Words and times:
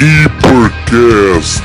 Hipercast. 0.00 1.64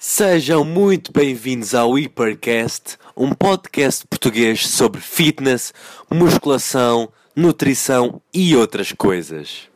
Sejam 0.00 0.64
muito 0.64 1.12
bem-vindos 1.12 1.76
ao 1.76 1.96
Hipercast, 1.96 2.98
um 3.16 3.32
podcast 3.32 4.04
português 4.08 4.66
sobre 4.66 5.00
fitness, 5.00 5.72
musculação, 6.10 7.12
nutrição 7.36 8.20
e 8.34 8.56
outras 8.56 8.90
coisas. 8.90 9.70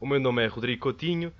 O 0.00 0.06
meu 0.06 0.20
nome 0.20 0.44
é 0.44 0.46
Rodrigo 0.46 0.82
Coutinho, 0.82 1.32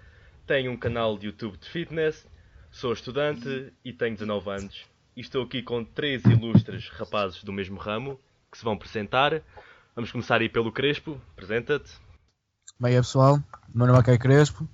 tenho 0.44 0.72
um 0.72 0.76
canal 0.76 1.16
de 1.16 1.26
YouTube 1.26 1.58
de 1.58 1.70
fitness, 1.70 2.26
sou 2.72 2.92
estudante 2.92 3.72
e 3.84 3.92
tenho 3.92 4.14
19 4.16 4.50
anos. 4.50 4.84
E 5.16 5.20
estou 5.20 5.44
aqui 5.44 5.62
com 5.62 5.84
três 5.84 6.24
ilustres 6.24 6.88
rapazes 6.88 7.44
do 7.44 7.52
mesmo 7.52 7.78
ramo 7.78 8.18
que 8.50 8.58
se 8.58 8.64
vão 8.64 8.72
apresentar. 8.72 9.40
Vamos 9.94 10.10
começar 10.10 10.40
aí 10.40 10.48
pelo 10.48 10.72
Crespo, 10.72 11.20
apresenta-te. 11.32 11.92
Como 12.76 12.88
é 12.88 12.90
que 12.90 12.96
é 12.96 13.00
pessoal? 13.00 13.36
O 13.72 13.78
meu 13.78 13.86
nome 13.86 14.02
é 14.04 14.18
Crespo, 14.18 14.68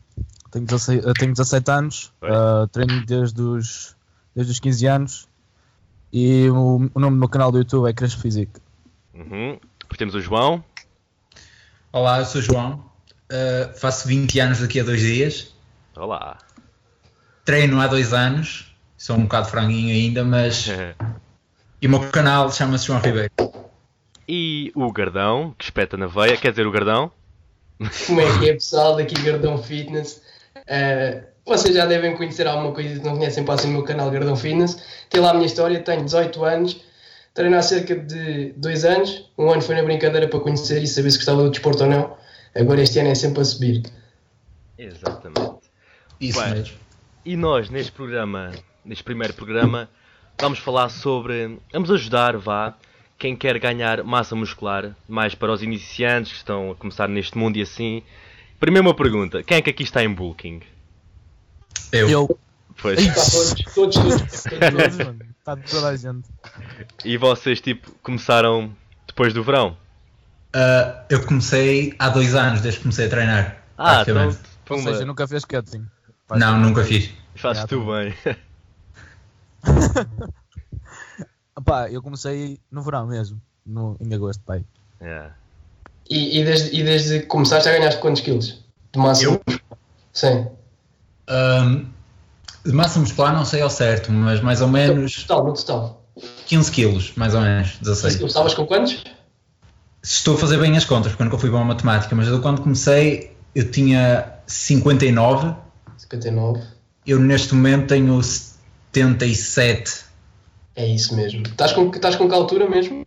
tenho 0.51 0.65
16, 0.65 1.05
eu 1.05 1.13
tenho 1.13 1.33
17 1.33 1.71
anos, 1.71 2.13
uh, 2.23 2.67
treino 2.69 3.05
desde 3.05 3.43
os, 3.43 3.97
desde 4.35 4.53
os 4.53 4.61
15 4.61 4.87
anos 4.87 5.29
e 6.11 6.49
o, 6.49 6.91
o 6.95 7.01
nome 7.01 7.17
do 7.17 7.21
meu 7.21 7.29
canal 7.29 7.53
do 7.53 7.59
YouTube 7.59 7.89
é 7.89 7.93
Crespo 7.93 8.23
Physique. 8.23 8.61
Uhum. 9.13 9.61
Depois 9.79 9.99
temos 9.99 10.15
o 10.15 10.21
João. 10.23 10.65
Olá, 11.93 12.21
eu 12.21 12.25
sou 12.25 12.41
o 12.41 12.45
João, 12.45 12.91
Uh, 13.31 13.73
faço 13.79 14.09
20 14.09 14.41
anos 14.41 14.59
daqui 14.59 14.81
a 14.81 14.83
dois 14.83 15.01
dias, 15.01 15.55
Olá. 15.97 16.37
treino 17.45 17.81
há 17.81 17.87
dois 17.87 18.13
anos, 18.13 18.75
sou 18.99 19.15
um 19.17 19.23
bocado 19.23 19.49
franguinho 19.49 19.95
ainda, 19.95 20.25
mas. 20.25 20.69
E 21.83 21.87
o 21.87 21.91
meu 21.91 22.11
canal 22.11 22.53
chama-se 22.53 22.89
João 22.89 23.01
Ribeiro. 23.01 23.31
E 24.31 24.71
o 24.77 24.93
Gardão, 24.93 25.53
que 25.59 25.65
espeta 25.65 25.97
na 25.97 26.07
veia, 26.07 26.37
quer 26.37 26.51
dizer 26.53 26.65
o 26.65 26.71
Gardão. 26.71 27.11
Como 28.07 28.21
é 28.21 28.39
que 28.39 28.49
é 28.49 28.53
pessoal 28.53 28.95
daqui 28.95 29.21
Gardão 29.21 29.59
Fitness? 29.59 30.23
Eh, 30.69 31.25
vocês 31.45 31.75
já 31.75 31.85
devem 31.85 32.17
conhecer 32.17 32.47
alguma 32.47 32.73
coisa 32.73 33.01
que 33.01 33.05
não 33.05 33.17
conhecem, 33.17 33.45
passem 33.45 33.71
no 33.71 33.79
meu 33.79 33.85
canal 33.85 34.09
Gardão 34.09 34.37
Fitness. 34.37 34.81
Tem 35.09 35.21
lá 35.21 35.31
a 35.31 35.35
minha 35.35 35.47
história, 35.47 35.81
tenho 35.81 36.05
18 36.05 36.45
anos, 36.45 36.81
treino 37.35 37.57
há 37.57 37.63
cerca 37.63 37.97
de 37.97 38.53
2 38.53 38.85
anos. 38.85 39.29
Um 39.37 39.51
ano 39.51 39.63
foi 39.63 39.75
na 39.75 39.83
brincadeira 39.83 40.29
para 40.29 40.39
conhecer 40.39 40.81
e 40.81 40.87
saber 40.87 41.11
se 41.11 41.19
gostava 41.19 41.43
do 41.43 41.51
desporto 41.51 41.83
ou 41.83 41.91
não. 41.91 42.17
Agora 42.55 42.81
este 42.81 43.01
ano 43.01 43.09
é 43.09 43.17
sempre 43.17 43.41
a 43.41 43.45
subir. 43.45 43.83
Exatamente. 44.79 45.57
Isso 46.21 46.41
Bem. 46.41 46.55
mesmo. 46.55 46.77
E 47.25 47.37
nós, 47.37 47.69
neste 47.69 47.91
programa, 47.91 48.53
neste 48.85 49.03
primeiro 49.03 49.35
programa, 49.35 49.91
vamos 50.41 50.61
falar 50.61 50.89
sobre. 50.89 51.59
Vamos 51.73 51.91
ajudar, 51.91 52.37
vá, 52.37 52.77
quem 53.21 53.37
quer 53.37 53.59
ganhar 53.59 54.03
massa 54.03 54.35
muscular, 54.35 54.97
mais 55.07 55.35
para 55.35 55.53
os 55.53 55.63
iniciantes 55.63 56.33
que 56.33 56.39
estão 56.39 56.71
a 56.71 56.75
começar 56.75 57.07
neste 57.07 57.37
mundo 57.37 57.59
e 57.59 57.63
assim. 57.63 58.03
Primeiro 58.59 58.89
uma 58.89 58.95
pergunta: 58.95 59.43
quem 59.43 59.59
é 59.59 59.63
que 59.63 59.69
aqui 59.69 59.83
está 59.83 60.03
em 60.03 60.13
bulking? 60.13 60.63
Eu. 61.93 62.09
Eu, 62.09 62.39
Pois. 62.81 62.99
Está 62.99 63.15
todos, 63.15 63.55
todos, 63.75 63.95
todos. 63.95 64.43
todos, 64.43 64.97
todos. 64.97 65.27
está 65.39 65.57
toda 65.57 65.89
a 65.89 65.97
gente. 65.97 66.29
E 67.05 67.19
vocês, 67.19 67.61
tipo, 67.61 67.93
começaram 68.03 68.75
depois 69.07 69.35
do 69.35 69.45
verão? 69.45 69.77
Uh, 70.57 71.05
eu 71.11 71.25
comecei 71.27 71.95
há 71.99 72.09
dois 72.09 72.35
anos, 72.35 72.63
desde 72.63 72.79
que 72.79 72.85
comecei 72.85 73.07
a 73.07 73.11
treinar. 73.11 73.63
Ah, 73.77 74.03
então. 74.03 74.35
Ou 74.71 74.79
seja, 74.79 75.05
nunca 75.05 75.29
fez 75.29 75.45
cutting. 75.45 75.85
Não, 76.31 76.59
nunca 76.59 76.83
fiz. 76.85 77.11
fazes 77.35 77.65
tu 77.67 77.85
bem. 77.85 78.15
Pá, 81.65 81.91
eu 81.91 82.03
comecei 82.03 82.59
no 82.71 82.83
verão 82.83 83.07
mesmo, 83.07 83.41
no, 83.67 83.97
em 84.01 84.15
agosto, 84.15 84.43
pai. 84.45 84.65
Yeah. 85.01 85.35
E, 86.09 86.41
e, 86.41 86.45
desde, 86.45 86.77
e 86.77 86.83
desde 86.83 87.21
que 87.21 87.27
começaste 87.27 87.69
já 87.69 87.77
ganhaste 87.77 88.01
quantos 88.01 88.23
quilos? 88.23 88.65
De 88.93 88.99
massa? 88.99 89.25
Eu? 89.25 89.41
Sim. 90.13 90.49
Um, 91.29 91.87
de 92.65 92.73
massa 92.73 92.99
muscular 92.99 93.33
não 93.33 93.45
sei 93.45 93.63
ao 93.63 93.71
certo, 93.71 94.11
mas 94.11 94.41
mais 94.41 94.61
ou 94.61 94.69
menos 94.69 95.25
Total, 95.25 95.45
no 95.45 95.55
total. 95.55 96.05
15 96.47 96.73
quilos, 96.73 97.13
mais 97.17 97.35
ou 97.35 97.41
menos, 97.41 97.79
16. 97.79 98.21
Estavas 98.21 98.55
com 98.55 98.67
quantos? 98.67 99.05
Estou 100.03 100.35
a 100.35 100.39
fazer 100.39 100.59
bem 100.59 100.77
as 100.77 100.85
contas, 100.85 101.13
porque 101.13 101.23
eu 101.23 101.27
nunca 101.27 101.39
fui 101.39 101.51
bom 101.51 101.59
a 101.59 101.65
matemática, 101.65 102.15
mas 102.15 102.27
eu 102.27 102.41
quando 102.41 102.63
comecei 102.63 103.37
eu 103.55 103.71
tinha 103.71 104.33
59, 104.47 105.55
59. 105.97 106.63
eu 107.07 107.19
neste 107.19 107.55
momento 107.55 107.89
tenho 107.89 108.23
77, 108.23 110.05
É 110.81 110.87
isso 110.87 111.15
mesmo. 111.15 111.43
Estás 111.43 111.75
com, 111.75 111.91
estás 111.91 112.17
com 112.17 112.27
que 112.27 112.35
altura 112.35 112.67
mesmo? 112.67 113.05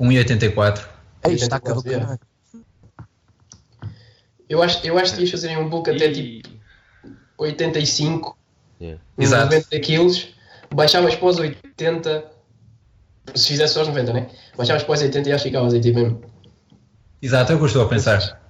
1,84. 0.00 0.84
Ei, 1.24 1.34
está 1.34 1.58
do 1.58 1.66
84, 1.78 1.82
caralho. 1.84 2.20
Eu 4.48 4.60
acho, 4.62 4.84
eu 4.84 4.98
acho 4.98 5.14
que 5.14 5.20
ias 5.20 5.30
fazer 5.30 5.56
um 5.56 5.68
bulk 5.68 5.90
até 5.90 6.06
E- 6.10 6.42
tipo 6.42 6.48
85, 7.38 8.36
Yeah. 8.80 9.00
uns 9.16 9.24
Exato. 9.26 9.44
90 9.54 9.80
quilos, 9.80 10.28
baixavas 10.74 11.14
para 11.14 11.26
os 11.28 11.38
80, 11.38 12.24
se 13.34 13.46
fizesse 13.48 13.74
só 13.74 13.82
os 13.82 13.88
90, 13.88 14.12
né? 14.12 14.28
Baixavas 14.56 14.82
para 14.82 14.94
os 14.94 15.00
80 15.02 15.28
e 15.28 15.32
já 15.32 15.38
ficavas 15.38 15.74
aí 15.74 15.80
tipo 15.80 16.00
mesmo. 16.00 16.20
Exato, 17.22 17.52
é 17.52 17.54
o 17.54 17.58
que 17.58 17.64
eu 17.64 17.66
estou 17.68 17.82
a 17.82 17.88
pensar. 17.88 18.42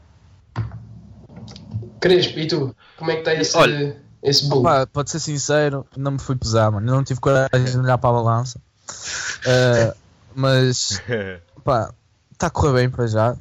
Crespo, 2.01 2.39
e 2.39 2.47
tu? 2.47 2.75
Como 2.97 3.11
é 3.11 3.15
que 3.15 3.21
está 3.21 3.35
esse, 3.35 3.55
Olha. 3.57 3.97
Esse 4.23 4.47
bulk? 4.49 4.63
Pá, 4.65 4.87
pode 4.87 5.11
ser 5.11 5.21
sincero, 5.21 5.87
não 5.97 6.13
me 6.13 6.19
fui 6.19 6.37
pesar, 6.37 6.71
mano. 6.71 6.87
Eu 6.91 6.95
não 6.97 7.05
tive 7.05 7.21
coragem 7.21 7.65
de 7.65 7.79
olhar 7.79 7.99
para 7.99 8.11
a 8.11 8.13
balança. 8.23 8.59
Uh, 9.47 9.97
mas, 10.35 11.01
pá, 11.65 11.93
está 12.33 12.47
a 12.47 12.51
correr 12.51 12.73
bem 12.75 12.91
para 12.91 13.07
já. 13.07 13.37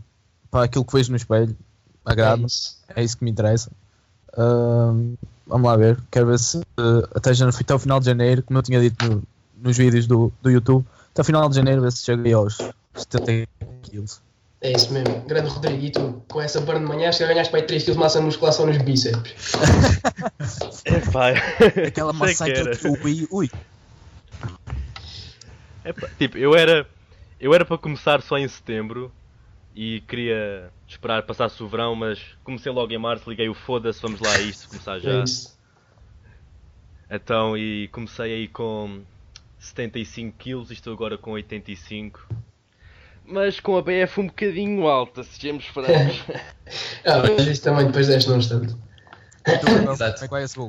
Para 0.52 0.64
aquilo 0.66 0.86
que 0.86 0.94
vejo 0.94 1.12
no 1.12 1.18
espelho, 1.18 1.56
É 2.06 2.12
agrada-me. 2.12 2.46
isso. 2.46 2.78
É 2.96 3.04
isso 3.04 3.18
que 3.18 3.24
me 3.26 3.32
interessa. 3.32 3.70
Ahm, 4.38 5.16
vamos 5.46 5.68
lá 5.68 5.76
ver. 5.76 6.00
Quero 6.12 6.28
ver 6.28 6.40
se 6.40 6.60
eh, 6.60 7.08
até, 7.16 7.34
janeiro, 7.34 7.58
até 7.60 7.74
o 7.76 7.80
final 7.80 8.00
de 8.00 8.06
janeiro, 8.06 8.44
como 8.44 8.58
eu 8.60 8.64
tinha 8.64 8.80
dito 8.80 9.04
no- 9.06 9.24
nos 9.62 9.76
vídeos 9.78 10.08
do, 10.08 10.32
do 10.42 10.50
YouTube, 10.50 10.86
até 11.12 11.22
o 11.22 11.26
final 11.26 11.50
de 11.50 11.56
janeiro 11.56 11.82
ver 11.82 11.92
se 11.92 12.04
cheguei 12.04 12.32
aos 12.34 12.58
70 12.96 13.48
quilos. 13.82 14.22
É 14.60 14.72
isso 14.72 14.92
mesmo. 14.92 15.22
Grande 15.28 15.50
Rodrigo, 15.50 15.84
e 15.84 15.92
tu? 15.92 16.24
Com 16.28 16.42
essa 16.42 16.60
burn 16.60 16.80
de 16.80 16.86
manhã, 16.86 17.10
acho 17.10 17.20
que 17.20 17.24
já 17.26 17.32
ganhaste 17.32 17.52
para 17.52 17.60
aí 17.60 17.68
3 17.68 17.84
kg 17.84 17.92
de 17.92 17.98
massa 17.98 18.20
de 18.20 18.26
musculação 18.26 18.66
nos 18.66 18.78
bíceps. 18.78 19.54
Epá, 20.86 21.30
Aquela 21.88 22.14
sei 22.34 22.54
que 22.54 22.88
eu 22.88 22.94
vi, 22.96 23.28
ui, 23.32 23.50
Epá, 25.86 26.10
tipo, 26.18 26.38
eu 26.38 26.56
era. 26.56 26.88
Eu 27.40 27.54
era 27.54 27.64
para 27.64 27.78
começar 27.78 28.22
só 28.22 28.38
em 28.38 28.48
setembro 28.48 29.12
e 29.76 30.02
queria 30.02 30.72
esperar 30.88 31.22
passasse 31.24 31.62
o 31.62 31.68
verão, 31.68 31.96
mas 31.96 32.20
comecei 32.44 32.72
logo 32.72 32.92
em 32.92 32.98
março, 32.98 33.30
liguei 33.30 33.48
o 33.48 33.54
foda-se, 33.54 34.02
vamos 34.02 34.20
lá 34.20 34.34
a 34.34 34.42
isto, 34.42 34.68
começar 34.70 35.00
já. 35.00 35.12
É 35.12 35.24
isso. 35.24 35.56
Então, 37.10 37.56
e 37.56 37.88
comecei 37.90 38.34
aí 38.34 38.48
com 38.48 39.02
75 39.60 40.36
kg 40.38 40.70
e 40.70 40.74
estou 40.74 40.92
agora 40.92 41.18
com 41.18 41.32
85. 41.32 42.28
Mas 43.28 43.60
com 43.60 43.78
a 43.78 43.82
BF 43.82 44.22
um 44.22 44.28
bocadinho 44.28 44.88
alta, 44.88 45.24
sejamos 45.24 45.66
francos. 45.66 46.22
Ah, 47.06 47.24
mas 47.24 47.48
isso 47.48 47.62
também 47.64 47.86
depois 47.86 48.08
deste 48.08 48.30
num 48.30 48.38
instante. 48.38 48.76
como 49.64 49.92
Exato. 49.92 50.22
é 50.22 50.28
que 50.28 50.32
vai 50.32 50.44
esse? 50.44 50.60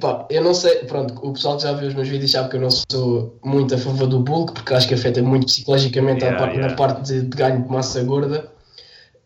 Pá, 0.00 0.26
eu 0.30 0.42
não 0.42 0.54
sei, 0.54 0.76
pronto, 0.84 1.14
o 1.22 1.32
pessoal 1.34 1.56
que 1.58 1.64
já 1.64 1.72
viu 1.72 1.88
os 1.88 1.94
meus 1.94 2.08
vídeos 2.08 2.30
sabe 2.30 2.48
que 2.48 2.56
eu 2.56 2.60
não 2.62 2.70
sou 2.70 3.38
muito 3.44 3.74
a 3.74 3.78
favor 3.78 4.06
do 4.06 4.20
bulk, 4.20 4.54
porque 4.54 4.72
acho 4.72 4.88
que 4.88 4.94
afeta 4.94 5.20
muito 5.22 5.46
psicologicamente 5.46 6.24
a 6.24 6.28
Yeah, 6.28 6.38
parte- 6.38 6.56
yeah. 6.56 6.70
na 6.70 6.76
parte 6.78 7.02
de, 7.02 7.22
de 7.22 7.36
ganho 7.36 7.62
de 7.62 7.68
massa 7.70 8.02
gorda. 8.04 8.50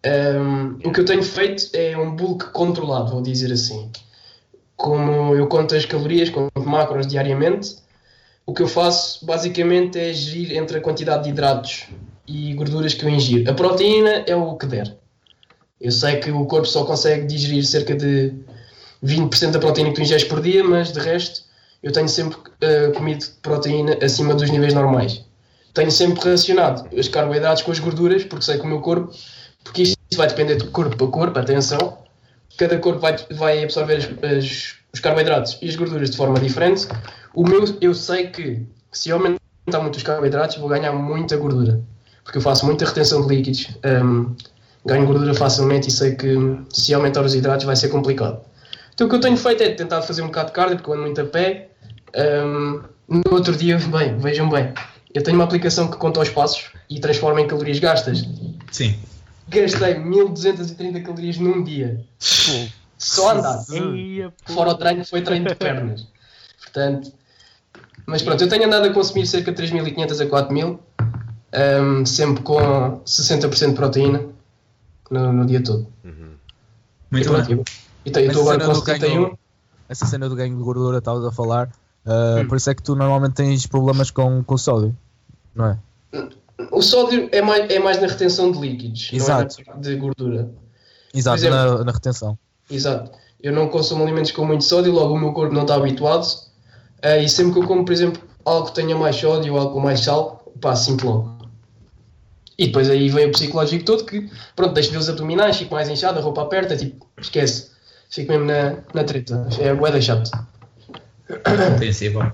Um, 0.05 0.78
O 0.89 0.93
que 0.93 1.00
eu 1.00 1.05
tenho 1.05 1.22
feito 1.22 1.69
é 1.75 1.97
um 1.97 2.16
bulk 2.16 2.50
controlado, 2.50 3.10
vou 3.12 3.22
dizer 3.22 3.53
assim. 3.53 3.93
Como 4.75 5.34
eu 5.37 5.47
conto 5.47 5.75
as 5.77 5.84
calorias, 5.84 6.31
conto 6.31 6.50
macros 6.65 7.06
diariamente, 7.06 7.77
o 8.47 8.54
que 8.54 8.63
eu 8.63 8.69
faço 8.69 9.24
basicamente 9.24 9.98
é 9.98 10.13
gerir 10.13 10.57
entre 10.57 10.78
a 10.78 10.81
quantidade 10.81 11.24
de 11.24 11.31
hidratos 11.31 11.86
e 12.28 12.53
gorduras 12.54 12.95
que 12.95 13.04
eu 13.04 13.09
ingiro. 13.09 13.51
A 13.51 13.54
proteína 13.54 14.25
é 14.27 14.36
o 14.36 14.54
que 14.57 14.66
der. 14.66 14.95
Eu 15.80 15.91
sei 15.92 16.16
que 16.16 16.30
o 16.30 16.45
corpo 16.47 16.66
só 16.66 16.84
consegue 16.84 17.27
digerir 17.27 17.65
cerca 17.65 17.95
de 17.95 18.34
20% 19.04 19.53
da 19.53 19.59
proteína 19.59 19.91
que 19.91 19.97
tu 19.97 20.03
ingeres 20.03 20.25
por 20.25 20.41
dia, 20.41 20.63
mas 20.65 20.92
de 20.92 21.01
resto 21.01 21.42
eu 21.83 21.92
tenho 21.92 22.09
sempre 22.09 22.36
eh, 22.60 22.89
comido 22.97 23.25
proteína 23.41 23.97
acima 24.03 24.34
dos 24.34 24.51
níveis 24.51 24.75
normais. 24.75 25.25
Tenho 25.72 25.91
sempre 25.92 26.21
relacionado 26.25 26.89
os 26.92 27.07
carboidratos 27.09 27.63
com 27.63 27.71
as 27.71 27.78
gorduras, 27.78 28.25
porque 28.25 28.45
sei 28.45 28.59
que 28.59 28.65
o 28.65 28.66
meu 28.66 28.81
corpo, 28.81 29.13
porque 29.63 29.83
isto 29.83 29.97
vai 30.16 30.27
depender 30.27 30.57
de 30.57 30.65
corpo 30.66 31.04
a 31.04 31.09
corpo, 31.10 31.39
atenção, 31.39 31.98
cada 32.57 32.77
corpo 32.78 32.98
vai, 32.98 33.16
vai 33.31 33.63
absorver 33.63 33.97
as- 33.98 34.09
as- 34.39 34.74
os 34.92 34.98
carboidratos 35.01 35.57
e 35.63 35.69
as 35.69 35.77
gorduras 35.77 36.10
de 36.10 36.16
forma 36.16 36.41
diferente. 36.41 36.89
O 37.33 37.47
meu, 37.48 37.65
eu 37.81 37.95
sei 37.95 38.27
que 38.28 38.66
se 38.91 39.10
eu 39.10 39.16
aumentar 39.19 39.81
muito 39.81 39.95
os 39.97 40.03
carboidratos, 40.03 40.57
vou 40.57 40.69
ganhar 40.69 40.92
muita 40.92 41.36
gordura, 41.36 41.81
porque 42.28 42.36
eu 42.36 42.42
faço 42.42 42.66
muita 42.66 42.84
retenção 42.84 43.27
de 43.27 43.34
líquidos, 43.34 43.69
ehm, 43.83 44.27
ganho 44.84 45.07
gordura 45.07 45.33
facilmente 45.33 45.89
e 45.89 45.91
sei 45.91 46.15
que 46.15 46.59
se 46.69 46.92
aumentar 46.92 47.25
os 47.25 47.34
hidratos 47.34 47.65
vai 47.65 47.75
ser 47.75 47.89
complicado. 47.89 48.42
Então 48.92 49.07
o 49.07 49.10
que 49.10 49.16
eu 49.16 49.21
tenho 49.21 49.36
feito 49.39 49.63
é 49.63 49.71
tentar 49.71 50.03
fazer 50.03 50.21
um 50.21 50.27
bocado 50.27 50.48
de 50.48 50.53
cardio, 50.53 50.77
porque 50.77 50.91
eu 50.91 50.95
ando 50.95 51.04
muito 51.04 51.19
a 51.22 51.25
pé. 51.25 51.71
Ahm, 52.15 52.83
no 53.09 53.22
outro 53.30 53.57
dia, 53.57 53.78
bem, 53.89 54.19
vejam 54.19 54.47
bem, 54.51 54.75
eu 55.15 55.22
tenho 55.22 55.39
uma 55.39 55.45
aplicação 55.45 55.89
que 55.91 55.97
conta 55.97 56.21
os 56.21 56.28
passos 56.28 56.71
e 56.91 57.01
transforma 57.01 57.41
em 57.41 57.47
calorias 57.47 57.78
gastas. 57.78 58.28
Sim. 58.71 58.95
gastei 59.48 59.95
1230 59.98 61.01
calorias 61.01 61.39
num 61.39 61.65
dia. 61.65 62.04
Só 62.98 63.31
a 63.31 63.33
andar. 63.33 63.65
Eia, 63.71 64.34
pô. 64.45 64.53
Fora 64.53 64.72
o 64.72 64.74
treino, 64.74 65.03
foi 65.03 65.22
treino 65.22 65.47
de 65.47 65.54
pernas. 65.54 66.07
Portanto, 66.63 67.10
mas 68.04 68.21
pronto, 68.21 68.45
eu 68.45 68.48
tenho 68.51 68.66
andado 68.66 68.84
a 68.84 68.92
consumir 68.92 69.27
cerca 69.27 69.51
de 69.51 69.57
3500 69.57 70.21
a 70.21 70.27
4000, 70.27 70.78
hum, 71.54 72.04
sempre 72.06 72.42
com 72.42 73.00
60% 73.06 73.68
de 73.71 73.74
proteína 73.74 74.22
no, 75.10 75.33
no 75.33 75.47
dia 75.47 75.62
todo. 75.62 75.86
Muito 77.10 77.24
e 77.27 77.28
pronto, 77.30 77.47
bem. 77.47 77.56
eu- 77.56 77.65
Então, 78.04 78.22
eu 78.22 78.28
estou 78.28 78.42
Essa 78.42 78.53
agora 78.54 78.60
cena 78.65 78.74
com 78.74 78.80
do 78.80 78.84
ganho- 78.84 79.00
71. 79.00 79.39
Essa 79.89 80.06
cena 80.06 80.28
do 80.28 80.36
ganho 80.36 80.56
de 80.56 80.62
gordura 80.62 80.98
estavas 80.98 81.24
a 81.24 81.33
falar, 81.33 81.68
uh, 82.06 82.41
Hum. 82.42 82.48
por 82.48 82.56
isso 82.56 82.68
é 82.71 82.74
que 82.74 82.83
tu 82.83 82.95
normalmente 82.95 83.34
tens 83.34 83.66
problemas 83.66 84.10
com, 84.10 84.42
com 84.45 84.56
sódio, 84.59 84.95
não 85.54 85.66
é? 85.66 85.78
O 86.71 86.83
sódio 86.83 87.28
é 87.33 87.41
mais, 87.41 87.71
é 87.71 87.78
mais 87.78 88.00
na 88.00 88.06
retenção 88.06 88.50
de 88.53 88.59
líquidos, 88.59 89.10
Exato. 89.12 89.56
não 89.66 89.74
é 89.74 89.78
de 89.78 89.97
gordura. 89.97 90.50
Exato, 91.15 91.36
exemplo- 91.39 91.78
na, 91.78 91.84
na 91.84 91.92
retenção. 91.92 92.39
Exato. 92.71 93.10
Eu 93.42 93.53
não 93.53 93.68
consumo 93.68 94.03
alimentos 94.03 94.33
com 94.33 94.45
muito 94.45 94.65
sódio, 94.65 94.92
logo 94.92 95.15
o 95.15 95.18
meu 95.18 95.33
corpo 95.33 95.54
não 95.54 95.62
está 95.62 95.77
habituado. 95.77 96.27
Eh, 97.00 97.22
e 97.22 97.28
sempre 97.28 97.53
que 97.54 97.59
eu 97.60 97.66
como, 97.66 97.84
por 97.84 97.92
exemplo, 97.92 98.21
algo 98.45 98.66
que 98.66 98.74
tenha 98.74 98.97
mais 98.97 99.15
sódio 99.16 99.54
ou 99.54 99.60
algo 99.60 99.72
com 99.74 99.80
mais 99.80 100.00
sal, 100.00 100.53
pá, 100.60 100.74
sinto 100.74 101.06
logo. 101.06 101.37
E 102.59 102.66
depois 102.66 102.91
aí 102.91 103.09
vem 103.09 103.27
o 103.27 103.33
psicológico 103.33 103.84
todo 103.84 104.05
que, 104.05 104.28
pronto, 104.57 104.75
deixo 104.75 104.89
de 104.89 104.97
ver 104.97 105.01
os 105.01 105.09
abdominais, 105.09 105.57
fico 105.57 105.72
mais 105.72 105.89
inchado, 105.89 106.19
a 106.19 106.22
roupa 106.22 106.43
aperta, 106.43 106.77
tipo, 106.77 107.07
esquece. 107.16 107.71
Fico 108.10 108.33
mesmo 108.33 108.47
na, 108.47 108.78
na 108.93 109.05
treta. 109.05 109.47
É 109.60 109.72
bué 109.72 110.01
chato. 110.01 110.31
Compreensível. 111.28 112.33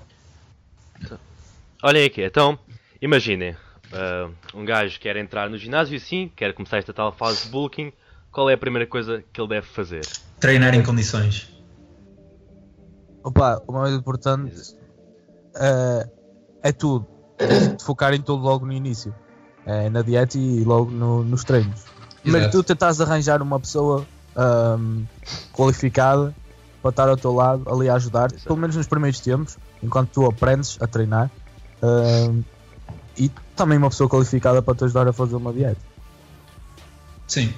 Olhem 1.83 2.07
aqui, 2.07 2.25
então, 2.25 2.59
imaginem, 3.03 3.55
ah, 3.93 4.31
um 4.55 4.65
gajo 4.65 4.99
quer 4.99 5.17
entrar 5.17 5.51
no 5.51 5.59
ginásio 5.59 5.95
e 5.95 6.01
sim, 6.01 6.31
quer 6.35 6.55
começar 6.55 6.79
esta 6.79 6.93
tal 6.95 7.13
fase 7.13 7.45
de 7.45 7.51
bulking, 7.51 7.93
qual 8.33 8.49
é 8.49 8.55
a 8.55 8.59
primeira 8.59 8.87
coisa 8.87 9.23
que 9.33 9.41
ele 9.41 9.49
deve 9.49 9.67
fazer? 9.67 10.01
Treinar 10.41 10.75
em 10.75 10.83
condições. 10.83 11.53
Opa, 13.23 13.63
o 13.67 13.73
mais 13.73 13.95
importante 13.95 14.75
uh, 15.55 16.11
é 16.63 16.73
tudo. 16.73 17.07
Tens 17.37 17.77
de 17.77 17.85
focar 17.85 18.15
em 18.15 18.21
tudo 18.21 18.43
logo 18.43 18.67
no 18.67 18.73
início. 18.73 19.15
É, 19.67 19.89
na 19.89 20.03
dieta 20.03 20.37
e 20.37 20.63
logo 20.65 20.91
no- 20.91 21.25
nos 21.25 21.43
treinos. 21.45 21.85
Primeiro 22.23 22.47
Exato. 22.49 22.63
tu 22.63 22.67
tentas 22.67 23.01
arranjar 23.01 23.41
uma 23.43 23.59
pessoa 23.59 24.07
ahm, 24.37 25.05
qualificada 25.53 26.35
para 26.83 26.91
estar 26.91 27.09
ao 27.09 27.17
teu 27.17 27.33
lado, 27.35 27.63
ali 27.73 27.89
a 27.89 27.95
ajudar-te, 27.95 28.43
pelo 28.45 28.59
menos 28.59 28.77
nos 28.77 28.87
primeiros 28.87 29.21
tempos, 29.21 29.57
enquanto 29.83 30.11
tu 30.11 30.27
aprendes 30.27 30.77
a 30.83 30.87
treinar. 30.87 31.31
ahm, 31.83 32.41
e 33.17 33.31
também 33.55 33.79
uma 33.79 33.89
pessoa 33.91 34.09
qualificada 34.09 34.61
para 34.61 34.75
te 34.75 34.85
ajudar 34.85 35.07
a 35.09 35.13
fazer 35.13 35.37
uma 35.37 35.53
dieta. 35.53 35.81
Sim. 37.27 37.53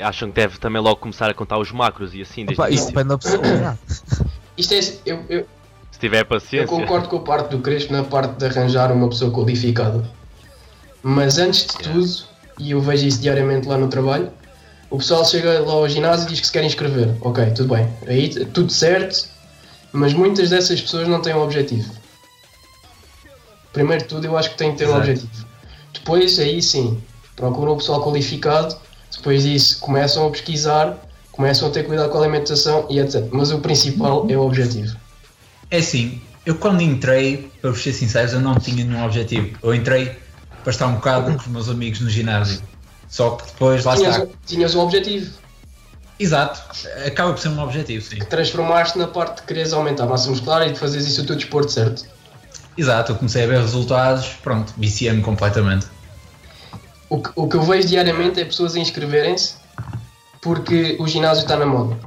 Acham 0.00 0.28
que 0.30 0.34
deve 0.36 0.58
também 0.58 0.80
logo 0.80 0.96
começar 0.96 1.28
a 1.30 1.34
contar 1.34 1.58
os 1.58 1.70
macros 1.70 2.14
e 2.14 2.22
assim, 2.22 2.44
desde 2.46 2.60
Opa, 2.62 2.70
isso 2.70 2.86
depende 2.86 3.08
da 3.10 3.18
pessoa. 3.18 3.44
já. 3.44 3.76
Isto 4.56 4.74
é, 4.74 4.80
eu, 5.06 5.24
eu, 5.28 5.46
Se 5.92 5.98
tiver 6.00 6.20
eu 6.20 6.26
paciência. 6.26 6.66
concordo 6.66 7.08
com 7.08 7.16
a 7.16 7.20
parte 7.20 7.50
do 7.50 7.58
Crespo 7.60 7.92
na 7.92 8.02
parte 8.04 8.34
de 8.36 8.46
arranjar 8.46 8.90
uma 8.92 9.08
pessoa 9.08 9.30
qualificada. 9.30 10.02
Mas 11.02 11.38
antes 11.38 11.66
de 11.66 11.72
Yeah. 11.82 11.92
tudo, 11.92 12.24
e 12.58 12.70
eu 12.72 12.80
vejo 12.80 13.06
isso 13.06 13.20
diariamente 13.20 13.66
lá 13.66 13.78
no 13.78 13.88
trabalho, 13.88 14.30
o 14.90 14.98
pessoal 14.98 15.24
chega 15.24 15.60
lá 15.60 15.72
ao 15.72 15.88
ginásio 15.88 16.26
e 16.26 16.30
diz 16.30 16.40
que 16.40 16.46
se 16.46 16.52
quer 16.52 16.64
inscrever. 16.64 17.14
Ok, 17.20 17.44
tudo 17.52 17.74
bem. 17.74 17.88
Aí 18.06 18.28
tudo 18.46 18.70
certo, 18.72 19.28
mas 19.92 20.12
muitas 20.12 20.50
dessas 20.50 20.80
pessoas 20.80 21.08
não 21.08 21.22
têm 21.22 21.34
um 21.34 21.42
objetivo. 21.42 21.90
Primeiro 23.72 24.02
de 24.02 24.08
tudo, 24.08 24.26
eu 24.26 24.36
acho 24.36 24.50
que 24.50 24.56
tem 24.58 24.72
que 24.72 24.78
ter 24.78 24.84
um 24.84 24.88
Exato. 24.88 25.00
objetivo. 25.02 25.46
Depois, 25.92 26.38
aí 26.38 26.60
sim, 26.60 27.00
procuram 27.36 27.72
o 27.72 27.76
pessoal 27.76 28.02
qualificado. 28.02 28.76
Depois 29.16 29.42
disso, 29.42 29.78
começam 29.80 30.26
a 30.26 30.30
pesquisar, 30.30 30.98
começam 31.32 31.68
a 31.68 31.70
ter 31.70 31.84
cuidado 31.84 32.10
com 32.10 32.18
a 32.18 32.22
alimentação 32.22 32.86
e 32.90 32.98
etc. 32.98 33.26
Mas 33.30 33.50
o 33.52 33.58
principal 33.58 34.26
é 34.28 34.36
o 34.36 34.42
objetivo. 34.42 34.96
É 35.70 35.78
assim, 35.78 36.20
eu 36.44 36.56
quando 36.56 36.82
entrei, 36.82 37.50
para 37.60 37.70
vos 37.70 37.82
ser 37.82 37.92
sinceros, 37.92 38.32
eu 38.32 38.40
não 38.40 38.54
tinha 38.56 38.84
nenhum 38.84 39.04
objetivo. 39.04 39.56
Eu 39.62 39.74
entrei 39.74 40.16
para 40.62 40.70
estar 40.70 40.86
um 40.86 40.94
bocado 40.94 41.32
com 41.32 41.38
os 41.38 41.46
meus 41.46 41.68
amigos 41.68 42.00
no 42.00 42.10
ginásio. 42.10 42.62
Só 43.08 43.30
que 43.30 43.46
depois, 43.46 43.84
lá 43.84 43.96
tinhas, 43.96 44.16
está. 44.16 44.28
tinhas 44.46 44.74
um 44.74 44.80
objetivo 44.80 45.40
Exato, 46.20 46.60
acaba 47.06 47.32
por 47.32 47.40
ser 47.40 47.48
um 47.48 47.58
objetivo, 47.62 48.04
sim. 48.04 48.18
que 48.18 48.26
transformaste 48.26 48.98
na 48.98 49.06
parte 49.06 49.40
de 49.40 49.46
quereres 49.46 49.72
aumentar 49.72 50.04
a 50.04 50.06
massa 50.06 50.28
muscular 50.28 50.68
e 50.68 50.72
de 50.74 50.78
fazeres 50.78 51.08
isso 51.08 51.22
o 51.22 51.26
teu 51.26 51.34
desporto 51.34 51.72
certo. 51.72 52.04
Exato, 52.76 53.12
eu 53.12 53.16
comecei 53.16 53.44
a 53.44 53.46
ver 53.46 53.60
resultados, 53.60 54.26
pronto, 54.42 54.74
viciei-me 54.76 55.22
completamente. 55.22 55.86
O 57.08 57.22
que, 57.22 57.30
o 57.34 57.48
que 57.48 57.56
eu 57.56 57.62
vejo 57.62 57.88
diariamente 57.88 58.38
é 58.38 58.44
pessoas 58.44 58.76
a 58.76 58.78
inscreverem-se 58.78 59.54
porque 60.42 60.98
o 61.00 61.08
ginásio 61.08 61.40
está 61.42 61.56
na 61.56 61.64
moda. 61.64 61.98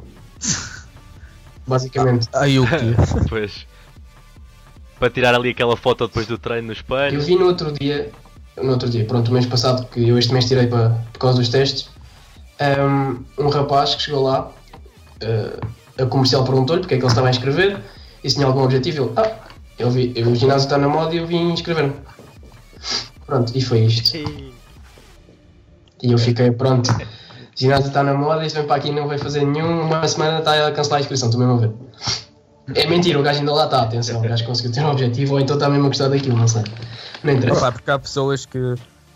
Basicamente. 1.66 2.30
Aí 2.34 2.60
o 2.60 2.68
quê? 2.68 2.96
Pois. 3.28 3.66
Para 5.00 5.10
tirar 5.10 5.34
ali 5.34 5.50
aquela 5.50 5.76
foto 5.76 6.06
depois 6.06 6.28
do 6.28 6.38
treino 6.38 6.68
no 6.68 6.74
Eu 6.74 6.78
espelho. 6.78 7.20
vi 7.20 7.36
no 7.36 7.48
outro 7.48 7.72
dia, 7.72 8.12
no 8.62 8.72
outro 8.72 8.90
dia, 8.90 9.06
pronto, 9.06 9.30
o 9.30 9.34
mês 9.34 9.46
passado, 9.46 9.86
que 9.88 10.08
eu 10.08 10.18
este 10.18 10.34
mês 10.34 10.46
tirei 10.46 10.68
para, 10.68 10.90
por 11.12 11.20
causa 11.20 11.38
dos 11.38 11.50
testes, 11.50 11.90
um, 12.60 13.24
um 13.38 13.50
rapaz 13.50 13.96
que 13.96 14.04
chegou 14.04 14.24
lá, 14.24 14.48
uh, 15.24 16.02
a 16.02 16.06
comercial 16.06 16.44
perguntou-lhe 16.44 16.82
porque 16.82 16.96
é 16.96 16.98
que 16.98 17.04
ele 17.04 17.12
estava 17.12 17.28
a 17.28 17.30
inscrever 17.30 17.80
e 18.24 18.30
se 18.30 18.36
tinha 18.36 18.48
algum 18.48 18.64
objetivo. 18.64 19.06
Ele, 19.06 19.14
ah, 19.18 19.36
eu 19.78 19.90
vi, 19.90 20.14
o 20.18 20.36
ginásio 20.36 20.66
está 20.66 20.78
na 20.78 20.88
moda 20.88 21.14
e 21.14 21.18
eu 21.18 21.28
vim 21.28 21.52
inscrever-me. 21.52 21.94
Pronto, 23.26 23.52
e 23.56 23.62
foi 23.62 23.80
isto. 23.86 24.18
E 24.18 26.12
eu 26.12 26.18
fiquei, 26.18 26.52
pronto, 26.52 26.92
o 26.92 27.60
ginásio 27.60 27.88
está 27.88 28.04
na 28.04 28.14
moda, 28.14 28.46
este 28.46 28.58
vem 28.58 28.68
para 28.68 28.76
aqui 28.76 28.90
e 28.90 28.92
não 28.92 29.08
vai 29.08 29.18
fazer 29.18 29.46
nenhum, 29.46 29.82
uma 29.82 30.08
semana 30.08 30.40
está 30.40 30.68
a 30.68 30.72
cancelar 30.72 31.00
a 31.00 31.02
inscrição, 31.02 31.30
estou 31.30 31.40
mesmo 31.40 31.56
a 31.56 31.68
ver. 31.68 31.72
É 32.76 32.88
mentira, 32.88 33.20
o 33.20 33.24
gajo 33.24 33.40
ainda 33.40 33.54
lá 33.54 33.66
está, 33.66 33.82
atenção, 33.82 34.20
o 34.20 34.22
gajo 34.22 34.46
conseguiu 34.46 34.72
ter 34.72 34.82
um 34.82 34.92
objetivo 34.92 35.34
ou 35.34 35.40
então 35.40 35.56
está 35.56 35.70
mesmo 35.70 35.86
a 35.86 35.88
gostar 35.90 36.08
daquilo, 36.08 36.38
não 36.38 36.48
sei. 36.48 36.64
Não 37.24 37.34
interessa. 37.34 37.60
Opa, 37.60 37.72
porque 37.72 37.92
há 37.92 38.00
pessoas 38.00 38.46
que, 38.46 38.58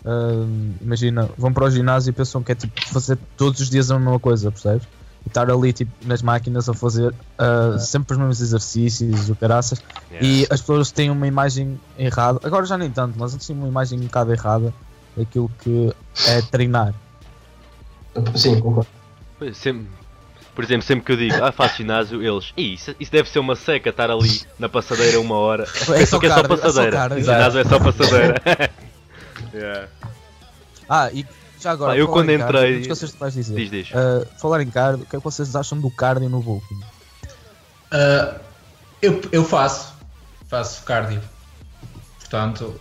ahm, 0.04 0.72
imagina, 0.80 1.28
vão 1.36 1.52
para 1.52 1.64
o 1.64 1.70
ginásio 1.70 2.10
e 2.10 2.12
pensam 2.12 2.42
que 2.42 2.52
é 2.52 2.54
tipo 2.54 2.80
fazer 2.88 3.18
todos 3.36 3.60
os 3.60 3.70
dias 3.70 3.90
a 3.90 3.98
mesma 3.98 4.18
coisa, 4.18 4.50
percebes? 4.50 4.86
E 5.24 5.28
estar 5.28 5.50
ali 5.50 5.72
tipo, 5.72 5.90
nas 6.06 6.22
máquinas 6.22 6.68
a 6.68 6.74
fazer 6.74 7.12
ah, 7.36 7.76
sempre 7.78 8.14
os 8.14 8.18
mesmos 8.18 8.40
exercícios, 8.40 9.28
o 9.28 9.34
caraças. 9.34 9.82
Yeah. 10.10 10.26
E 10.26 10.46
as 10.50 10.60
pessoas 10.60 10.90
têm 10.90 11.10
uma 11.10 11.26
imagem 11.26 11.78
errada, 11.98 12.40
agora 12.44 12.64
já 12.64 12.78
nem 12.78 12.90
tanto, 12.90 13.18
mas 13.18 13.34
antes 13.34 13.46
tinham 13.46 13.58
uma 13.60 13.68
imagem 13.68 13.98
um 13.98 14.04
bocado 14.04 14.32
errada 14.32 14.72
daquilo 15.16 15.50
que 15.58 15.92
é 16.26 16.40
treinar. 16.42 16.94
Sim, 18.34 18.60
concordo. 18.60 18.88
Sempre- 19.52 19.88
por 20.58 20.64
exemplo, 20.64 20.82
sempre 20.84 21.04
que 21.04 21.12
eu 21.12 21.16
digo, 21.16 21.36
ah, 21.44 21.52
faço 21.52 21.76
ginásio, 21.76 22.20
eles, 22.20 22.52
"Ih, 22.56 22.74
isso, 22.74 22.92
isso 22.98 23.12
deve 23.12 23.28
ser 23.30 23.38
uma 23.38 23.54
seca 23.54 23.90
estar 23.90 24.10
ali 24.10 24.42
na 24.58 24.68
passadeira 24.68 25.20
uma 25.20 25.36
hora. 25.36 25.62
É 25.62 26.04
só 26.04 26.18
Porque 26.18 26.26
é 26.26 26.30
só 26.30 26.42
cardio, 26.42 26.42
é 26.42 26.42
só 26.42 26.48
passadeira. 26.48 26.96
cardio. 26.96 27.18
O 27.18 27.20
ginásio 27.20 27.60
é 27.60 27.64
só 27.64 27.78
passadeira. 27.78 28.34
Yeah. 29.54 29.88
Ah, 30.88 31.10
e 31.12 31.24
já 31.60 31.70
agora, 31.70 31.92
Pá, 31.92 31.96
eu 31.98 32.08
quando 32.08 32.26
cardio, 32.36 32.44
entrei- 32.46 32.80
esqueces 32.80 33.10
do 33.10 33.12
que 33.14 33.20
vais 33.20 33.34
dizer. 33.34 33.54
Diz, 33.54 33.70
diz. 33.70 33.88
Ah, 33.94 34.26
falar 34.40 34.60
em 34.62 34.68
cardio, 34.68 35.04
o 35.04 35.06
que 35.06 35.14
é 35.14 35.18
que 35.20 35.24
vocês 35.24 35.54
acham 35.54 35.80
do 35.80 35.90
cardio 35.92 36.28
no 36.28 36.40
bulking? 36.42 36.80
Ah, 37.92 38.34
eu, 39.00 39.20
eu 39.30 39.44
faço, 39.44 39.94
faço 40.48 40.82
cardio, 40.82 41.22
portanto, 42.18 42.74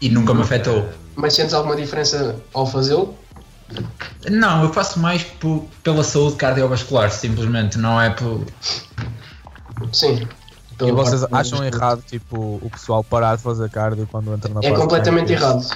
e 0.00 0.08
nunca 0.10 0.34
me 0.34 0.42
afetou. 0.42 0.88
Mas 1.16 1.34
sentes 1.34 1.54
alguma 1.54 1.74
diferença 1.74 2.36
ao 2.52 2.66
fazê-lo? 2.66 3.16
Não, 4.30 4.64
eu 4.64 4.72
faço 4.72 4.98
mais 4.98 5.22
por- 5.22 5.64
pela 5.82 6.02
saúde 6.02 6.36
cardiovascular, 6.36 7.10
simplesmente, 7.10 7.78
não 7.78 8.00
é 8.00 8.10
por. 8.10 8.44
Sim. 9.92 10.26
E 10.80 10.92
vocês 10.92 11.24
acham 11.32 11.58
do- 11.58 11.64
errado, 11.64 12.02
tipo, 12.06 12.36
o 12.62 12.70
pessoal 12.70 13.02
parar 13.02 13.36
de 13.36 13.42
fazer 13.42 13.68
cardio 13.68 14.06
quando 14.10 14.32
entra 14.32 14.52
na 14.52 14.60
É 14.60 14.68
fase 14.70 14.80
completamente 14.80 15.32
errado. 15.32 15.66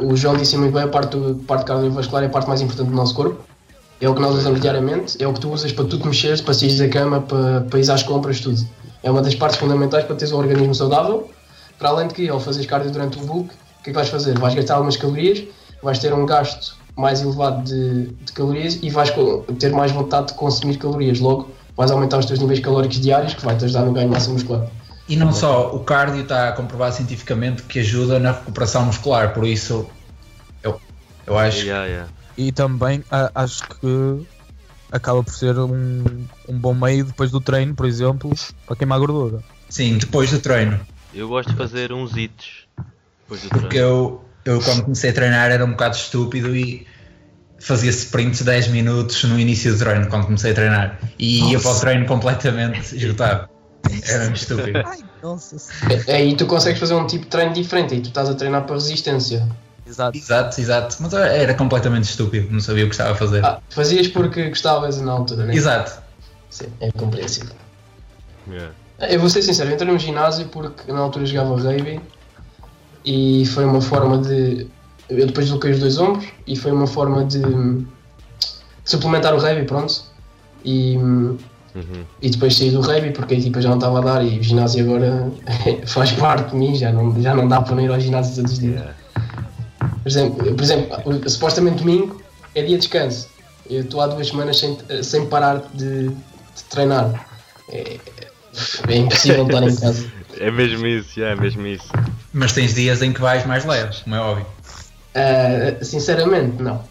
O 0.00 0.14
João 0.14 0.36
disse 0.36 0.56
muito 0.58 0.74
bem, 0.74 0.82
a 0.82 0.88
parte, 0.88 1.16
do, 1.16 1.36
parte 1.36 1.64
cardiovascular 1.64 2.22
é 2.22 2.26
a 2.26 2.30
parte 2.30 2.46
mais 2.46 2.60
importante 2.60 2.88
do 2.90 2.94
nosso 2.94 3.14
corpo. 3.14 3.40
É 3.98 4.06
o 4.08 4.14
que 4.14 4.20
nós 4.20 4.34
usamos 4.34 4.60
diariamente, 4.60 5.22
é 5.22 5.26
o 5.26 5.32
que 5.32 5.40
tu 5.40 5.50
usas 5.50 5.72
para 5.72 5.86
tu 5.86 5.98
te 5.98 6.06
mexeres, 6.06 6.42
para 6.42 6.52
sair 6.52 6.76
da 6.76 6.86
cama, 6.88 7.22
para, 7.22 7.62
para 7.62 7.78
ir 7.80 7.90
às 7.90 8.02
compras, 8.02 8.40
tudo. 8.40 8.60
É 9.02 9.10
uma 9.10 9.22
das 9.22 9.34
partes 9.34 9.58
fundamentais 9.58 10.04
para 10.04 10.14
teres 10.16 10.32
um 10.32 10.36
organismo 10.38 10.74
saudável. 10.74 11.30
Para 11.78 11.88
além 11.90 12.08
de 12.08 12.14
que, 12.14 12.28
ao 12.28 12.38
fazeres 12.38 12.66
cardio 12.66 12.90
durante 12.90 13.18
o 13.18 13.22
bulk, 13.22 13.48
o 13.80 13.82
que 13.82 13.90
é 13.90 13.92
que 13.92 13.92
vais 13.92 14.08
fazer? 14.10 14.38
Vais 14.38 14.54
gastar 14.54 14.74
algumas 14.74 14.98
calorias, 14.98 15.44
vais 15.82 15.98
ter 15.98 16.12
um 16.12 16.26
gasto 16.26 16.76
mais 16.96 17.20
elevado 17.20 17.62
de, 17.62 18.06
de 18.06 18.32
calorias 18.32 18.78
e 18.82 18.88
vais 18.88 19.12
ter 19.58 19.70
mais 19.72 19.92
vontade 19.92 20.28
de 20.28 20.34
consumir 20.34 20.78
calorias. 20.78 21.20
Logo, 21.20 21.50
vais 21.76 21.90
aumentar 21.90 22.18
os 22.18 22.26
teus 22.26 22.38
níveis 22.38 22.60
calóricos 22.60 22.98
diários, 22.98 23.34
que 23.34 23.44
vai 23.44 23.56
te 23.56 23.64
ajudar 23.66 23.84
no 23.84 23.92
ganho 23.92 24.08
de 24.08 24.14
massa 24.14 24.30
muscular. 24.30 24.66
E 25.08 25.14
não 25.14 25.32
só, 25.32 25.72
o 25.74 25.80
cardio 25.80 26.22
está 26.22 26.50
comprovado 26.52 26.96
cientificamente 26.96 27.62
que 27.62 27.78
ajuda 27.78 28.18
na 28.18 28.32
recuperação 28.32 28.86
muscular, 28.86 29.32
por 29.32 29.46
isso 29.46 29.86
eu, 30.62 30.80
eu 31.26 31.38
acho 31.38 31.64
Yeah, 31.64 31.86
yeah. 31.86 32.08
E 32.36 32.50
também 32.50 33.04
acho 33.34 33.62
que 33.68 34.26
acaba 34.90 35.22
por 35.22 35.32
ser 35.32 35.58
um, 35.58 36.04
um 36.48 36.58
bom 36.58 36.74
meio 36.74 37.04
depois 37.04 37.30
do 37.30 37.40
treino, 37.40 37.74
por 37.74 37.86
exemplo, 37.86 38.32
para 38.66 38.76
queimar 38.76 38.98
gordura. 38.98 39.42
sim, 39.68 39.96
depois 39.98 40.30
do 40.30 40.40
treino. 40.40 40.80
Eu 41.14 41.28
gosto 41.28 41.50
de 41.50 41.56
fazer 41.56 41.92
uns 41.92 42.16
hits 42.16 42.66
depois 43.22 43.42
do 43.42 43.48
treino. 43.48 43.68
Porque 43.68 43.78
eu, 43.78 44.24
eu 44.46 44.60
quando 44.60 44.82
comecei 44.82 45.10
a 45.10 45.12
treinar 45.12 45.50
era 45.50 45.64
um 45.64 45.72
bocado 45.72 45.96
estúpido 45.96 46.54
e 46.54 46.86
fazia 47.58 47.90
sprints 47.90 48.42
10 48.42 48.68
minutos 48.68 49.24
no 49.24 49.38
início 49.38 49.72
do 49.72 49.78
treino, 49.78 50.06
quando 50.08 50.26
comecei 50.26 50.52
a 50.52 50.54
treinar. 50.54 51.00
E 51.18 51.50
ia 51.50 51.58
para 51.58 51.70
o 51.70 51.80
treino 51.80 52.06
completamente 52.06 52.96
esgotado. 52.96 53.48
Era 54.06 54.24
muito 54.24 54.36
estúpido. 54.36 54.82
Ai, 54.84 55.00
nossa. 55.22 55.56
É, 56.06 56.14
Aí 56.16 56.36
tu 56.36 56.46
consegues 56.46 56.78
fazer 56.78 56.94
um 56.94 57.06
tipo 57.06 57.24
de 57.24 57.30
treino 57.30 57.52
diferente 57.52 57.94
e 57.94 58.00
tu 58.00 58.08
estás 58.08 58.28
a 58.28 58.34
treinar 58.34 58.64
para 58.64 58.74
resistência. 58.74 59.46
Exato. 59.86 60.18
Exato, 60.18 60.60
exato. 60.60 60.96
Mas 61.00 61.12
era 61.12 61.54
completamente 61.54 62.04
estúpido, 62.04 62.48
não 62.50 62.60
sabia 62.60 62.84
o 62.84 62.88
que 62.88 62.94
estava 62.94 63.12
a 63.12 63.14
fazer. 63.14 63.44
Ah, 63.44 63.60
fazias 63.70 64.08
porque 64.08 64.48
gostavas 64.48 65.00
na 65.00 65.12
altura, 65.12 65.46
né? 65.46 65.54
Exato. 65.54 66.02
Sim, 66.50 66.66
é 66.80 66.90
compreensível. 66.92 67.54
Yeah. 68.48 68.72
Eu 69.00 69.20
vou 69.20 69.28
ser 69.28 69.42
sincero, 69.42 69.70
eu 69.70 69.74
entrei 69.74 69.90
num 69.90 69.98
ginásio 69.98 70.46
porque 70.48 70.90
na 70.90 71.00
altura 71.00 71.26
jogava 71.26 71.56
rugby 71.56 72.00
e 73.06 73.46
foi 73.46 73.64
uma 73.64 73.80
forma 73.80 74.18
de. 74.18 74.66
Eu 75.08 75.26
depois 75.26 75.46
desloquei 75.46 75.70
os 75.70 75.78
dois 75.78 75.98
ombros 75.98 76.26
e 76.46 76.56
foi 76.56 76.72
uma 76.72 76.86
forma 76.86 77.24
de 77.24 77.40
suplementar 78.84 79.34
o 79.34 79.38
rugby, 79.38 79.64
pronto. 79.64 80.02
E, 80.64 80.98
hum, 80.98 81.38
Uhum. 81.76 82.04
e 82.22 82.30
depois 82.30 82.56
saí 82.56 82.70
do 82.70 82.80
rugby 82.80 83.10
porque 83.10 83.34
a 83.34 83.38
equipa 83.38 83.60
já 83.60 83.68
não 83.68 83.76
estava 83.76 83.98
a 83.98 84.00
dar 84.00 84.24
e 84.24 84.38
o 84.38 84.42
ginásio 84.42 84.82
agora 84.82 85.30
faz 85.86 86.10
parte 86.12 86.52
de 86.52 86.56
mim, 86.56 86.74
já 86.74 86.90
não, 86.90 87.20
já 87.20 87.34
não 87.34 87.46
dá 87.46 87.60
para 87.60 87.74
não 87.76 87.82
ir 87.82 87.90
ao 87.90 88.00
ginásio 88.00 88.34
todos 88.34 88.52
os 88.52 88.58
dias. 88.58 88.76
Yeah. 88.80 88.94
Por 90.02 90.08
exemplo, 90.08 90.54
por 90.54 90.64
exemplo, 90.64 91.30
supostamente 91.30 91.84
domingo 91.84 92.18
é 92.54 92.62
dia 92.62 92.76
de 92.76 92.78
descanso. 92.78 93.28
Eu 93.68 93.82
estou 93.82 94.00
há 94.00 94.06
duas 94.06 94.28
semanas 94.28 94.58
sem, 94.58 94.78
sem 95.02 95.26
parar 95.26 95.68
de, 95.74 96.08
de 96.08 96.64
treinar. 96.70 97.26
É, 97.68 97.98
é 98.88 98.96
impossível 98.96 99.44
estar 99.44 99.62
em 99.62 99.76
casa. 99.76 100.06
É 100.38 100.50
mesmo 100.50 100.86
isso, 100.86 101.18
yeah, 101.18 101.36
é 101.36 101.40
mesmo 101.40 101.66
isso. 101.66 101.88
Mas 102.32 102.52
tens 102.52 102.74
dias 102.74 103.02
em 103.02 103.12
que 103.12 103.20
vais 103.20 103.46
mais 103.46 103.64
leves, 103.64 104.00
como 104.00 104.14
é 104.14 104.20
óbvio. 104.20 104.46
Ah, 105.14 105.82
sinceramente, 105.82 106.62
não. 106.62 106.84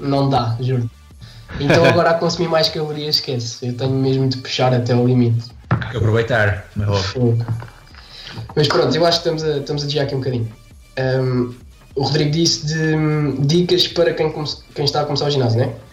Não 0.00 0.28
dá, 0.28 0.56
juro. 0.60 0.88
Então 1.60 1.84
agora 1.86 2.10
a 2.10 2.14
consumir 2.14 2.48
mais 2.48 2.68
calorias, 2.68 3.16
esquece. 3.16 3.66
Eu 3.66 3.74
tenho 3.74 3.92
mesmo 3.92 4.28
de 4.28 4.38
puxar 4.38 4.72
até 4.72 4.94
o 4.94 5.06
limite. 5.06 5.50
Que 5.90 5.96
aproveitar, 5.96 6.66
como 6.72 6.86
é 6.86 6.88
óbvio. 6.88 7.46
Mas 8.54 8.68
pronto, 8.68 8.94
eu 8.94 9.04
acho 9.04 9.22
que 9.22 9.28
estamos 9.28 9.44
a, 9.44 9.58
estamos 9.58 9.82
a 9.82 9.86
desviar 9.86 10.06
aqui 10.06 10.14
um 10.14 10.18
bocadinho. 10.18 10.52
Ahm, 10.96 11.54
o 11.94 12.04
Rodrigo 12.04 12.30
disse 12.30 12.66
de 12.66 12.96
hum, 12.96 13.36
dicas 13.40 13.88
para 13.88 14.14
quem, 14.14 14.32
quem 14.74 14.84
está 14.84 15.02
a 15.02 15.04
começar 15.04 15.26
o 15.26 15.30
ginásio, 15.30 15.58
não 15.60 15.66
é? 15.66 15.87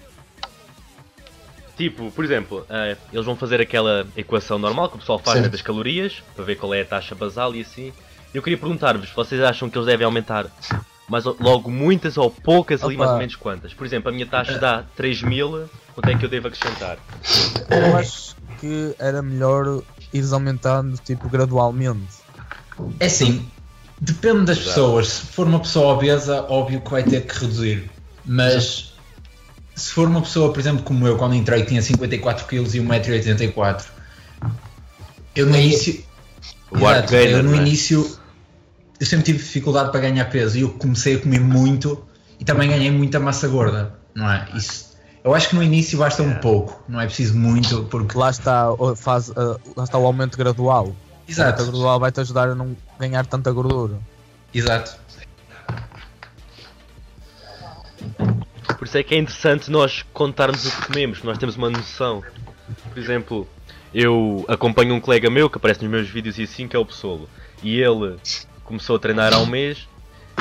Tipo, 1.78 2.10
por 2.12 2.24
exemplo, 2.24 2.66
eh, 2.70 2.96
eles 3.12 3.26
vão 3.26 3.36
fazer 3.36 3.60
aquela 3.60 4.08
equação 4.16 4.58
normal 4.58 4.90
que 4.90 4.96
o 4.96 5.00
pessoal 5.00 5.20
faz 5.20 5.42
né, 5.42 5.50
das 5.50 5.62
calorias 5.62 6.24
para 6.36 6.46
ver 6.46 6.56
qual 6.56 6.74
é 6.74 6.82
a 6.82 6.86
taxa 6.86 7.14
basal 7.14 7.54
e 7.54 7.62
assim. 7.62 7.92
Eu 8.34 8.42
queria 8.42 8.58
perguntar-vos, 8.58 9.10
vocês 9.12 9.42
acham 9.42 9.70
que 9.70 9.78
eles 9.78 9.86
devem 9.86 10.06
aumentar 10.06 10.48
mas 11.08 11.24
logo 11.24 11.70
muitas 11.70 12.18
ou 12.18 12.32
poucas 12.32 12.84
ali, 12.84 12.96
Opa. 12.96 13.04
mais 13.04 13.12
ou 13.14 13.20
menos 13.20 13.36
quantas? 13.36 13.74
Por 13.74 13.86
exemplo, 13.86 14.10
a 14.10 14.12
minha 14.12 14.26
taxa 14.26 14.58
dá 14.58 14.84
3 14.96 15.22
mil, 15.24 15.70
quanto 15.94 16.10
é 16.10 16.18
que 16.18 16.26
eu 16.26 16.30
devo 16.30 16.48
acrescentar? 16.48 16.98
Eu 17.70 17.96
acho 17.96 18.36
que 18.60 18.96
era 18.98 19.22
melhor 19.22 19.84
ires 20.12 20.34
aumentando 20.34 20.98
tipo 20.98 21.30
gradualmente. 21.30 22.26
É 23.00 23.06
assim, 23.06 23.48
depende 24.00 24.46
das 24.46 24.58
Exato. 24.58 24.70
pessoas. 24.70 25.08
Se 25.08 25.26
for 25.28 25.48
uma 25.48 25.60
pessoa 25.60 25.94
obesa, 25.94 26.46
óbvio 26.50 26.82
que 26.82 26.90
vai 26.90 27.04
ter 27.04 27.22
que 27.26 27.40
reduzir. 27.40 27.90
Mas 28.26 28.95
se 29.76 29.92
for 29.92 30.08
uma 30.08 30.22
pessoa, 30.22 30.52
por 30.54 30.60
exemplo, 30.60 30.84
como 30.84 31.06
eu, 31.08 31.18
quando 31.18 31.36
entrei 31.36 31.64
tinha 31.66 31.82
54 31.82 32.46
kg 32.48 32.56
e 32.76 32.80
1,84m, 32.80 33.84
eu 35.36 35.46
no 35.48 35.56
início. 35.56 36.04
Exato, 36.74 37.12
gainer, 37.12 37.38
eu 37.38 37.44
no 37.44 37.54
é? 37.54 37.58
início 37.58 38.20
eu 39.00 39.06
sempre 39.06 39.26
tive 39.26 39.40
dificuldade 39.40 39.92
para 39.92 40.00
ganhar 40.00 40.26
peso 40.26 40.58
e 40.58 40.62
eu 40.62 40.70
comecei 40.72 41.16
a 41.16 41.20
comer 41.20 41.40
muito 41.42 42.06
e 42.40 42.46
também 42.46 42.70
ganhei 42.70 42.90
muita 42.92 43.20
massa 43.20 43.48
gorda, 43.48 43.94
não 44.14 44.30
é? 44.30 44.48
Isso, 44.56 44.96
eu 45.24 45.34
acho 45.34 45.50
que 45.50 45.56
no 45.56 45.64
início 45.64 45.98
basta 45.98 46.24
um 46.24 46.36
pouco, 46.36 46.82
não 46.88 47.00
é 47.00 47.06
preciso 47.06 47.36
muito, 47.38 47.84
porque. 47.86 48.18
Lá 48.18 48.30
está, 48.30 48.72
o- 48.72 48.96
faz, 48.96 49.32
ah, 49.36 49.58
lá 49.76 49.84
está 49.84 49.98
o 49.98 50.06
aumento 50.06 50.38
gradual. 50.38 50.86
O 50.86 50.88
aumento 50.88 50.96
Exato, 51.28 51.64
gradual 51.64 52.00
vai-te 52.00 52.20
ajudar 52.22 52.50
a 52.50 52.56
não 52.56 52.76
ganhar 53.00 53.26
tanta 53.26 53.52
gordura. 53.52 53.98
exato. 54.54 54.96
Por 58.78 58.86
isso 58.88 58.98
é 58.98 59.04
que 59.04 59.16
é 59.16 59.18
interessante 59.18 59.70
nós 59.72 60.04
contarmos 60.14 60.66
o 60.66 60.72
que 60.72 60.88
comemos, 60.88 61.22
nós 61.24 61.38
temos 61.38 61.56
uma 61.56 61.70
noção. 61.70 62.24
Por 62.90 62.98
exemplo, 62.98 63.48
eu 63.94 64.44
acompanho 64.48 64.94
um 64.96 65.00
colega 65.00 65.30
meu 65.30 65.50
que 65.50 65.58
aparece 65.58 65.82
nos 65.84 65.92
meus 65.92 66.10
vídeos 66.10 66.38
e 66.40 66.44
assim, 66.44 66.68
que 66.68 66.76
é 66.76 66.80
o 66.80 66.86
Psolo. 66.86 67.30
E 67.64 67.80
ele 67.80 68.16
começou 68.64 68.96
a 68.96 69.00
treinar 69.00 69.34
há 69.34 69.40
um 69.40 69.46
mês 69.46 69.88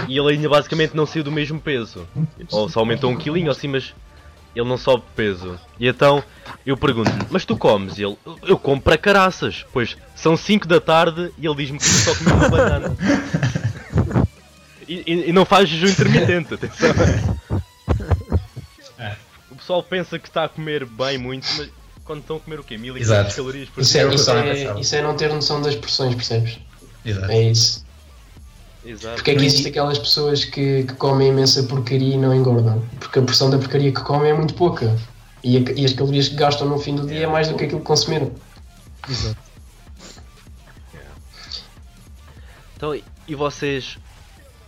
e 0.09 0.19
ele 0.19 0.33
ainda 0.33 0.49
basicamente 0.49 0.95
não 0.97 1.07
saiu 1.07 1.23
do 1.25 1.31
mesmo 1.33 1.61
peso. 1.61 2.07
Ou 2.51 2.69
só 2.69 2.81
aumentou 2.81 3.11
um 3.11 3.17
quilinho 3.17 3.51
assim, 3.51 3.69
mas 3.69 3.95
ele 4.57 4.69
não 4.69 4.79
sobe 4.79 5.03
peso. 5.15 5.59
E 5.79 5.87
então 5.87 6.23
eu 6.65 6.77
pergunto-lhe, 6.77 7.27
mas 7.31 7.45
tu 7.45 7.57
comes? 7.57 7.99
E 7.99 8.05
ele, 8.05 8.17
eu 8.47 8.59
como 8.59 8.81
para 8.81 8.97
caraças. 8.97 9.65
Pois 9.73 9.97
são 10.17 10.37
5 10.37 10.67
da 10.67 10.81
tarde 10.81 11.31
e 11.39 11.47
ele 11.47 11.57
diz-me 11.57 11.79
que 11.79 11.85
só 11.85 12.15
comeu 12.17 12.35
uma 12.37 12.49
banana. 12.49 12.97
E, 14.87 15.03
e- 15.07 15.29
e 15.31 15.33
não 15.33 15.47
faz 15.47 15.67
jejum 15.67 15.87
intermitente, 15.91 16.53
atenção. 16.53 16.91
O 19.65 19.67
pessoal 19.67 19.83
pensa 19.83 20.19
que 20.19 20.29
está 20.29 20.45
a 20.45 20.49
comer 20.51 20.85
bem 20.85 21.17
muito, 21.17 21.47
mas 21.57 21.71
quando 22.05 22.21
estão 22.21 22.37
a 22.37 22.41
comer 22.41 22.61
o 22.61 22.63
quê? 22.63 22.77
1500 22.77 23.11
Exato. 23.11 23.35
calorias 23.37 23.69
por 23.71 23.81
Isso 23.81 23.93
dia? 23.93 24.01
é, 24.03 24.05
que 24.05 24.11
eu 24.11 24.15
isso, 24.15 24.31
é, 24.31 24.81
isso 24.81 24.95
é 24.97 25.03
não 25.03 25.17
ter 25.17 25.33
noção 25.33 25.63
das 25.63 25.75
porções, 25.75 26.15
percebes? 26.15 26.59
exato. 27.03 27.31
É 27.33 27.43
isso. 27.51 27.87
Exato. 28.85 29.15
Porque 29.15 29.31
é 29.31 29.35
que 29.37 29.43
existem 29.47 29.71
aquelas 29.71 29.99
pessoas 29.99 30.45
que, 30.45 30.85
que 30.85 30.93
comem 30.97 31.29
imensa 31.29 31.63
porcaria 31.63 32.15
e 32.15 32.19
não 32.19 32.35
engordam? 32.35 32.85
Porque 33.01 33.19
a 33.19 33.23
porção 33.23 33.49
da 33.49 33.57
porcaria 33.57 33.91
que 33.91 34.03
comem 34.03 34.33
é 34.33 34.35
muito 34.35 34.53
pouca. 34.53 34.95
E, 35.43 35.57
a- 35.57 35.73
e 35.75 35.83
as 35.87 35.95
calorias 35.95 36.29
que 36.29 36.35
gastam 36.35 36.69
no 36.69 36.79
fim 36.79 36.95
do 36.95 37.07
dia 37.07 37.21
é 37.25 37.27
mais 37.27 37.49
do 37.49 37.57
que 37.57 37.65
aquilo 37.65 37.81
que 37.81 37.87
consumiram. 37.87 38.31
Exato. 39.09 39.39
Então, 42.77 42.95
e 43.27 43.35
vocês 43.35 43.97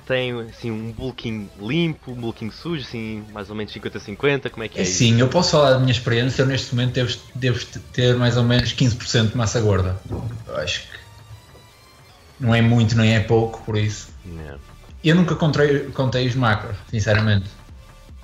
têm 0.06 0.32
assim 0.48 0.70
um 0.70 0.92
bulking 0.92 1.50
limpo, 1.60 2.12
um 2.12 2.14
bulking 2.14 2.50
sujo, 2.50 2.82
assim, 2.82 3.24
mais 3.32 3.50
ou 3.50 3.56
menos 3.56 3.72
50-50? 3.74 4.50
Como 4.50 4.62
é 4.64 4.68
que 4.68 4.78
é, 4.78 4.82
É 4.82 4.84
isso? 4.84 4.98
sim, 4.98 5.20
eu 5.20 5.28
posso 5.28 5.50
falar 5.52 5.72
da 5.72 5.78
minha 5.78 5.92
experiência. 5.92 6.42
Eu 6.42 6.46
neste 6.46 6.74
momento 6.74 6.94
devo, 6.94 7.18
devo 7.34 7.66
ter 7.92 8.16
mais 8.16 8.36
ou 8.36 8.44
menos 8.44 8.72
15% 8.72 9.30
de 9.32 9.36
massa 9.36 9.60
gorda. 9.60 10.00
Eu 10.46 10.56
acho 10.56 10.82
que 10.82 10.88
não 12.38 12.54
é 12.54 12.62
muito 12.62 12.96
nem 12.96 13.14
é 13.14 13.20
pouco, 13.20 13.62
por 13.64 13.76
isso. 13.76 14.08
Yeah. 14.26 14.58
Eu 15.02 15.16
nunca 15.16 15.34
contei, 15.34 15.80
contei 15.90 16.26
os 16.26 16.34
macros, 16.34 16.76
sinceramente. 16.90 17.50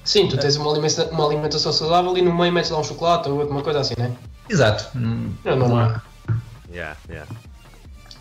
Sim, 0.04 0.28
tu 0.28 0.36
tens 0.36 0.56
uma 0.56 0.70
alimentação, 0.70 1.12
uma 1.12 1.26
alimentação 1.26 1.72
saudável 1.72 2.16
e 2.16 2.22
no 2.22 2.34
meio 2.34 2.52
metes 2.52 2.70
lá 2.70 2.80
um 2.80 2.84
chocolate 2.84 3.28
ou 3.28 3.40
alguma 3.40 3.62
coisa 3.62 3.80
assim, 3.80 3.94
não 3.96 4.06
é? 4.06 4.12
Exato. 4.48 4.98
Não, 4.98 5.32
É 5.44 5.54
normal. 5.54 6.02
Yeah, 6.70 6.96
yeah. 7.08 7.30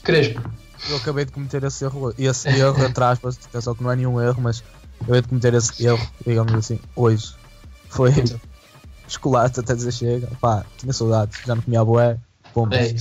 Crespo. 0.03 0.41
Eu 0.89 0.97
acabei 0.97 1.25
de 1.25 1.31
cometer 1.31 1.63
esse 1.63 1.83
erro, 1.83 2.13
esse 2.17 2.49
erro 2.49 2.83
entre 2.83 3.03
aspas, 3.03 3.37
atenção 3.45 3.75
que 3.75 3.83
não 3.83 3.91
é 3.91 3.95
nenhum 3.95 4.19
erro, 4.19 4.41
mas 4.41 4.63
eu 4.99 5.03
acabei 5.03 5.21
de 5.21 5.27
cometer 5.27 5.53
esse 5.53 5.85
erro, 5.85 6.05
digamos 6.25 6.53
assim, 6.53 6.79
hoje. 6.95 7.35
Foi 7.89 8.11
chocolate 9.07 9.59
até 9.59 9.75
dizer 9.75 9.91
chega, 9.91 10.27
pá, 10.39 10.65
tinha 10.77 10.93
saudades, 10.93 11.39
já 11.45 11.55
não 11.55 11.61
comia 11.61 11.83
boé, 11.83 12.17
pombas. 12.53 12.77
É. 12.79 12.95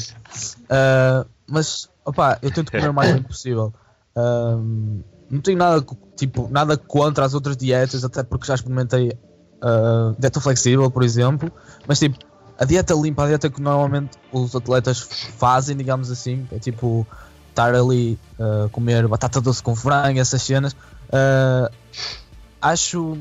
Ah, 0.69 1.27
mas, 1.49 1.89
opá, 2.05 2.39
eu 2.43 2.51
tento 2.51 2.71
comer 2.71 2.91
o 2.91 2.95
mais 2.95 3.15
limpo 3.15 3.29
possível. 3.29 3.73
Ahm, 4.17 5.01
não 5.31 5.41
tenho 5.41 5.59
nada, 5.59 5.85
tipo, 6.17 6.49
nada 6.51 6.77
contra 6.77 7.25
as 7.25 7.35
outras 7.35 7.57
dietas, 7.57 8.05
até 8.05 8.23
porque 8.23 8.47
já 8.47 8.55
experimentei 8.55 9.17
ah, 9.63 10.15
dieta 10.19 10.41
flexível, 10.41 10.91
por 10.91 11.03
exemplo. 11.03 11.53
Mas, 11.87 11.99
tipo, 11.99 12.19
a 12.59 12.65
dieta 12.65 12.95
limpa, 12.95 13.25
a 13.25 13.29
dieta 13.29 13.51
que 13.51 13.61
normalmente 13.61 14.11
os 14.33 14.55
atletas 14.55 15.01
fazem, 15.01 15.77
digamos 15.77 16.11
assim, 16.11 16.47
é 16.53 16.59
tipo 16.59 17.07
estar 17.51 17.75
ali 17.75 18.19
a 18.39 18.69
comer 18.71 19.07
batata 19.09 19.41
doce 19.41 19.63
com 19.63 19.75
frango, 19.77 20.19
essas 20.19 20.43
cenas. 20.43 20.75
ah, 21.13 21.71
acho 22.63 23.17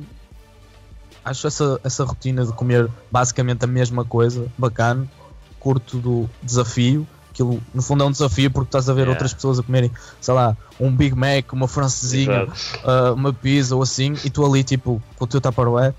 acho 1.24 1.48
essa, 1.48 1.80
essa 1.84 2.04
rotina 2.04 2.46
de 2.46 2.54
comer 2.54 2.90
basicamente 3.12 3.64
a 3.64 3.68
mesma 3.68 4.04
coisa 4.06 4.48
bacana, 4.58 5.08
curto 5.60 6.00
do 6.00 6.30
desafio. 6.42 7.08
Aquilo, 7.32 7.62
no 7.74 7.82
fundo 7.82 8.04
é 8.04 8.08
um 8.08 8.12
desafio 8.12 8.50
porque 8.52 8.68
estás 8.70 8.90
a 8.90 8.94
ver 8.94 9.02
Yeah. 9.02 9.12
outras 9.12 9.34
pessoas 9.34 9.60
a 9.60 9.64
comerem, 9.64 9.92
sei 10.20 10.34
lá, 10.34 10.58
um 10.80 10.96
Big 10.96 11.16
Mac, 11.16 11.54
uma 11.54 11.68
francesinha, 11.68 12.48
ah, 12.84 13.14
uma 13.14 13.32
pizza 13.32 13.76
ou 13.76 13.84
assim, 13.84 14.14
e 14.24 14.30
tu 14.30 14.46
ali 14.46 14.64
tipo 14.64 15.02
com 15.16 15.26
o 15.26 15.28
teu 15.28 15.40
tupperware, 15.40 15.94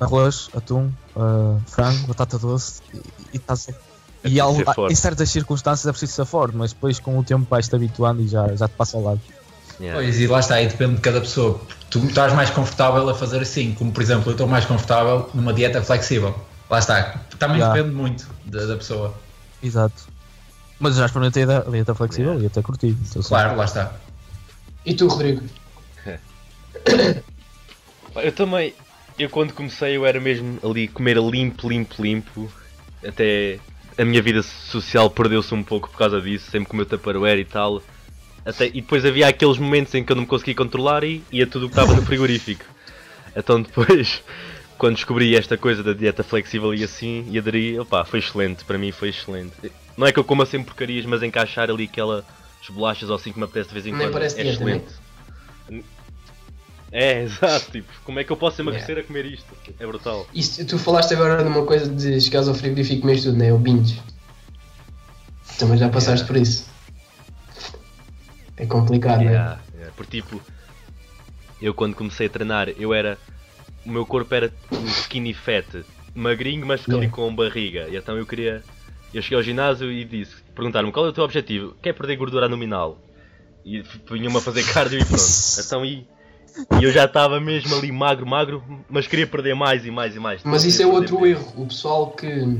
arroz, 0.00 0.50
atum, 0.54 0.90
frango, 1.66 2.08
batata 2.08 2.38
doce, 2.38 2.82
e, 2.92 2.98
e 3.32 3.36
estás 3.36 3.68
a- 3.68 3.95
É 4.24 4.28
e 4.28 4.40
ao- 4.40 4.54
em 4.90 4.94
certas 4.94 5.30
circunstâncias 5.30 5.86
é 5.86 5.90
preciso 5.92 6.12
ser 6.12 6.24
forte, 6.26 6.56
mas 6.56 6.72
depois 6.72 6.98
com 6.98 7.18
o 7.18 7.22
tempo 7.24 7.46
vais-te 7.48 7.74
habituando 7.74 8.22
e 8.22 8.28
já, 8.28 8.54
já 8.56 8.66
te 8.68 8.74
passa 8.74 8.96
ao 8.96 9.02
lado. 9.02 9.20
Yeah. 9.78 10.00
Pois, 10.00 10.18
e 10.20 10.26
lá 10.26 10.40
está, 10.40 10.54
aí 10.54 10.66
depende 10.68 10.94
de 10.96 11.00
cada 11.02 11.20
pessoa. 11.20 11.60
Tu 11.90 11.98
estás 12.06 12.32
mais 12.32 12.48
confortável 12.50 13.08
a 13.08 13.14
fazer 13.14 13.40
assim, 13.42 13.74
como 13.74 13.92
por 13.92 14.02
exemplo, 14.02 14.28
eu 14.30 14.32
estou 14.32 14.46
mais 14.48 14.64
confortável 14.64 15.28
numa 15.34 15.52
dieta 15.52 15.82
flexível. 15.82 16.34
Lá 16.70 16.78
está, 16.78 17.20
também 17.38 17.58
Já. 17.58 17.72
depende 17.72 17.94
muito 17.94 18.26
da, 18.46 18.64
da 18.64 18.76
pessoa. 18.76 19.14
Exato. 19.62 20.08
Mas 20.80 20.94
eu 20.94 21.00
já 21.00 21.06
experimentei 21.06 21.44
a 21.44 21.60
dieta 21.60 21.94
flexível 21.94 22.32
Yeah. 22.32 22.44
e 22.44 22.46
até 22.46 22.62
curti. 22.62 22.96
então. 23.08 23.22
Claro, 23.22 23.56
lá 23.56 23.64
está. 23.64 23.92
E 24.84 24.94
tu, 24.94 25.08
Rodrigo? 25.08 25.42
Eu 28.14 28.32
também, 28.32 28.74
eu 29.18 29.28
quando 29.28 29.52
comecei 29.52 29.96
eu 29.96 30.06
era 30.06 30.18
mesmo 30.20 30.58
ali 30.62 30.88
comer 30.88 31.18
limpo, 31.18 31.68
limpo, 31.68 32.02
limpo. 32.02 32.50
Até 33.06 33.58
a 33.98 34.04
minha 34.04 34.20
vida 34.22 34.42
social 34.42 35.08
perdeu-se 35.10 35.54
um 35.54 35.62
pouco 35.62 35.88
por 35.88 35.98
causa 35.98 36.20
disso, 36.20 36.50
sempre 36.50 36.68
comeu 36.68 36.84
tupperware 36.84 37.38
e 37.38 37.44
tal. 37.44 37.82
Até, 38.44 38.66
e 38.66 38.80
depois 38.80 39.04
havia 39.04 39.26
aqueles 39.26 39.58
momentos 39.58 39.94
em 39.94 40.04
que 40.04 40.12
eu 40.12 40.16
não 40.16 40.22
me 40.22 40.28
conseguia 40.28 40.54
controlar 40.54 41.02
e 41.02 41.22
ia 41.32 41.46
tudo 41.46 41.66
o 41.66 41.68
que 41.68 41.72
estava 41.72 41.94
no 41.94 42.02
frigorífico. 42.02 42.64
Então 43.34 43.60
depois, 43.60 44.22
quando 44.78 44.94
descobri 44.94 45.34
esta 45.34 45.56
coisa 45.56 45.82
da 45.82 45.92
dieta 45.92 46.22
flexível 46.22 46.72
e 46.74 46.84
assim, 46.84 47.26
e 47.30 47.38
aderi, 47.38 47.78
opá, 47.78 48.04
foi 48.04 48.20
excelente, 48.20 48.64
para 48.64 48.78
mim 48.78 48.92
foi 48.92 49.08
excelente. 49.08 49.52
Não 49.96 50.06
é 50.06 50.12
que 50.12 50.18
eu 50.18 50.24
coma 50.24 50.46
sempre 50.46 50.66
porcarias, 50.66 51.06
mas 51.06 51.22
encaixar 51.22 51.70
ali 51.70 51.84
aquelas 51.84 52.24
bolachas 52.68 53.08
ou 53.08 53.16
assim 53.16 53.32
que 53.32 53.38
me 53.38 53.44
apetece 53.44 53.68
de 53.68 53.74
vez 53.74 53.86
em 53.86 53.90
quando 53.90 54.18
é 54.18 54.28
dieta, 54.28 54.64
né? 54.64 54.82
É, 56.98 57.20
exato, 57.28 57.70
tipo, 57.72 57.92
como 58.04 58.18
é 58.18 58.24
que 58.24 58.32
eu 58.32 58.38
posso 58.38 58.62
emagrecer 58.62 58.96
a 58.96 59.02
comer 59.02 59.26
isto? 59.26 59.54
É 59.78 59.86
brutal. 59.86 60.26
Isso, 60.32 60.64
tu 60.66 60.78
falaste 60.78 61.12
agora 61.12 61.42
de 61.42 61.48
uma 61.48 61.66
coisa 61.66 61.86
de 61.92 62.18
chegares 62.18 62.48
ao 62.48 62.54
frigorífico 62.54 62.96
e 62.96 63.00
comeres 63.02 63.22
tudo, 63.22 63.36
né? 63.36 63.52
O 63.52 63.58
binge. 63.58 64.00
Também 65.58 65.76
já 65.76 65.90
passaste 65.90 66.24
Yeah. 66.24 66.26
por 66.26 66.36
isso. 66.40 66.66
É 68.56 68.64
complicado, 68.64 69.18
né? 69.18 69.32
Yeah, 69.32 69.60
yeah. 69.74 69.92
Porque 69.94 70.22
tipo, 70.22 70.40
eu 71.60 71.74
quando 71.74 71.94
comecei 71.94 72.28
a 72.28 72.30
treinar, 72.30 72.70
eu 72.78 72.94
era. 72.94 73.18
O 73.84 73.90
meu 73.90 74.06
corpo 74.06 74.34
era 74.34 74.50
um 74.72 74.86
skinny 74.86 75.34
fat, 75.34 75.66
magrinho, 76.14 76.66
mas 76.66 76.80
ali 76.88 76.96
Yeah. 76.96 77.10
com 77.14 77.34
barriga. 77.34 77.88
E 77.90 77.96
então 77.96 78.16
eu 78.16 78.24
queria. 78.24 78.64
Eu 79.12 79.20
cheguei 79.20 79.36
ao 79.36 79.42
ginásio 79.42 79.92
e 79.92 80.02
disse, 80.04 80.34
perguntaram-me 80.54 80.92
qual 80.92 81.04
é 81.06 81.08
o 81.10 81.12
teu 81.12 81.24
objetivo? 81.24 81.76
Quer 81.82 81.92
perder 81.92 82.16
gordura 82.16 82.46
abdominal? 82.46 82.98
E 83.64 83.82
vinham-me 84.10 84.38
a 84.38 84.40
fazer 84.40 84.64
cardio 84.72 84.98
e 84.98 85.04
pronto. 85.04 85.22
Então 85.58 85.84
e. 85.84 86.06
E 86.80 86.84
eu 86.84 86.90
já 86.90 87.04
estava 87.04 87.40
mesmo 87.40 87.74
ali 87.76 87.92
magro, 87.92 88.26
magro, 88.26 88.62
mas 88.88 89.06
queria 89.06 89.26
perder 89.26 89.54
mais 89.54 89.84
e 89.84 89.90
mais 89.90 90.14
e 90.16 90.18
mais. 90.18 90.40
Mas 90.44 90.64
isso 90.64 90.82
é 90.82 90.86
outro 90.86 91.26
erro. 91.26 91.52
O 91.56 91.66
pessoal 91.66 92.10
que 92.10 92.58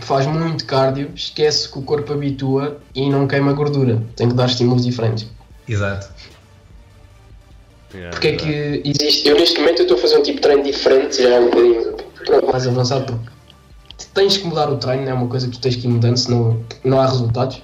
faz 0.00 0.26
muito 0.26 0.64
cardio 0.64 1.10
esquece 1.14 1.70
que 1.70 1.78
o 1.78 1.82
corpo 1.82 2.12
habitua 2.12 2.80
e 2.94 3.08
não 3.08 3.26
queima 3.26 3.52
gordura. 3.52 4.02
Tem 4.14 4.28
que 4.28 4.34
dar 4.34 4.46
estímulos 4.46 4.84
diferentes. 4.84 5.26
Exato. 5.68 6.08
Yeah, 7.92 8.10
Porque 8.10 8.28
é 8.28 8.36
que 8.36 8.82
existe. 8.84 9.26
Eu 9.26 9.36
neste 9.36 9.58
momento 9.58 9.80
eu 9.80 9.84
estou 9.84 9.96
a 9.96 10.00
fazer 10.00 10.18
um 10.18 10.22
tipo 10.22 10.36
de 10.36 10.42
treino 10.42 10.62
diferente, 10.62 11.22
já 11.22 11.30
é 11.30 11.40
um 11.40 11.50
bocadinho 11.50 11.96
mais 12.52 12.66
avançado, 12.66 13.06
porque 13.06 13.30
tens 14.12 14.36
que 14.36 14.46
mudar 14.46 14.70
o 14.70 14.76
treino, 14.76 15.04
não 15.04 15.10
é 15.10 15.14
uma 15.14 15.26
coisa 15.26 15.46
que 15.46 15.54
tu 15.54 15.60
tens 15.60 15.76
que 15.76 15.86
ir 15.86 15.90
mudando, 15.90 16.16
senão 16.16 16.62
não 16.84 17.00
há 17.00 17.06
resultados. 17.06 17.62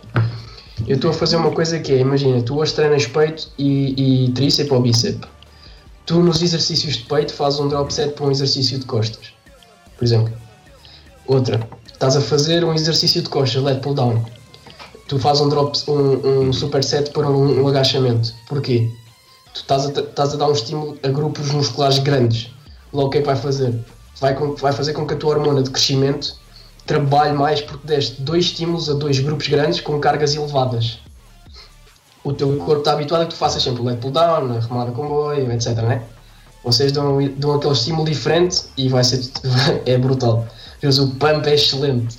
Eu 0.87 0.96
estou 0.96 1.11
a 1.11 1.14
fazer 1.14 1.37
uma 1.37 1.50
coisa 1.50 1.78
que 1.78 1.92
é, 1.92 1.99
imagina, 1.99 2.42
tu 2.42 2.58
hoje 2.58 2.75
treinas 2.75 3.06
peito 3.06 3.49
e, 3.58 4.26
e 4.26 4.32
tríceps 4.32 4.73
ou 4.73 4.80
bíceps. 4.80 5.28
Tu 6.06 6.20
nos 6.20 6.42
exercícios 6.42 6.96
de 6.96 7.04
peito 7.04 7.32
fazes 7.32 7.58
um 7.61 7.68
drop 7.68 7.92
set 7.92 8.12
para 8.14 8.26
um 8.26 8.30
exercício 8.30 8.78
de 8.78 8.84
costas, 8.84 9.32
por 9.96 10.04
exemplo. 10.04 10.32
Outra, 11.26 11.66
estás 11.90 12.16
a 12.16 12.20
fazer 12.20 12.62
um 12.64 12.75
exercício 12.75 13.23
de 13.23 13.28
costas, 13.28 13.62
leg 13.62 13.80
pull 13.80 13.94
down. 13.94 14.23
Tu 15.08 15.18
fazes 15.18 15.40
um 15.42 15.49
drop, 15.49 15.78
um, 15.88 16.49
um 16.49 16.52
superset 16.52 17.11
para 17.11 17.28
um, 17.28 17.62
um 17.62 17.68
agachamento. 17.68 18.34
Porquê? 18.49 18.90
tu 19.54 19.61
estás 19.61 19.87
a, 19.87 20.00
estás 20.00 20.34
a 20.34 20.37
dar 20.37 20.49
um 20.49 20.52
estímulo 20.52 20.99
a 21.02 21.08
grupos 21.08 21.50
musculares 21.52 21.99
grandes. 22.00 22.50
Logo 22.92 23.08
o 23.08 23.11
que 23.11 23.18
é 23.18 23.20
que 23.20 23.26
vai 23.26 23.37
fazer? 23.37 23.73
Vai, 24.20 24.34
com- 24.34 24.54
vai 24.56 24.73
fazer 24.73 24.92
com 24.92 25.06
que 25.06 25.14
a 25.14 25.16
tua 25.16 25.30
hormona 25.37 25.62
de 25.62 25.70
crescimento 25.70 26.34
trabalhe 26.87 27.32
mais 27.32 27.61
porque 27.62 27.87
deste 27.87 28.20
dois 28.20 28.46
estímulos 28.46 28.90
a 28.90 28.94
dois 28.94 29.18
grupos 29.20 29.46
grandes 29.49 29.80
com 29.80 29.99
cargas 30.00 30.34
elevadas. 30.34 30.99
O 32.25 32.33
teu 32.33 32.57
corpo 32.57 32.78
está 32.78 32.93
habituado 32.93 33.23
a 33.23 33.26
que 33.26 33.35
tu 33.35 33.37
faças 33.37 33.62
sempre 33.62 33.83
o 33.83 33.85
leg 33.85 33.99
pull 33.99 34.11
down, 34.11 34.57
a 34.57 34.61
remada 34.61 34.90
com 34.93 35.02
comboio, 35.02 35.52
etc. 35.52 35.69
Né? 35.82 36.02
Vocês 36.65 36.91
dão, 36.91 37.19
dão 37.37 37.54
aquele 37.54 37.73
estímulo 37.75 38.06
diferente 38.06 38.63
e 38.76 38.89
vai 38.89 39.04
ser 39.04 39.21
é 39.84 39.99
brutal. 39.99 40.47
Mas 40.82 40.99
o 40.99 41.08
pump 41.08 41.47
é 41.47 41.54
excelente. 41.54 42.17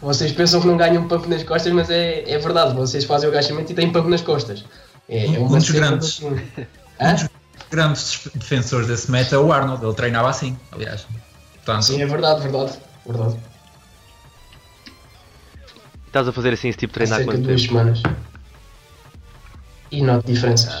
Vocês 0.00 0.32
pensam 0.32 0.60
que 0.60 0.66
não 0.66 0.76
ganham 0.76 1.06
pump 1.06 1.28
nas 1.28 1.42
costas, 1.44 1.72
mas 1.72 1.88
é, 1.90 2.28
é 2.30 2.38
verdade. 2.38 2.74
Vocês 2.74 3.04
fazem 3.04 3.28
o 3.28 3.32
agachamento 3.32 3.70
e 3.72 3.74
têm 3.74 3.92
pump 3.92 4.08
nas 4.08 4.22
costas. 4.22 4.64
É, 5.08 5.26
é 5.26 5.38
Um 5.38 5.48
dos 5.48 5.70
grandes. 5.70 6.22
assim. 6.22 6.40
Hã? 7.00 7.16
Grandes 7.70 8.20
defensores 8.34 8.86
desse 8.86 9.10
meta 9.10 9.34
é 9.34 9.38
o 9.38 9.50
Arnold, 9.52 9.84
ele 9.84 9.94
treinava 9.94 10.28
assim, 10.28 10.56
aliás. 10.72 11.06
Portanto, 11.56 11.84
Sim, 11.84 12.02
é 12.02 12.06
verdade, 12.06 12.40
verdade. 12.42 12.72
verdade. 13.06 13.36
Estás 16.06 16.28
a 16.28 16.32
fazer 16.32 16.52
assim 16.52 16.68
esse 16.68 16.78
tipo 16.78 16.92
de 16.98 17.04
Há 17.04 17.06
treino 17.06 17.14
há 17.14 17.18
cerca 17.18 17.32
de 17.32 17.38
quanto 17.38 17.46
duas 17.48 17.60
tempo? 17.62 17.72
semanas. 17.72 18.02
E 19.92 20.02
noto 20.02 20.26
diferenças. 20.26 20.80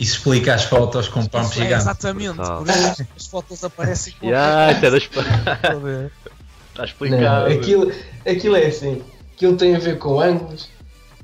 isso 0.00 0.14
explica 0.16 0.54
as 0.54 0.64
fotos 0.64 1.08
com 1.08 1.26
pump 1.26 1.44
é 1.50 1.52
gigante. 1.54 1.74
exatamente, 1.74 2.36
por 2.36 2.68
isso 2.68 3.06
as 3.16 3.26
fotos 3.26 3.64
aparecem 3.64 4.14
com 4.18 4.26
Yeah, 4.30 4.72
isso 4.72 4.86
é. 4.86 4.96
Está 4.96 5.10
Não, 6.78 6.84
explicado. 6.84 7.46
aquilo, 7.52 7.92
aquilo 8.26 8.56
é 8.56 8.66
assim. 8.66 9.02
Aquilo 9.34 9.56
tem 9.56 9.74
a 9.74 9.78
ver 9.78 9.98
com 9.98 10.20
ângulos 10.20 10.68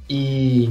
e. 0.09 0.71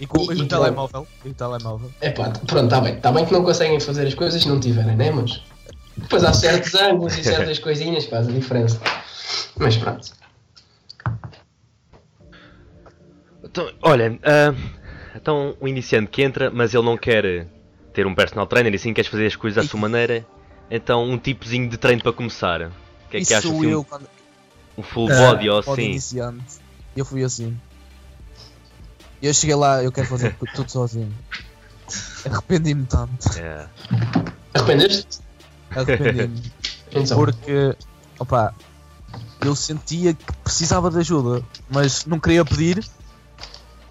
E 0.00 0.06
com 0.06 0.20
E- 0.32 0.36
e 0.36 0.42
e 0.42 0.46
telemóvel. 0.46 1.06
E 1.24 1.28
o 1.28 1.34
telemóvel. 1.34 1.90
Epá, 2.00 2.30
pronto, 2.46 2.64
está 2.64 2.80
bem. 2.80 2.94
Está 2.94 3.12
bem 3.12 3.26
que 3.26 3.32
não 3.32 3.42
conseguem 3.44 3.78
fazer 3.80 4.06
as 4.06 4.14
coisas 4.14 4.42
se 4.42 4.48
não 4.48 4.58
tiverem, 4.60 4.96
né? 4.96 5.10
Mas. 5.10 5.42
Depois 5.96 6.22
há 6.24 6.32
certos 6.32 6.74
ângulos 6.74 7.18
e 7.18 7.24
certas 7.24 7.58
coisinhas 7.60 8.04
que 8.04 8.10
fazem 8.10 8.34
diferença. 8.34 8.80
Mas 9.58 9.76
pronto. 9.76 10.08
Então, 13.44 13.70
olha, 13.82 14.18
ah, 14.22 14.54
então 15.16 15.56
um 15.60 15.68
iniciante 15.68 16.10
que 16.10 16.22
entra, 16.22 16.50
mas 16.50 16.74
ele 16.74 16.84
não 16.84 16.96
quer 16.96 17.46
ter 17.92 18.06
um 18.06 18.14
personal 18.14 18.46
trainer 18.46 18.74
e 18.74 18.78
sim 18.78 18.92
queres 18.94 19.10
fazer 19.10 19.26
as 19.26 19.36
coisas 19.36 19.64
à 19.64 19.68
sua 19.68 19.80
maneira, 19.80 20.26
então 20.70 21.04
um 21.04 21.18
tipozinho 21.18 21.68
de 21.68 21.76
treino 21.76 22.02
para 22.02 22.12
começar. 22.12 22.62
O 22.62 22.70
que 23.10 23.16
é 23.16 23.20
que 23.20 23.22
Isso 23.22 23.34
achas? 23.34 23.50
sou 23.50 23.60
assim, 23.60 23.70
eu 23.70 23.80
um, 23.80 23.84
quando 23.84 24.08
um 24.76 24.82
full 24.82 25.10
Ah, 25.10 25.32
body 25.32 25.50
ou 25.50 25.58
assim? 25.58 25.82
iniciante. 25.82 26.58
Eu 26.96 27.04
fui 27.04 27.24
assim. 27.24 27.56
Eu 29.20 29.34
cheguei 29.34 29.56
lá, 29.56 29.82
eu 29.82 29.90
quero 29.90 30.06
fazer 30.06 30.34
tudo 30.54 30.70
sozinho. 30.70 31.12
Arrependi-me 32.24 32.84
tanto. 32.86 33.38
É. 33.38 33.66
Arrependeste? 34.54 35.20
Arrependi-me. 35.74 36.42
Então. 36.90 37.18
Porque, 37.18 37.76
opa, 38.18 38.54
eu 39.44 39.54
sentia 39.54 40.14
que 40.14 40.24
precisava 40.42 40.90
de 40.90 41.00
ajuda, 41.00 41.44
mas 41.68 42.06
não 42.06 42.18
queria 42.18 42.42
pedir 42.46 42.82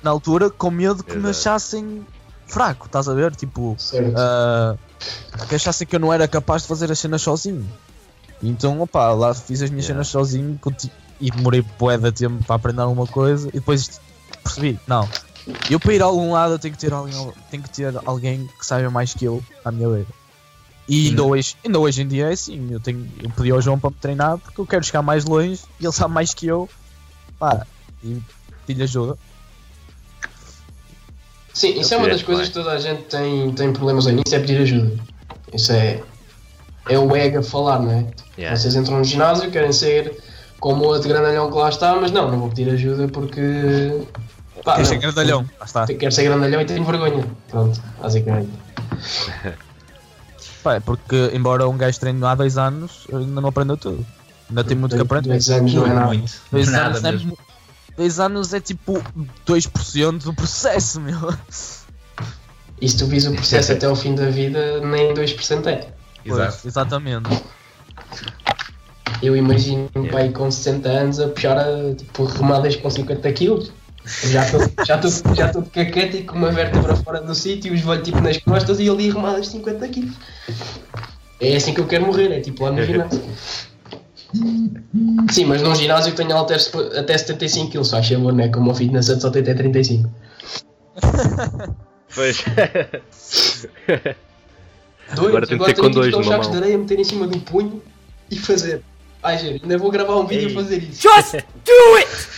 na 0.04 0.12
altura 0.12 0.50
com 0.50 0.70
medo 0.70 1.04
que 1.04 1.16
me 1.18 1.30
achassem 1.30 2.06
fraco, 2.46 2.86
estás 2.86 3.08
a 3.08 3.14
ver? 3.14 3.36
Tipo, 3.36 3.76
ah, 4.16 4.76
que 5.48 5.56
achassem 5.56 5.86
que 5.88 5.96
eu 5.96 6.00
não 6.00 6.14
era 6.14 6.28
capaz 6.28 6.62
de 6.64 6.68
fazer 6.68 6.92
as 6.92 7.00
cenas 7.00 7.22
sozinho. 7.22 7.68
Então, 8.42 8.80
opa, 8.82 9.12
lá 9.14 9.34
fiz 9.34 9.62
as 9.62 9.70
minhas 9.70 9.86
Yeah. 9.86 10.04
cenas 10.04 10.08
sozinho 10.08 10.60
e 11.20 11.32
demorei 11.32 11.66
bué 11.80 11.98
de 11.98 12.12
tempo 12.12 12.44
para 12.44 12.56
aprender 12.56 12.82
alguma 12.82 13.08
coisa 13.08 13.50
e 13.50 13.54
depois 13.54 14.00
percebi, 14.44 14.80
não, 14.88 15.10
eu 15.70 15.80
para 15.80 15.94
ir 15.94 16.02
a 16.02 16.06
algum 16.06 16.32
lado 16.32 16.54
eu 16.54 16.60
tenho 16.60 16.74
que 16.74 16.80
ter 16.80 16.94
alguém, 16.94 17.34
tenho 17.50 17.64
que 17.64 17.70
ter 17.70 17.94
alguém 18.06 18.48
que 18.60 18.66
saiba 18.66 18.90
mais 18.92 19.14
que 19.14 19.26
eu 19.26 19.44
à 19.66 19.72
minha 19.72 19.90
beira. 19.90 20.08
E 20.88 21.10
ainda 21.10 21.24
Sim. 21.24 21.30
hoje, 21.30 21.56
ainda 21.66 21.80
hoje 21.80 22.02
em 22.02 22.08
dia 22.08 22.30
é 22.30 22.34
assim, 22.34 22.72
eu, 22.72 22.80
tenho, 22.80 23.10
eu 23.22 23.30
pedi 23.32 23.52
ao 23.52 23.62
João 23.62 23.78
para 23.78 23.90
me 23.90 23.96
treinar 23.98 24.38
porque 24.38 24.62
eu 24.62 24.66
quero 24.66 24.84
chegar 24.86 25.02
mais 25.02 25.26
longe 25.26 25.60
e 25.80 25.86
ele 25.86 25.92
sabe 25.92 26.14
mais 26.14 26.34
que 26.34 26.48
eu. 26.48 26.70
Pá, 27.38 27.68
e 28.04 28.22
pedi 28.66 28.84
ajuda. 28.84 29.18
Sim, 31.58 31.80
isso 31.80 31.92
é 31.92 31.98
uma 31.98 32.08
das 32.08 32.22
coisas 32.22 32.50
que 32.50 32.54
toda 32.54 32.70
a 32.70 32.78
gente 32.78 33.02
tem, 33.06 33.52
tem 33.54 33.74
problemas 33.74 34.06
ao 34.06 34.14
início, 34.14 34.36
é 34.36 34.40
pedir 34.40 34.62
ajuda. 34.62 34.92
Isso 35.52 35.72
é, 35.72 36.04
é 36.88 37.00
o 37.00 37.16
ego 37.16 37.40
a 37.40 37.42
falar, 37.44 37.80
não 37.80 37.92
é? 37.92 38.06
Yeah. 38.38 38.56
Vocês 38.56 38.76
entram 38.76 39.00
no 39.00 39.04
ginásio, 39.04 39.50
querem 39.50 39.72
ser 39.72 40.22
como 40.60 40.84
o 40.84 40.88
outro 40.90 41.10
grandalhão 41.10 41.50
que 41.50 41.58
lá 41.58 41.70
está, 41.70 41.96
mas 41.96 42.12
não, 42.12 42.30
não 42.30 42.42
vou 42.42 42.50
pedir 42.50 42.70
ajuda 42.70 43.08
porque. 43.08 44.06
Pá, 44.64 44.76
Quer 44.76 44.82
não. 44.82 44.86
ser 44.86 44.98
grandalhão, 44.98 45.50
lá 45.60 45.66
está. 45.66 45.88
Quero 45.88 46.12
ser 46.12 46.26
grandalhão 46.26 46.62
e 46.62 46.66
tenho 46.66 46.84
vergonha. 46.84 47.26
Pronto, 47.50 47.82
basicamente. 48.00 48.52
Pá, 50.62 50.76
é 50.76 50.80
porque 50.80 51.32
embora 51.34 51.68
um 51.68 51.76
gajo 51.76 52.00
treine 52.00 52.24
há 52.24 52.36
dois 52.36 52.60
anos, 52.60 53.08
ainda 53.12 53.42
não 53.42 53.50
aprendeu 53.50 53.78
tudo. 53.78 54.06
Ainda 54.48 54.64
tem 54.64 54.78
muito 54.78 54.96
que 54.96 55.02
aprender. 55.02 55.30
Dois 55.30 55.50
anos 55.50 55.74
não 55.74 55.88
é 55.88 55.94
nada. 55.94 56.22
Dois 56.52 56.68
Nada 56.68 56.86
anos, 56.90 57.04
é, 57.04 57.12
mesmo. 57.14 57.38
Mu- 57.98 58.04
dois 58.04 58.20
anos 58.20 58.54
é 58.54 58.60
tipo 58.60 59.02
2% 59.46 60.24
do 60.24 60.34
processo, 60.34 61.02
meu. 61.02 61.34
E 62.80 62.88
se 62.88 62.98
tu 62.98 63.08
vis 63.08 63.26
o 63.26 63.34
processo 63.34 63.72
até 63.72 63.86
ao 63.88 63.96
fim 63.96 64.14
da 64.16 64.30
vida, 64.30 64.80
nem 64.82 65.14
2% 65.14 65.66
é. 65.68 65.88
Exato. 66.24 66.52
Pois, 66.52 66.66
exatamente. 66.66 67.44
Eu 69.22 69.36
imagino 69.36 69.90
um 69.96 70.08
pai 70.08 70.30
com 70.30 70.50
60 70.52 70.88
anos 70.90 71.20
a 71.20 71.28
puxar 71.30 71.58
a, 71.58 71.96
tipo, 71.96 72.26
remadas 72.26 72.76
com 72.76 72.90
50 72.90 73.34
kg. 73.34 73.72
Já 74.24 74.46
estou 74.46 74.62
já 74.86 74.98
tô, 75.00 75.10
já 75.34 75.50
tô 75.50 75.62
de 75.62 75.70
caquete 75.70 76.18
e 76.18 76.24
com 76.24 76.38
uma 76.38 76.52
vértebra 76.52 76.96
fora 76.96 77.20
do 77.20 77.34
sítio, 77.36 77.74
os 77.74 77.80
joelhos 77.82 78.06
tipo 78.06 78.22
nas 78.22 78.38
costas 78.38 78.80
e 78.80 78.90
ali 78.90 79.10
remadas 79.12 79.48
de 79.48 79.52
50 79.54 79.88
kg. 79.90 80.12
É 81.42 81.56
assim 81.56 81.74
que 81.74 81.82
eu 81.82 81.88
quero 81.88 82.06
morrer, 82.06 82.32
é 82.32 82.40
tipo 82.40 82.64
lá 82.64 82.72
no 82.72 82.82
ginásio. 82.86 83.22
Sim, 85.32 85.46
mas 85.46 85.62
num 85.62 85.76
ginásio 85.76 86.12
que 86.12 86.18
tenha 86.18 86.36
halteres 86.36 86.72
até 86.98 87.18
75 87.18 87.72
kg, 87.72 87.90
faz 87.90 88.08
favor, 88.08 88.34
não 88.34 88.44
é 88.44 88.50
como 88.50 88.72
o 88.72 88.76
fitness 88.76 89.06
só 89.06 89.30
tem 89.32 89.42
até 89.42 89.54
35. 89.54 90.10
Pois. 92.14 92.44
Dois, 95.16 95.28
Agora 95.30 95.48
tem 95.48 95.58
de 95.58 95.66
ser 95.66 95.74
com 95.76 95.84
que 95.84 95.90
dois 95.90 96.08
buscar 96.08 96.20
os 96.20 96.26
numa 96.26 96.36
sacos 96.36 96.52
de 96.52 96.58
areia, 96.58 96.78
meter 96.78 97.00
em 97.00 97.04
cima 97.04 97.28
do 97.28 97.40
punho 97.40 97.82
e 98.30 98.38
fazer. 98.38 98.84
Ai, 99.24 99.38
gente, 99.38 99.64
ainda 99.64 99.78
vou 99.78 99.90
gravar 99.90 100.18
um 100.18 100.28
vídeo 100.28 100.50
Ei. 100.50 100.52
a 100.52 100.56
fazer 100.56 100.84
isso. 100.84 101.02
Just 101.02 101.36
do 101.64 101.96
it! 101.96 102.38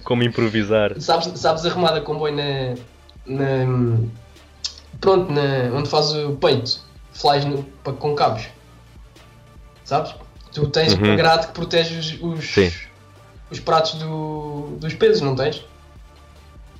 Como 0.04 0.22
improvisar. 0.22 1.00
Sabes, 1.00 1.30
sabes 1.38 1.64
a 1.64 1.68
remada 1.72 2.00
de 2.00 2.06
comboio 2.06 2.34
na. 2.34 2.74
na 3.26 3.98
pronto, 5.00 5.30
na, 5.30 5.76
onde 5.76 5.88
faz 5.88 6.12
o 6.14 6.32
peito, 6.36 6.80
flies 7.12 7.44
no, 7.44 7.62
com 7.98 8.14
cabos. 8.14 8.48
Sabes? 9.84 10.14
Tu 10.54 10.66
tens 10.68 10.92
Uhum. 10.94 11.02
uma 11.02 11.16
grade 11.16 11.48
que 11.48 11.52
protege 11.52 11.98
os, 11.98 12.12
os, 12.22 12.56
os 13.50 13.60
pratos 13.60 13.94
do, 13.94 14.76
dos 14.78 14.94
pesos, 14.94 15.20
não 15.20 15.34
tens? 15.36 15.64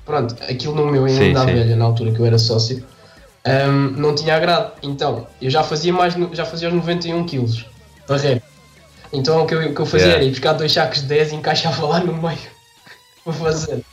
Pronto, 0.05 0.33
aquilo 0.43 0.73
no 0.75 0.89
meu 0.91 1.05
ainda 1.05 1.39
sim. 1.41 1.45
velha, 1.45 1.75
na 1.75 1.85
altura 1.85 2.11
que 2.11 2.19
eu 2.19 2.25
era 2.25 2.37
sócio, 2.37 2.85
hum, 3.45 3.93
não 3.97 4.15
tinha 4.15 4.39
grade. 4.39 4.71
Então, 4.83 5.27
eu 5.41 5.49
já 5.49 5.61
fazia 5.63 5.91
mais, 5.91 6.13
já 6.31 6.45
fazia 6.45 6.67
os 6.69 6.73
91 6.73 7.25
kg 7.25 7.65
para 8.07 8.17
rap. 8.17 8.43
Então 9.11 9.43
o 9.43 9.45
que 9.47 9.53
eu, 9.55 9.69
o 9.71 9.73
que 9.75 9.81
eu 9.81 9.85
fazia 9.85 10.07
Yeah. 10.07 10.21
era 10.23 10.25
ir 10.25 10.31
buscar 10.31 10.53
dois 10.53 10.71
sacos 10.73 11.01
de 11.01 11.07
10 11.07 11.31
e 11.31 11.35
encaixava 11.35 11.85
lá 11.85 11.99
no 11.99 12.13
meio 12.13 12.37
para 13.23 13.33
fazer. 13.33 13.83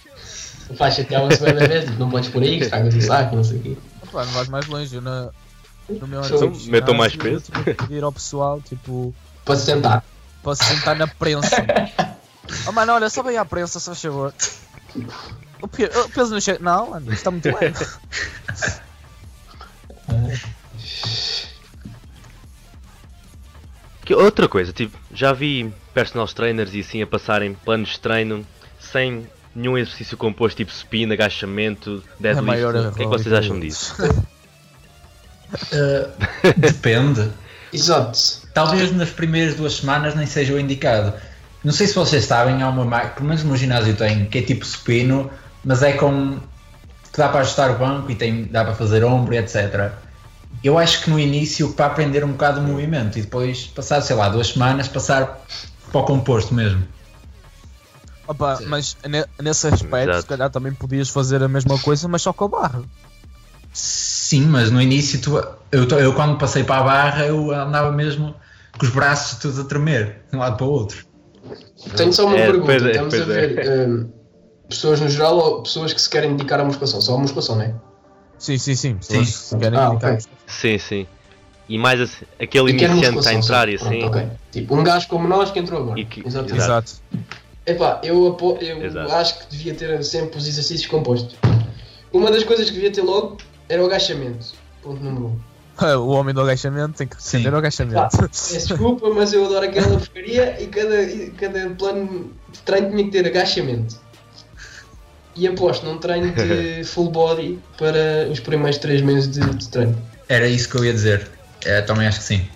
Faz 0.76 0.94
chateava-se 0.94 1.42
bem 1.42 1.54
da 1.54 1.66
vez, 1.66 1.84
tipo, 1.84 1.98
não 1.98 2.08
podes 2.10 2.28
por 2.30 2.42
aí, 2.42 2.56
que 2.58 2.64
estragas 2.64 2.94
o 2.94 3.00
saco, 3.00 3.36
não 3.36 3.44
sei 3.44 3.58
o 3.58 3.62
quê. 3.62 3.76
Opa, 4.02 4.24
não 4.24 4.32
vais 4.32 4.48
mais 4.48 4.66
longe. 4.66 4.94
Eu 4.96 5.02
na, 5.02 5.30
no 5.88 6.06
meu 6.06 6.22
Então, 6.24 6.48
antigo 6.48 6.70
metam 6.70 6.94
mais 6.94 7.14
peso. 7.16 7.50
que 7.52 7.74
pedir 7.74 8.02
ao 8.04 8.12
pessoal, 8.12 8.60
tipo, 8.60 9.14
Se 9.46 9.56
sentar. 9.64 10.04
se 10.56 10.64
sentar 10.64 10.96
na 10.96 11.06
prensa. 11.06 11.56
oh 12.66 12.72
mano, 12.72 12.92
olha, 12.92 13.08
só 13.10 13.22
bem 13.22 13.36
à 13.36 13.44
prensa, 13.44 13.78
se 13.80 13.86
faz 13.86 14.00
favor. 14.02 14.32
O 15.60 15.68
pe- 15.68 15.84
o 15.86 16.08
peso 16.08 16.32
não 16.32 16.40
chega. 16.40 16.58
Não, 16.60 16.90
mano, 16.90 17.06
isto 17.06 17.18
está 17.18 17.30
muito 17.30 17.46
leve. 17.48 17.86
Que 24.04 24.14
outra 24.14 24.48
coisa, 24.48 24.72
tipo, 24.72 24.98
já 25.14 25.32
vi 25.32 25.72
personal 25.94 26.26
trainers 26.26 26.74
e 26.74 26.80
assim 26.80 27.02
a 27.02 27.06
passarem 27.06 27.54
planos 27.54 27.90
de 27.90 28.00
treino 28.00 28.44
sem 28.80 29.28
nenhum 29.54 29.78
exercício 29.78 30.16
composto, 30.16 30.56
tipo 30.56 30.72
supino, 30.72 31.12
agachamento, 31.12 32.02
É 32.18 32.22
deadlift. 32.22 32.46
maior 32.46 32.74
o 32.74 32.92
que 32.92 33.02
é 33.02 33.04
que 33.04 33.10
vocês 33.10 33.32
acham 33.32 33.60
disso? 33.60 33.94
Uh, 35.54 36.10
depende. 36.58 37.30
Exato. 37.72 38.41
Talvez 38.54 38.92
nas 38.92 39.10
primeiras 39.10 39.54
duas 39.54 39.74
semanas 39.74 40.14
nem 40.14 40.26
seja 40.26 40.52
o 40.54 40.60
indicado. 40.60 41.14
Não 41.64 41.72
sei 41.72 41.86
se 41.86 41.94
vocês 41.94 42.24
sabem, 42.24 42.62
há 42.62 42.68
uma 42.68 42.84
máquina, 42.84 43.12
pelo 43.14 43.28
menos 43.28 43.44
no 43.44 43.56
ginásio 43.56 43.94
tem, 43.94 44.26
que 44.26 44.38
é 44.38 44.42
tipo 44.42 44.64
supino, 44.66 45.30
mas 45.64 45.82
é 45.82 45.92
com. 45.92 46.38
que 47.12 47.18
dá 47.18 47.28
para 47.28 47.40
ajustar 47.40 47.70
o 47.70 47.78
banco 47.78 48.10
e 48.10 48.14
tem, 48.14 48.44
dá 48.44 48.64
para 48.64 48.74
fazer 48.74 49.04
ombro 49.04 49.34
e 49.34 49.38
etc. 49.38 49.92
Eu 50.62 50.78
acho 50.78 51.02
que 51.02 51.10
no 51.10 51.18
início 51.18 51.72
para 51.72 51.86
aprender 51.86 52.24
um 52.24 52.32
bocado 52.32 52.60
o 52.60 52.62
movimento 52.62 53.18
e 53.18 53.22
depois 53.22 53.66
passar, 53.66 54.00
sei 54.02 54.16
lá, 54.16 54.28
duas 54.28 54.48
semanas, 54.48 54.88
passar 54.88 55.40
para 55.90 56.00
o 56.00 56.04
composto 56.04 56.52
mesmo. 56.52 56.84
Opa, 58.26 58.58
mas 58.66 58.96
ne- 59.04 59.26
nesse 59.40 59.66
aspecto, 59.66 60.10
Exato. 60.10 60.22
se 60.22 60.26
calhar 60.26 60.50
também 60.50 60.72
podias 60.72 61.08
fazer 61.08 61.42
a 61.42 61.48
mesma 61.48 61.78
coisa, 61.78 62.06
mas 62.08 62.22
só 62.22 62.32
com 62.32 62.44
a 62.44 62.48
barra. 62.48 62.82
Sim, 63.72 64.46
mas 64.46 64.70
no 64.70 64.80
início 64.80 65.20
tu, 65.20 65.36
eu, 65.70 65.88
eu 65.98 66.14
quando 66.14 66.38
passei 66.38 66.64
para 66.64 66.80
a 66.80 66.84
barra 66.84 67.26
eu 67.26 67.52
andava 67.52 67.90
mesmo 67.92 68.34
com 68.78 68.86
os 68.86 68.92
braços 68.92 69.38
todos 69.38 69.58
a 69.58 69.64
tremer 69.64 70.22
de 70.30 70.36
um 70.36 70.40
lado 70.40 70.56
para 70.56 70.66
o 70.66 70.70
outro. 70.70 71.04
Tenho 71.96 72.12
só 72.12 72.26
uma 72.26 72.36
É, 72.38 72.46
pergunta. 72.46 72.66
pois 72.66 72.82
é, 72.84 72.90
Estamos 72.90 73.14
a 73.14 73.18
é. 73.18 73.24
ver 73.24 73.88
hum, 73.88 74.10
pessoas 74.68 75.00
no 75.00 75.08
geral 75.08 75.36
ou 75.36 75.62
pessoas 75.62 75.92
que 75.92 76.00
se 76.00 76.08
querem 76.08 76.36
dedicar 76.36 76.60
à 76.60 76.64
musculação? 76.64 77.00
Só 77.00 77.14
à 77.14 77.18
musculação, 77.18 77.56
não 77.56 77.62
é? 77.62 77.74
Sim, 78.38 78.58
sim, 78.58 78.74
sim. 78.74 78.94
Pessoas 78.96 79.26
Sim. 79.28 79.32
que 79.32 79.38
se 79.38 79.58
querem 79.58 79.78
Ah, 79.78 79.88
dedicar. 79.90 80.12
ok. 80.14 80.24
Sim, 80.46 80.78
sim. 80.78 81.06
E 81.68 81.78
mais 81.78 82.00
assim, 82.00 82.24
aquele 82.40 82.72
E 82.72 82.84
iniciante 82.84 83.28
a 83.28 83.32
entrar 83.32 83.68
e 83.68 83.76
assim. 83.76 83.98
Pronto, 84.00 84.06
ok. 84.06 84.28
Tipo, 84.50 84.76
um 84.76 84.82
gajo 84.82 85.08
como 85.08 85.28
nós 85.28 85.50
que 85.50 85.58
entrou 85.58 85.80
agora. 85.80 86.04
Que- 86.04 86.26
Exato. 86.26 86.54
Exato. 86.54 86.92
Epá, 87.64 88.00
eu, 88.02 88.28
apo- 88.28 88.58
eu 88.60 88.84
Exato. 88.84 89.12
acho 89.12 89.38
que 89.38 89.46
devia 89.56 89.74
ter 89.74 90.02
sempre 90.04 90.38
os 90.38 90.48
exercícios 90.48 90.86
compostos. 90.90 91.36
Uma 92.12 92.30
das 92.30 92.42
coisas 92.44 92.66
que 92.68 92.74
devia 92.74 92.90
ter 92.92 93.02
logo 93.02 93.38
era 93.68 93.80
o 93.82 93.86
agachamento. 93.86 94.46
Ponto 94.82 95.02
número 95.02 95.26
um. 95.26 95.38
O 95.98 96.08
homem 96.08 96.34
do 96.34 96.40
agachamento 96.40 96.98
tem 96.98 97.06
que 97.06 97.16
defender 97.16 97.52
o 97.52 97.56
agachamento. 97.56 98.28
Desculpa, 98.30 99.10
mas 99.10 99.32
eu 99.32 99.44
adoro 99.46 99.64
aquela 99.64 99.98
porcaria 99.98 100.62
e 100.62 100.66
cada, 100.66 101.02
e 101.02 101.30
cada 101.30 101.70
plano 101.70 102.32
de 102.50 102.58
treino 102.60 102.90
tinha 102.90 103.04
que 103.04 103.10
ter 103.10 103.26
agachamento. 103.26 104.00
E 105.34 105.46
aposto 105.46 105.86
num 105.86 105.98
treino 105.98 106.32
de 106.32 106.84
full 106.84 107.10
body 107.10 107.58
para 107.78 108.28
os 108.30 108.40
primeiros 108.40 108.78
3 108.78 109.00
meses 109.02 109.30
de, 109.30 109.40
de 109.40 109.68
treino. 109.68 109.96
Era 110.28 110.46
isso 110.46 110.68
que 110.68 110.76
eu 110.76 110.84
ia 110.84 110.92
dizer. 110.92 111.30
É, 111.64 111.80
também 111.80 112.06
acho 112.06 112.18
que 112.18 112.24
sim. 112.24 112.48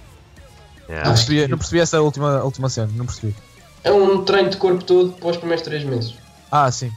Yeah. 0.89 1.09
Não 1.09 1.15
percebi, 1.15 1.49
não 1.49 1.59
percebi 1.59 1.81
essa 1.81 2.01
última, 2.01 2.45
última 2.45 2.69
cena, 2.69 2.91
não 2.95 3.07
percebi. 3.07 3.35
É 3.83 3.91
um 3.91 4.25
treino 4.25 4.51
de 4.51 4.57
corpo 4.57 4.85
todo 4.85 5.13
para 5.13 5.31
os 5.31 5.37
primeiros 5.37 5.65
3 5.65 5.85
meses. 5.85 6.15
Ah, 6.51 6.71
sim. 6.71 6.93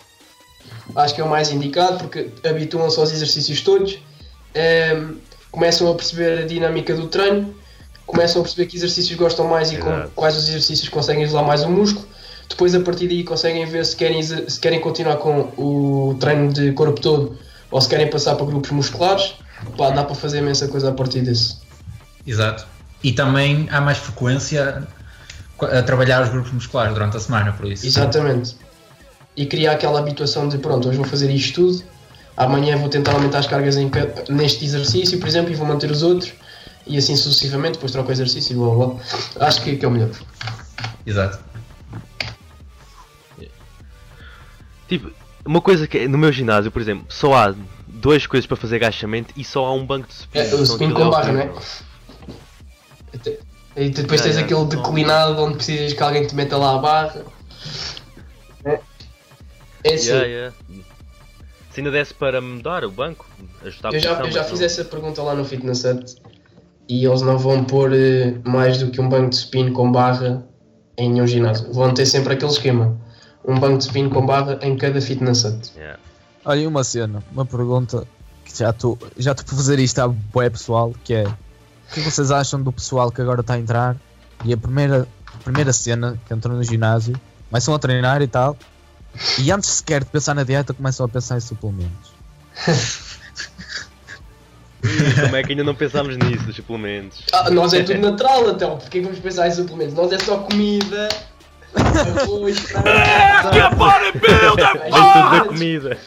Acho 0.95 1.15
que 1.15 1.21
é 1.21 1.23
o 1.23 1.29
mais 1.29 1.51
indicado 1.51 1.97
porque 1.97 2.29
habituam-se 2.47 2.99
aos 2.99 3.11
exercícios 3.11 3.61
todos, 3.61 3.99
ehm, 4.53 5.15
começam 5.51 5.89
a 5.89 5.95
perceber 5.95 6.43
a 6.43 6.45
dinâmica 6.45 6.95
do 6.95 7.07
treino, 7.07 7.53
começam 8.05 8.41
a 8.41 8.43
perceber 8.43 8.67
que 8.67 8.77
exercícios 8.77 9.17
gostam 9.17 9.47
mais 9.47 9.71
e 9.71 9.77
com 9.77 10.07
quais 10.15 10.35
os 10.35 10.47
exercícios 10.47 10.89
conseguem 10.89 11.23
isolar 11.23 11.45
mais 11.45 11.63
o 11.63 11.69
músculo. 11.69 12.07
Depois, 12.49 12.73
a 12.73 12.79
partir 12.79 13.07
daí, 13.07 13.23
conseguem 13.23 13.65
ver 13.65 13.85
se 13.85 13.95
querem, 13.95 14.21
se 14.23 14.59
querem 14.59 14.81
continuar 14.81 15.17
com 15.17 15.51
o 15.55 16.17
treino 16.19 16.51
de 16.51 16.71
corpo 16.71 16.99
todo 16.99 17.37
ou 17.69 17.79
se 17.79 17.87
querem 17.87 18.09
passar 18.09 18.35
para 18.35 18.45
grupos 18.45 18.71
musculares. 18.71 19.35
Pá, 19.77 19.91
dá 19.91 20.03
para 20.03 20.15
fazer 20.15 20.39
imensa 20.39 20.67
coisa 20.67 20.89
a 20.89 20.93
partir 20.93 21.21
desse. 21.21 21.57
Exato. 22.25 22.65
E 23.03 23.11
também 23.11 23.67
há 23.71 23.79
mais 23.79 23.97
frequência 23.97 24.87
a 25.61 25.83
trabalhar 25.83 26.23
os 26.23 26.29
grupos 26.29 26.51
musculares 26.51 26.93
durante 26.93 27.17
a 27.17 27.19
semana, 27.19 27.53
por 27.53 27.71
isso. 27.71 27.85
Exatamente. 27.85 28.55
E 29.35 29.45
criar 29.45 29.73
aquela 29.73 29.99
habituação 29.99 30.49
de 30.49 30.57
pronto, 30.57 30.89
hoje 30.89 30.97
vou 30.97 31.05
fazer 31.05 31.31
isto 31.31 31.61
tudo, 31.61 31.83
amanhã 32.39 32.77
vou 32.77 32.89
tentar 32.89 33.11
aumentar 33.13 33.39
as 33.39 33.47
cargas 33.47 33.75
em 33.75 33.91
neste 34.29 34.63
exercício, 34.65 35.19
por 35.19 35.27
exemplo, 35.27 35.51
e 35.51 35.55
vou 35.55 35.67
manter 35.67 35.91
os 35.91 36.01
outros, 36.01 36.31
e 36.87 36.97
assim 36.97 37.15
sucessivamente, 37.15 37.73
depois 37.73 37.91
troco 37.91 38.09
o 38.09 38.11
exercício 38.11 38.53
e 38.53 38.55
blá 38.57 38.73
blá 38.73 38.87
blá. 38.87 39.47
Acho 39.47 39.61
que, 39.61 39.75
que 39.75 39.85
é 39.85 39.87
o 39.87 39.91
melhor. 39.91 40.09
Exato. 41.05 41.39
Tipo, 44.87 45.11
uma 45.45 45.61
coisa 45.61 45.85
que 45.87 45.99
é- 45.99 46.07
no 46.07 46.17
meu 46.17 46.31
ginásio, 46.31 46.71
por 46.71 46.81
exemplo, 46.81 47.05
só 47.09 47.33
há 47.35 47.55
duas 47.87 48.25
coisas 48.25 48.47
para 48.47 48.57
fazer 48.57 48.77
agachamento 48.77 49.33
e 49.37 49.43
só 49.43 49.65
há 49.65 49.73
um 49.73 49.85
banco 49.85 50.07
de 50.07 50.13
supino. 50.13 50.43
É, 50.45 50.55
o 50.55 50.65
supino 50.65 50.95
com 50.95 51.09
barra, 51.09 51.31
não 51.31 51.41
é? 51.41 51.51
E 53.75 53.89
depois 53.89 54.21
tens 54.21 54.37
aquele 54.37 54.65
declinado 54.65 55.41
onde 55.41 55.57
precisas 55.57 55.93
que 55.93 56.01
alguém 56.01 56.25
te 56.25 56.33
meta 56.35 56.57
lá 56.57 56.75
a 56.75 56.77
barra. 56.79 57.23
É, 58.65 58.79
é 59.83 59.93
assim. 59.93 60.07
Yeah, 60.07 60.25
yeah. 60.25 60.55
Se 61.71 61.79
ainda 61.79 61.91
desse 61.91 62.13
para 62.13 62.41
mudar 62.41 62.83
o 62.83 62.91
banco, 62.91 63.27
ajustar 63.63 63.91
a 63.91 63.95
Eu 63.95 63.99
já, 63.99 64.15
posição, 64.15 64.25
eu 64.25 64.31
já 64.31 64.43
fiz 64.43 64.59
não. 64.59 64.65
essa 64.65 64.85
pergunta 64.85 65.21
lá 65.21 65.35
no 65.35 65.45
Fitness 65.45 65.83
Hut 65.83 66.15
e 66.87 67.05
eles 67.05 67.21
não 67.21 67.37
vão 67.37 67.63
pôr 67.63 67.93
eh, 67.93 68.35
mais 68.43 68.79
do 68.79 68.89
que 68.89 68.99
um 68.99 69.07
banco 69.07 69.29
de 69.29 69.35
supino 69.37 69.71
com 69.73 69.91
barra 69.91 70.43
em 70.97 71.11
nenhum 71.11 71.27
ginásio. 71.27 71.71
Vão 71.71 71.93
ter 71.93 72.05
sempre 72.05 72.33
aquele 72.33 72.51
esquema. 72.51 72.99
Um 73.45 73.59
banco 73.59 73.77
de 73.77 73.85
supino 73.85 74.09
com 74.09 74.25
barra 74.25 74.59
em 74.61 74.75
cada 74.75 74.99
Fitness 74.99 75.43
Hut. 75.45 75.71
Yeah. 75.75 75.99
Olha, 76.43 76.59
e 76.61 76.67
uma 76.67 76.83
cena, 76.83 77.23
uma 77.31 77.45
pergunta 77.45 78.07
que 78.43 78.57
já 78.57 78.71
estou 78.71 78.97
já 79.17 79.31
estou 79.31 79.45
a 79.53 79.57
fazer 79.57 79.79
isto 79.79 79.99
à 79.99 80.07
bué 80.07 80.49
pessoal, 80.49 80.93
que 81.03 81.13
é 81.13 81.23
o 81.25 81.93
que 81.93 81.99
vocês 82.01 82.31
acham 82.31 82.61
do 82.61 82.71
pessoal 82.71 83.11
que 83.11 83.21
agora 83.21 83.41
está 83.41 83.53
a 83.53 83.59
entrar 83.59 83.95
e 84.43 84.53
a 84.53 84.57
primeira, 84.57 85.07
a 85.27 85.43
primeira 85.43 85.71
cena 85.73 86.19
que 86.25 86.33
entrou 86.33 86.55
no 86.55 86.63
ginásio, 86.63 87.19
começam 87.49 87.73
a 87.73 87.79
treinar 87.79 88.21
e 88.21 88.27
tal, 88.27 88.57
e 89.37 89.51
antes 89.51 89.69
sequer 89.69 90.03
de 90.03 90.09
pensar 90.09 90.33
na 90.33 90.43
dieta 90.43 90.73
começam 90.73 91.05
a 91.05 91.09
pensar 91.09 91.37
em 91.37 91.41
suplementos. 91.41 92.11
Ih, 94.83 95.21
Como 95.21 95.35
é 95.35 95.43
que 95.43 95.51
ainda 95.51 95.63
não 95.63 95.75
pensámos 95.75 96.15
nisso, 96.17 96.45
dos 96.45 96.55
suplementos? 96.55 97.23
Ah, 97.33 97.49
nós 97.49 97.73
é 97.73 97.83
tudo 97.83 97.99
natural, 97.99 98.49
então. 98.51 98.77
Porquê 98.77 98.99
que 98.99 99.05
vamos 99.05 99.19
pensar 99.19 99.47
em 99.47 99.51
suplementos? 99.51 99.93
Nós 99.93 100.11
é 100.11 100.19
só 100.19 100.37
comida, 100.37 101.09
arroz, 101.75 102.59
frango. 102.71 102.79
Vem 104.13 104.91
tudo 104.91 105.31
da 105.31 105.45
comida. 105.45 105.97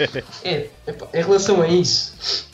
É, 0.45 0.69
epá, 0.87 1.07
em 1.13 1.23
relação 1.23 1.61
a 1.61 1.69
isso, 1.69 2.47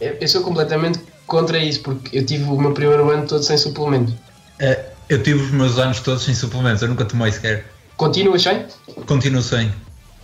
eu, 0.00 0.16
eu 0.20 0.28
sou 0.28 0.42
completamente 0.42 1.00
contra 1.26 1.58
isso, 1.58 1.80
porque 1.80 2.16
eu 2.16 2.24
tive 2.24 2.44
o 2.44 2.56
meu 2.56 2.72
primeiro 2.72 3.10
ano 3.10 3.26
todo 3.26 3.42
sem 3.42 3.58
suplemento. 3.58 4.12
É, 4.58 4.86
eu 5.08 5.22
tive 5.22 5.42
os 5.42 5.50
meus 5.50 5.78
anos 5.78 6.00
todos 6.00 6.24
sem 6.24 6.34
suplementos, 6.34 6.82
eu 6.82 6.88
nunca 6.88 7.04
tomei 7.04 7.32
sequer. 7.32 7.66
Continuas 7.96 8.42
sem? 8.42 8.66
Continuo 9.06 9.42
sem. 9.42 9.72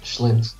Excelente. 0.02 0.50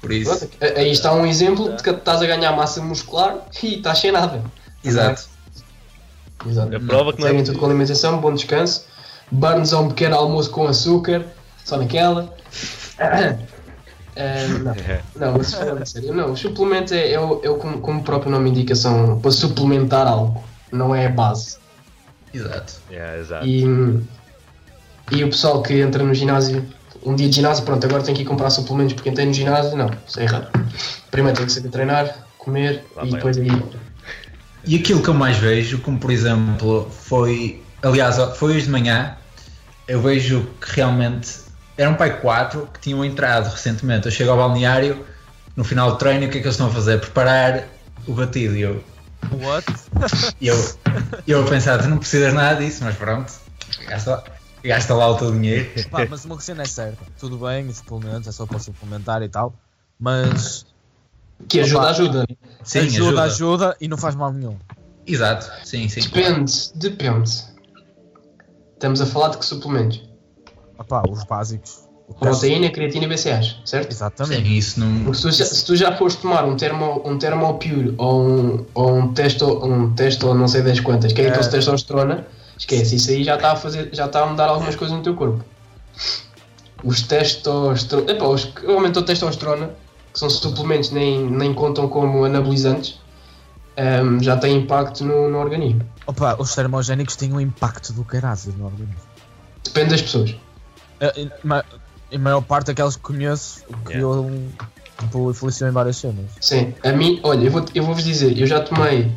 Por 0.00 0.12
isso. 0.12 0.36
Pronto, 0.38 0.56
aí 0.76 0.90
está 0.90 1.12
um 1.14 1.26
exemplo 1.26 1.74
de 1.74 1.82
que 1.82 1.90
estás 1.90 2.22
a 2.22 2.26
ganhar 2.26 2.54
massa 2.54 2.82
muscular 2.82 3.38
e 3.62 3.76
estás 3.76 3.98
sem 3.98 4.12
nada. 4.12 4.42
Exato. 4.84 5.28
Exato. 6.46 6.76
A 6.76 6.80
prova 6.80 7.12
que 7.12 7.20
não 7.20 7.28
Seguem 7.28 7.42
é. 7.42 7.44
tudo 7.44 7.58
com 7.58 7.66
alimentação, 7.66 8.20
bom 8.20 8.34
descanso. 8.34 8.84
Burns 9.30 9.72
a 9.72 9.80
um 9.80 9.88
pequeno 9.88 10.16
almoço 10.16 10.50
com 10.50 10.66
açúcar, 10.66 11.24
só 11.64 11.76
naquela. 11.76 12.32
Ahm, 14.16 14.62
não, 14.62 14.74
não, 15.16 15.38
mas 15.38 15.52
falando 15.52 15.82
a 15.82 15.86
sério, 15.86 16.14
não, 16.14 16.32
o 16.32 16.36
suplemento 16.36 16.94
é, 16.94 17.12
é, 17.12 17.20
o, 17.20 17.40
é 17.42 17.50
o 17.50 17.56
como, 17.56 17.80
como 17.80 18.00
o 18.00 18.04
próprio 18.04 18.30
nome 18.30 18.50
indica, 18.50 18.74
são 18.74 19.18
para 19.20 19.30
suplementar 19.30 20.06
algo, 20.06 20.42
não 20.72 20.94
é 20.94 21.06
a 21.06 21.10
base. 21.10 21.58
Exato. 22.32 22.74
Yeah, 22.90 23.18
exato. 23.18 23.46
E, 23.46 23.64
e 25.10 25.24
o 25.24 25.28
pessoal 25.28 25.62
que 25.62 25.80
entra 25.80 26.02
no 26.02 26.14
ginásio, 26.14 26.64
um 27.04 27.14
dia 27.14 27.28
de 27.28 27.36
ginásio, 27.36 27.64
pronto, 27.64 27.84
agora 27.86 28.02
tem 28.02 28.14
que 28.14 28.22
ir 28.22 28.24
comprar 28.24 28.50
suplementos 28.50 28.94
porque 28.94 29.08
entrei 29.08 29.26
no 29.26 29.32
ginásio, 29.32 29.76
não, 29.76 29.90
isso 30.06 30.18
é 30.18 30.24
errado. 30.24 30.48
Primeiro 31.10 31.36
tem 31.36 31.46
que 31.46 31.52
saber 31.52 31.68
treinar, 31.68 32.26
comer 32.38 32.84
Lá 32.96 33.04
e 33.04 33.10
depois 33.10 33.38
aí. 33.38 33.48
E 34.64 34.76
aquilo 34.76 35.00
que 35.00 35.08
eu 35.08 35.14
mais 35.14 35.36
vejo, 35.36 35.78
como 35.78 35.98
por 35.98 36.10
exemplo, 36.10 36.90
foi. 36.90 37.62
Aliás, 37.82 38.16
foi 38.36 38.56
hoje 38.56 38.64
de 38.64 38.70
manhã, 38.70 39.16
eu 39.86 40.00
vejo 40.00 40.48
que 40.60 40.74
realmente 40.74 41.46
eram 41.76 41.94
pai 41.94 42.20
quatro 42.20 42.68
que 42.72 42.80
tinham 42.80 43.04
entrado 43.04 43.48
recentemente. 43.50 44.06
Eu 44.06 44.12
chego 44.12 44.30
ao 44.32 44.36
balneário, 44.36 45.04
no 45.54 45.62
final 45.62 45.92
do 45.92 45.98
treino, 45.98 46.26
o 46.26 46.28
que 46.28 46.38
é 46.38 46.40
que 46.40 46.46
eles 46.46 46.54
estão 46.54 46.66
a 46.66 46.70
fazer? 46.70 46.98
Preparar 46.98 47.68
o 48.08 48.12
batido. 48.12 48.56
E 48.56 48.62
eu, 48.62 48.82
What? 49.40 49.66
e 50.40 50.48
eu, 50.48 50.74
eu 51.26 51.42
a 51.42 51.46
pensar, 51.48 51.78
tu 51.78 51.88
não 51.88 51.98
precisas 51.98 52.32
nada 52.32 52.64
disso, 52.64 52.82
mas 52.82 52.96
pronto, 52.96 53.32
gasta, 53.88 54.24
gasta 54.62 54.94
lá 54.94 55.08
o 55.10 55.16
teu 55.16 55.30
dinheiro. 55.32 55.68
Pá, 55.90 56.06
mas 56.08 56.24
uma 56.24 56.40
cena 56.40 56.62
é 56.62 56.66
certa. 56.66 57.04
Tudo 57.18 57.38
bem, 57.38 57.66
os 57.68 57.78
suplementos 57.78 58.26
é 58.28 58.32
só 58.32 58.46
para 58.46 58.58
suplementar 58.58 59.22
e 59.22 59.28
tal. 59.28 59.52
Mas 59.98 60.66
Que 61.48 61.60
ajuda, 61.60 61.80
Opa. 61.80 61.90
ajuda. 61.90 62.26
Sim, 62.64 62.78
ajuda, 62.80 63.22
ajuda. 63.22 63.22
ajuda 63.22 63.76
e 63.80 63.88
não 63.88 63.96
faz 63.96 64.14
mal 64.14 64.32
nenhum. 64.32 64.56
Exato, 65.06 65.50
sim, 65.64 65.88
sim. 65.88 66.00
Depende, 66.00 66.52
depende. 66.74 67.30
Estamos 68.74 69.00
a 69.00 69.06
falar 69.06 69.28
de 69.28 69.38
que 69.38 69.44
suplementos? 69.46 70.02
Opá, 70.78 71.02
os 71.08 71.24
básicos. 71.24 71.86
Proteína, 72.20 72.70
creatina 72.70 73.04
e 73.04 73.08
BCAAs, 73.08 73.56
certo? 73.64 73.90
Exatamente. 73.90 74.42
Sim, 74.46 74.54
isso 74.54 74.78
não. 74.80 75.04
Porque 75.04 75.16
se 75.16 75.22
tu, 75.22 75.32
já, 75.32 75.44
se 75.44 75.64
tu 75.66 75.76
já 75.76 75.96
foste 75.96 76.20
tomar 76.22 76.44
um 76.44 76.56
termo, 76.56 77.02
um 77.04 77.18
termopure 77.18 77.94
ou 77.98 78.22
um, 78.28 78.66
ou 78.74 78.94
um 78.96 79.12
testo, 79.12 79.44
um 79.64 79.92
testo 79.94 80.32
não 80.32 80.46
sei 80.46 80.62
das 80.62 80.78
quantas, 80.78 81.12
que 81.12 81.20
é 81.20 81.24
É. 81.24 81.28
aquele 81.30 81.48
testosterona, 81.48 82.26
esquece, 82.58 82.96
isso 82.96 83.10
aí 83.10 83.22
já 83.24 83.34
está 83.36 83.52
a 83.52 83.56
fazer, 83.56 83.90
já 83.92 84.06
está 84.06 84.22
a 84.22 84.26
mudar 84.26 84.48
algumas 84.48 84.74
coisas 84.76 84.96
no 84.96 85.02
teu 85.02 85.14
corpo. 85.14 85.44
Os 86.84 87.02
testosterona, 87.02 88.12
epá, 88.12 88.26
os 88.26 88.44
que 88.44 88.66
aumentam 88.66 89.02
a 89.02 89.06
testosterona, 89.06 89.70
que 90.12 90.18
são 90.18 90.28
suplementos 90.30 90.90
nem, 90.90 91.24
nem 91.30 91.52
contam 91.54 91.88
como 91.88 92.24
anabolizantes, 92.24 93.00
ehm, 93.76 94.20
já 94.20 94.36
têm 94.36 94.58
impacto 94.58 95.04
no, 95.04 95.28
no 95.28 95.38
organismo. 95.38 95.82
Opa, 96.06 96.36
os 96.38 96.54
termogénicos 96.54 97.16
têm 97.16 97.32
um 97.32 97.40
impacto 97.40 97.92
do 97.92 98.04
caraças 98.04 98.54
no 98.54 98.66
organismo. 98.66 98.94
Depende 99.64 99.90
das 99.90 100.02
pessoas. 100.02 100.34
A, 101.00 101.12
em- 101.18 101.30
em 102.12 102.18
maior 102.18 102.40
parte 102.42 102.68
daquelas 102.68 102.94
que 102.96 103.02
conheço, 103.02 103.64
que 103.84 103.94
Yeah. 103.94 104.00
eu 104.00 104.48
tipo, 104.98 105.30
influenciou 105.30 105.68
em 105.68 105.72
várias 105.72 105.96
cenas. 105.96 106.30
Sim, 106.40 106.72
a 106.84 106.92
mim, 106.92 107.20
olha, 107.24 107.44
eu, 107.46 107.50
vou, 107.50 107.64
eu 107.74 107.82
vou-vos 107.84 108.04
dizer, 108.04 108.38
eu 108.38 108.46
já 108.46 108.60
tomei 108.60 109.10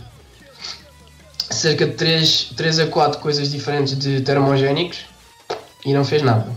cerca 1.50 1.86
de 1.86 1.94
3, 1.94 2.52
3 2.56 2.80
a 2.80 2.88
4 2.88 3.20
coisas 3.20 3.50
diferentes 3.52 3.98
de 3.98 4.22
termogénicos 4.22 5.00
e 5.86 5.94
não 5.94 6.04
fez 6.06 6.22
nada. 6.22 6.48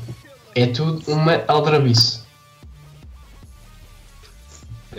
É 0.55 0.66
tudo 0.66 1.02
uma 1.11 1.42
aldrabice. 1.48 2.20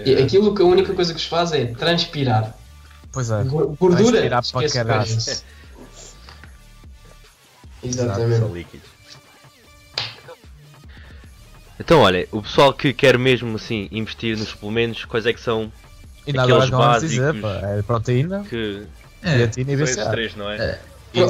E 0.06 0.16
aquilo 0.16 0.56
que 0.56 0.62
a 0.62 0.66
única 0.66 0.94
coisa 0.94 1.14
que 1.14 1.22
se 1.22 1.28
faz 1.28 1.52
é 1.52 1.66
transpirar. 1.66 2.56
Pois 3.12 3.30
é. 3.30 3.44
Gor- 3.44 3.76
Gordura, 3.80 4.22
Transpirar 4.28 4.72
para 4.72 4.84
caralho. 5.04 5.18
Exatamente. 7.84 8.82
Então, 11.80 12.00
olha, 12.02 12.28
o 12.32 12.42
pessoal 12.42 12.74
que 12.74 12.94
quer 12.94 13.18
mesmo 13.18 13.56
assim 13.56 13.88
investir 13.92 14.38
nos 14.38 14.50
suplementos, 14.50 15.06
quais 15.06 15.26
é 15.26 15.34
que 15.34 15.42
são 15.42 15.72
E 16.26 16.32
Aqueles 16.32 16.70
vamos 16.70 17.02
dizer, 17.02 17.34
básicos. 17.34 17.42
pá, 17.42 17.68
é 17.68 17.82
proteína, 17.82 18.44
que 18.50 18.84
É, 19.24 19.34
creatina 19.36 19.72
e 19.72 19.76
BCA. 19.76 20.10
três, 20.12 20.36
não 20.36 20.50
é? 20.50 20.58
É. 20.58 20.80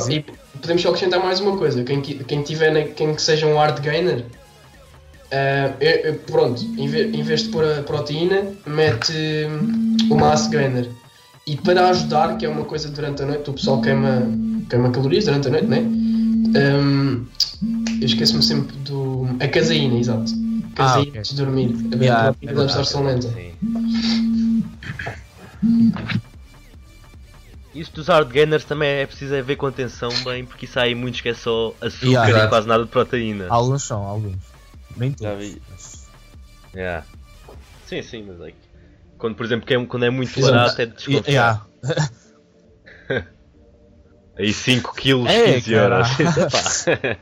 E 0.10 0.26
podemos 0.60 0.82
só 0.82 0.90
acrescentar 0.90 1.20
mais 1.22 1.40
uma 1.40 1.58
coisa: 1.58 1.84
quem, 1.84 2.02
quem 2.02 2.42
tiver, 2.44 2.72
na- 2.72 2.84
quem 2.94 3.14
que 3.14 3.22
seja 3.22 3.46
um 3.48 3.58
hard 3.58 3.80
gainer, 3.82 4.24
eu- 5.80 5.90
eu- 6.12 6.14
pronto, 6.20 6.62
em 6.78 6.88
ve- 6.88 7.12
em 7.14 7.22
vez 7.24 7.44
de 7.44 7.50
pôr 7.50 7.66
a 7.66 7.84
proteína, 7.84 8.44
mete 8.66 9.12
hum, 9.50 9.98
o 10.10 10.16
mass 10.16 10.48
gainer. 10.48 10.88
E 11.46 11.58
para 11.58 11.90
ajudar, 11.90 12.38
que 12.38 12.46
é 12.46 12.50
uma 12.50 12.64
coisa 12.64 12.88
durante 12.90 13.22
a 13.22 13.26
noite, 13.26 13.50
o 13.50 13.54
pessoal 13.54 13.82
queima, 13.82 14.22
queima 14.70 14.90
calorias 14.92 15.26
durante 15.26 15.48
a 15.50 15.52
noite, 15.52 15.68
né? 15.68 15.80
Hum, 15.80 17.26
eu 18.00 18.06
esqueço-me 18.06 18.42
sempre 18.44 18.76
do. 18.78 19.28
A 19.42 19.48
caseína, 19.50 20.00
exato. 20.00 20.32
Caseína 20.76 20.78
Ah, 20.78 21.00
ok. 21.02 21.20
antes 21.20 21.32
de 21.32 21.38
dormir. 21.38 21.76
A 21.92 21.96
Yeah, 21.98 22.36
é 22.42 22.54
da 22.54 22.64
absorção 22.64 23.04
lenta. 23.04 23.28
Sim. 23.30 23.52
Isto 27.76 27.96
dos 27.96 28.08
hard 28.08 28.30
gainers 28.32 28.64
também 28.66 28.88
é 28.90 29.06
preciso 29.08 29.42
ver 29.44 29.56
com 29.56 29.66
atenção 29.66 30.10
bem, 30.24 30.46
porque 30.46 30.66
isso 30.66 30.78
há 30.80 30.84
aí 30.84 30.94
muitos 30.94 31.22
que 31.22 31.30
é 31.30 31.34
só 31.34 31.74
açúcar 31.82 32.06
Yeah. 32.28 32.46
e 32.46 32.48
quase 32.50 32.68
nada 32.68 32.84
de 32.84 32.90
proteína. 32.90 33.48
Alguns 33.50 33.84
são, 33.84 34.04
alguns. 34.04 34.36
Nem 34.96 35.16
Já 35.20 35.32
todos. 35.32 35.46
vi. 35.48 35.62
mas- 35.72 36.04
Yeah. 36.76 37.06
Sim, 37.88 38.02
sim, 38.04 38.24
mas 38.28 38.42
é 38.42 38.52
que 38.52 38.58
quando, 39.18 39.36
por 39.36 39.46
exemplo, 39.46 39.66
é- 39.74 39.86
quando 39.86 40.06
é 40.06 40.10
muito 40.10 40.38
Exato. 40.40 40.54
barato 40.54 40.82
é 40.82 40.86
de 40.86 40.94
desconfiar. 40.96 41.66
Yeah. 41.84 42.10
Aí 44.38 44.52
5 44.54 44.94
kg, 44.96 45.28
É, 45.28 45.54
15 45.54 45.74
euros. 45.74 46.08
cara. 46.18 46.48
Epá. 46.48 47.20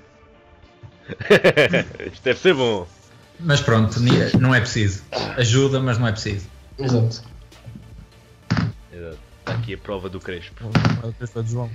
Isto 2.12 2.24
deve 2.24 2.40
ser 2.40 2.54
bom. 2.54 2.88
Mas 3.40 3.60
pronto, 3.62 4.00
não 4.40 4.54
é 4.56 4.60
preciso. 4.62 5.04
Ajuda, 5.38 5.80
mas 5.80 5.98
não 5.98 6.08
é 6.08 6.12
preciso. 6.12 6.48
Exato. 6.78 7.24
Está 9.41 9.54
aqui 9.54 9.73
a 9.73 9.77
prova 9.77 10.08
do 10.10 10.19
Crespo. 10.19 10.69
O- 11.04 11.13
Crespo 11.13 11.39
é 11.39 11.43
de 11.43 11.51
João. 11.51 11.69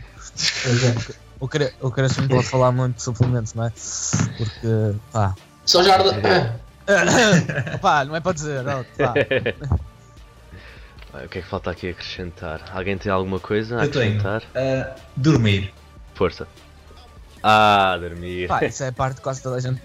O 1.40 1.48
Cre- 1.48 1.74
O 1.80 1.90
Crespo 1.90 2.22
não 2.22 2.28
pode 2.28 2.46
falar 2.48 2.72
muito 2.72 2.96
de 2.96 3.02
suplementos, 3.02 3.54
não 3.54 3.64
é? 3.66 3.72
Porque, 4.38 4.94
pá. 5.12 5.34
Só 5.64 5.82
já 5.82 5.94
arde- 5.94 6.10
Opá, 7.74 8.04
não 8.04 8.14
é 8.14 8.20
para 8.20 8.32
dizer, 8.32 8.64
ó, 8.66 8.84
pá. 8.96 9.14
O 11.24 11.28
que 11.28 11.38
é 11.38 11.42
que 11.42 11.48
falta 11.48 11.70
aqui 11.70 11.88
acrescentar? 11.90 12.62
Alguém 12.72 12.96
tem 12.96 13.10
alguma 13.10 13.40
coisa 13.40 13.80
a 13.80 13.84
Eu 13.84 13.90
tenho. 13.90 14.18
acrescentar? 14.18 14.42
Ah, 14.54 14.94
dormir. 15.16 15.74
Força. 16.14 16.46
Ah, 17.42 17.96
dormir. 18.00 18.46
Pá, 18.48 18.64
isso 18.64 18.82
é 18.84 18.88
a 18.88 18.92
parte 18.92 19.16
que 19.16 19.22
quase 19.22 19.42
toda 19.42 19.56
a 19.56 19.60
gente 19.60 19.82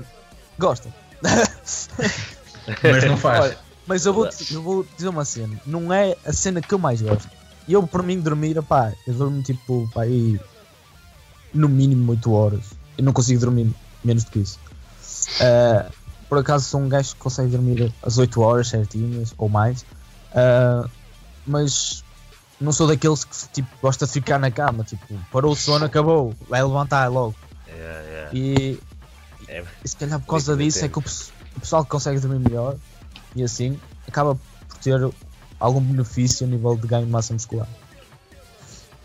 gosta. 0.59 0.89
Mas 1.23 3.03
não 3.05 3.17
faz. 3.17 3.39
Olha, 3.45 3.57
mas 3.87 4.05
eu 4.05 4.13
vou, 4.13 4.29
eu 4.51 4.61
vou 4.61 4.85
dizer 4.95 5.07
uma 5.09 5.25
cena, 5.25 5.59
não 5.65 5.91
é 5.91 6.15
a 6.25 6.31
cena 6.33 6.61
que 6.61 6.73
eu 6.73 6.79
mais 6.79 7.01
gosto. 7.01 7.29
E 7.67 7.73
eu, 7.73 7.85
por 7.85 8.03
mim, 8.03 8.19
dormir, 8.19 8.61
pá, 8.63 8.91
eu 9.05 9.13
durmo 9.13 9.41
tipo, 9.41 9.89
pá, 9.93 10.03
aí, 10.03 10.39
no 11.53 11.69
mínimo 11.69 12.11
8 12.11 12.31
horas. 12.31 12.65
Eu 12.97 13.03
não 13.03 13.13
consigo 13.13 13.39
dormir 13.39 13.73
menos 14.03 14.23
do 14.23 14.31
que 14.31 14.39
isso. 14.39 14.59
Ah, 15.39 15.89
por 16.27 16.37
acaso 16.37 16.65
sou 16.65 16.79
um 16.79 16.89
gajo 16.89 17.13
que 17.13 17.19
consegue 17.19 17.49
dormir 17.51 17.93
às 18.01 18.17
8 18.17 18.41
horas 18.41 18.67
certinhas 18.69 19.33
ou 19.37 19.49
mais. 19.49 19.85
Ah, 20.33 20.87
mas 21.45 22.03
não 22.59 22.71
sou 22.71 22.87
daqueles 22.87 23.23
que 23.23 23.35
tipo, 23.53 23.69
gosta 23.81 24.05
de 24.05 24.11
ficar 24.11 24.39
na 24.39 24.51
cama. 24.51 24.83
Tipo, 24.83 25.19
parou 25.31 25.53
o 25.53 25.55
sono, 25.55 25.85
acabou, 25.85 26.35
vai 26.47 26.63
levantar 26.63 27.07
logo. 27.09 27.35
É, 27.67 28.29
é. 28.31 28.35
E, 28.35 28.79
É. 29.47 29.63
e 29.83 29.87
se 29.87 29.95
calhar 29.95 30.19
por 30.19 30.27
causa 30.27 30.55
que 30.55 30.63
disso 30.63 30.85
é 30.85 30.89
que 30.89 30.99
o, 30.99 31.01
o 31.01 31.59
pessoal 31.59 31.83
que 31.83 31.89
consegue 31.89 32.19
dormir 32.19 32.39
melhor 32.39 32.77
e 33.35 33.43
assim 33.43 33.79
acaba 34.07 34.35
por 34.35 34.77
ter 34.77 35.11
algum 35.61 35.79
benefício 35.79 36.45
a 36.45 36.49
nível 36.49 36.75
de 36.75 36.87
ganho 36.87 37.05
de 37.05 37.11
massa 37.11 37.33
muscular. 37.33 37.67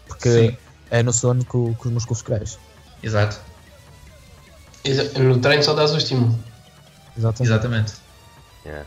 Porque 0.08 0.50
Sim. 0.50 0.56
é 0.90 1.02
no 1.02 1.12
sono 1.12 1.44
que, 1.44 1.56
o- 1.56 1.76
que 1.80 1.86
os 1.88 1.92
músculos 1.92 2.22
crescem. 2.22 2.58
Exato. 3.02 3.38
Exa- 4.84 5.18
No 5.18 5.38
treino 5.38 5.62
só 5.62 5.74
dás 5.74 5.92
o 5.92 5.98
estímulo. 5.98 6.36
Exatamente. 7.16 7.52
Exatamente. 7.52 7.92
É. 8.64 8.82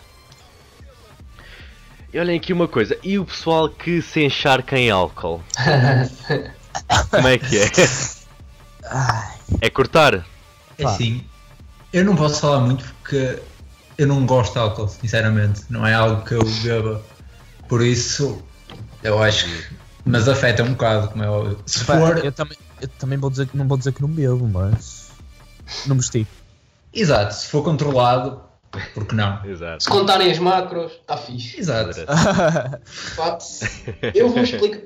E 2.12 2.20
olhem 2.20 2.38
aqui 2.38 2.52
uma 2.52 2.68
coisa, 2.68 2.98
e 3.04 3.20
o 3.20 3.26
pessoal 3.26 3.70
que 3.70 4.02
se 4.02 4.24
encharca 4.26 4.78
em 4.78 4.90
álcool? 4.90 5.44
Como 7.12 7.28
é 7.28 7.38
que 7.38 7.58
é? 7.60 7.66
É 9.62 9.70
cortar? 9.70 10.26
É 10.78 10.86
assim. 10.86 11.24
Eu 11.94 12.04
não 12.06 12.16
posso 12.16 12.40
falar 12.42 12.62
muito 12.62 12.84
porque 12.84 13.40
eu 13.98 14.08
não 14.08 14.26
gosto 14.26 14.54
de 14.54 14.60
álcool, 14.60 14.88
sinceramente. 14.88 15.64
Não 15.70 15.86
é 15.86 15.94
algo 15.94 16.24
que 16.26 16.34
eu 16.34 16.44
beba. 16.64 17.04
Por 17.70 17.82
isso, 17.82 18.42
eu 19.04 19.22
acho 19.22 19.46
que. 19.46 19.76
Mas 20.04 20.28
afeta 20.28 20.64
um 20.64 20.72
bocado, 20.72 21.10
como 21.10 21.24
é 21.24 21.30
óbvio. 21.30 21.60
Se 21.68 21.86
pá, 21.86 21.98
for. 22.00 22.26
eu 22.26 22.32
também, 22.32 22.58
eu 22.82 22.88
também 22.88 23.18
vou 23.18 23.30
dizer 23.30 23.48
que 23.48 23.56
não 23.56 23.68
vou 23.68 23.78
dizer 23.78 23.94
que 23.94 24.02
não 24.02 24.10
bebo, 24.10 24.48
mas 24.48 25.12
não 25.86 25.96
me 25.96 26.02
estico. 26.02 26.32
Exato, 26.92 27.36
se 27.36 27.46
for 27.48 27.64
controlado, 27.64 28.42
porque 28.96 29.14
não? 29.16 29.46
Exato. 29.46 29.84
Se 29.84 29.90
contarem 29.90 30.32
as 30.32 30.40
macros, 30.40 30.94
está 30.94 31.16
fixe. 31.16 31.60
Exato. 31.60 31.96
Pá, 33.16 33.38
Eu 34.16 34.30
vou 34.30 34.42
explicar. 34.42 34.82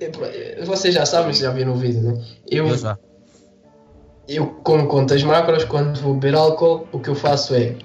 Vocês 0.65 0.93
já 0.93 1.05
sabem, 1.05 1.33
já 1.33 1.51
viram 1.51 1.73
o 1.73 1.77
vídeo, 1.77 2.01
né? 2.01 2.25
Eu, 2.51 2.67
Eu 2.67 2.77
já. 2.77 2.97
eu 4.27 4.47
como 4.47 4.87
conto 4.87 5.13
as 5.13 5.23
macros, 5.23 5.63
quando 5.63 6.01
vou 6.01 6.15
beber 6.15 6.35
álcool, 6.35 6.85
o 6.91 6.99
que 6.99 7.09
eu 7.09 7.15
faço 7.15 7.55
é 7.55 7.77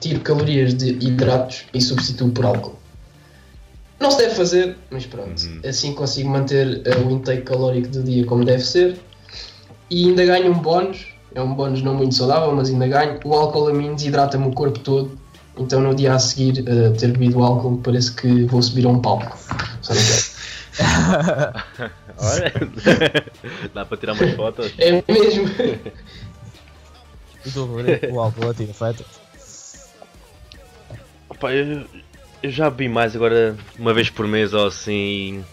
tiro 0.00 0.20
calorias 0.20 0.74
de 0.74 0.90
hidratos 0.90 1.64
e 1.74 1.80
substituo 1.80 2.30
por 2.30 2.44
álcool. 2.44 2.83
Não 4.04 4.10
se 4.10 4.18
deve 4.18 4.34
fazer, 4.34 4.76
mas 4.90 5.06
pronto. 5.06 5.42
Uhum. 5.42 5.60
Assim 5.66 5.94
consigo 5.94 6.28
manter 6.28 6.82
eh, 6.84 6.94
o 6.98 7.10
intake 7.10 7.40
calórico 7.40 7.88
do 7.88 8.02
dia 8.02 8.26
como 8.26 8.44
deve 8.44 8.62
ser. 8.62 9.00
E 9.88 10.08
ainda 10.08 10.26
ganho 10.26 10.52
um 10.52 10.58
bónus, 10.58 11.06
é 11.34 11.40
um 11.40 11.54
bónus 11.54 11.80
não 11.80 11.94
muito 11.94 12.14
saudável, 12.14 12.54
mas 12.54 12.68
ainda 12.68 12.86
ganho. 12.86 13.18
O 13.24 13.32
álcool 13.32 13.68
a 13.68 13.72
mim 13.72 13.94
desidrata-me 13.94 14.46
o 14.46 14.52
corpo 14.52 14.78
todo. 14.80 15.18
Então 15.56 15.80
no 15.80 15.94
dia 15.94 16.12
a 16.12 16.18
seguir 16.18 16.68
eh, 16.68 16.90
ter 16.90 17.12
bebido 17.12 17.42
álcool 17.42 17.80
parece 17.82 18.12
que 18.12 18.44
vou 18.44 18.60
subir 18.60 18.84
a 18.84 18.90
um 18.90 19.00
palco. 19.00 19.38
Só 19.80 19.94
não 19.94 20.02
quero. 20.02 20.34
Olha, 22.18 22.52
dá 23.72 23.86
para 23.86 23.96
tirar 23.96 24.12
umas 24.12 24.34
fotos. 24.34 24.70
É 24.76 25.02
mesmo. 25.10 25.48
E 27.46 27.50
tu, 27.50 27.68
o 28.10 28.20
álcool 28.20 28.48
a 28.48 28.54
ti 28.54 28.66
afeta? 28.70 29.04
Opa, 31.28 31.52
eu 31.52 31.84
já 32.50 32.70
bebi 32.70 32.88
mais 32.88 33.14
agora 33.14 33.56
uma 33.78 33.92
vez 33.92 34.10
por 34.10 34.26
mês 34.26 34.52
ou 34.52 34.66
assim. 34.66 35.44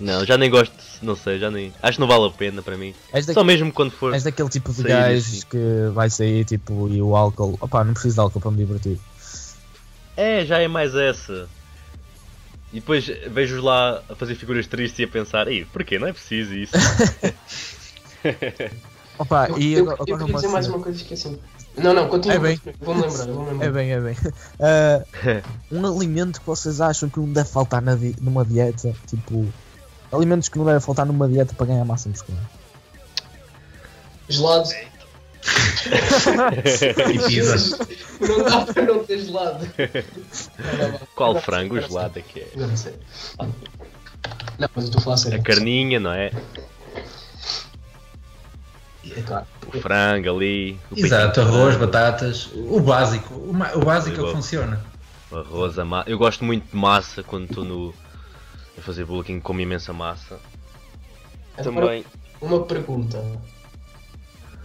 Não, 0.00 0.24
já 0.24 0.36
nem 0.36 0.50
gosto, 0.50 0.74
não 1.02 1.14
sei, 1.14 1.38
já 1.38 1.50
nem. 1.50 1.72
Acho 1.82 1.96
que 1.96 2.00
não 2.00 2.08
vale 2.08 2.26
a 2.26 2.30
pena 2.30 2.62
para 2.62 2.76
mim. 2.76 2.94
Só 3.32 3.44
mesmo 3.44 3.72
quando 3.72 3.92
for. 3.92 4.12
és 4.12 4.24
daquele 4.24 4.48
tipo 4.48 4.70
de 4.70 4.82
sair 4.82 4.88
gajos 4.88 5.28
assim. 5.28 5.46
que 5.48 5.90
vai 5.92 6.10
sair 6.10 6.44
tipo 6.44 6.88
e 6.88 7.00
o 7.00 7.14
álcool. 7.14 7.56
Opá, 7.60 7.84
não 7.84 7.92
preciso 7.92 8.14
de 8.14 8.20
álcool 8.20 8.40
para 8.40 8.50
me 8.50 8.56
divertir. 8.58 8.98
É, 10.16 10.44
já 10.44 10.58
é 10.58 10.68
mais 10.68 10.94
essa. 10.94 11.48
E 12.72 12.80
depois 12.80 13.06
vejo-os 13.06 13.62
lá 13.62 14.02
a 14.08 14.16
fazer 14.16 14.34
figuras 14.34 14.66
tristes 14.66 14.98
e 14.98 15.04
a 15.04 15.08
pensar, 15.08 15.46
Ih, 15.46 15.64
porquê? 15.66 15.96
Não 15.98 16.08
é 16.08 16.12
preciso 16.12 16.54
isso. 16.54 16.72
Opa, 19.18 19.48
Eu, 19.48 19.58
e 19.58 19.74
eu, 19.74 19.90
agora 19.90 20.10
eu 20.10 20.18
queria 20.18 20.34
dizer 20.34 20.48
mais 20.48 20.66
uma 20.66 20.80
coisa 20.80 21.04
que 21.04 21.14
esqueci. 21.14 21.38
Não, 21.76 21.92
não, 21.92 22.08
continua. 22.08 22.36
É 22.36 22.38
bem. 22.38 22.60
Vou-me 22.80 23.02
lembrar, 23.02 23.26
vou-me 23.26 23.50
lembrar. 23.50 23.66
É 23.66 23.70
bem, 23.70 23.90
é 23.92 24.00
bem. 24.00 24.16
Ah, 24.60 25.02
um 25.72 25.84
alimento 25.86 26.40
que 26.40 26.46
vocês 26.46 26.80
acham 26.80 27.08
que 27.08 27.18
não 27.18 27.32
deve 27.32 27.48
faltar 27.48 27.82
na 27.82 27.94
di- 27.96 28.14
numa 28.20 28.44
dieta, 28.44 28.94
tipo, 29.06 29.46
alimentos 30.12 30.48
que 30.48 30.56
não 30.58 30.64
devem 30.64 30.80
faltar 30.80 31.04
numa 31.04 31.28
dieta 31.28 31.52
para 31.54 31.66
ganhar 31.66 31.84
massa 31.84 32.08
muscular. 32.08 32.42
Gelado. 34.28 34.68
E 37.12 37.18
pizza. 37.28 37.78
Não 38.20 38.42
dá 38.44 38.64
para 38.72 38.82
não 38.84 39.04
ter 39.04 39.18
gelado. 39.18 39.66
Qual 41.14 41.38
frango 41.42 41.78
gelado 41.80 42.18
é 42.18 42.22
que 42.22 42.40
é? 42.40 42.48
Não 42.56 42.74
sei. 42.76 42.94
Não, 43.38 43.48
mas 44.58 44.70
eu 44.76 44.82
estou 44.84 45.00
a 45.00 45.02
falar 45.02 45.16
sério. 45.18 45.38
A 45.40 45.42
carninha, 45.42 46.00
não 46.00 46.12
é? 46.12 46.30
É 49.16 49.20
claro. 49.22 49.46
O 49.74 49.80
frango 49.80 50.36
ali. 50.36 50.78
O 50.90 50.98
Exato, 50.98 51.40
arroz, 51.40 51.76
batatas, 51.76 52.50
o 52.54 52.80
básico. 52.80 53.34
O, 53.34 53.52
ma- 53.52 53.72
o 53.74 53.80
básico 53.80 54.20
é 54.20 54.24
que 54.24 54.32
funciona. 54.32 54.84
arroz, 55.32 55.78
a 55.78 55.84
massa. 55.84 56.10
Eu 56.10 56.18
gosto 56.18 56.44
muito 56.44 56.70
de 56.70 56.76
massa 56.76 57.22
quando 57.22 57.44
estou 57.44 57.64
no. 57.64 57.94
a 58.78 58.80
fazer 58.80 59.04
bulking, 59.04 59.40
como 59.40 59.60
imensa 59.60 59.92
massa. 59.92 60.38
Agora, 61.56 61.86
Também. 61.86 62.04
Uma 62.40 62.64
pergunta. 62.64 63.24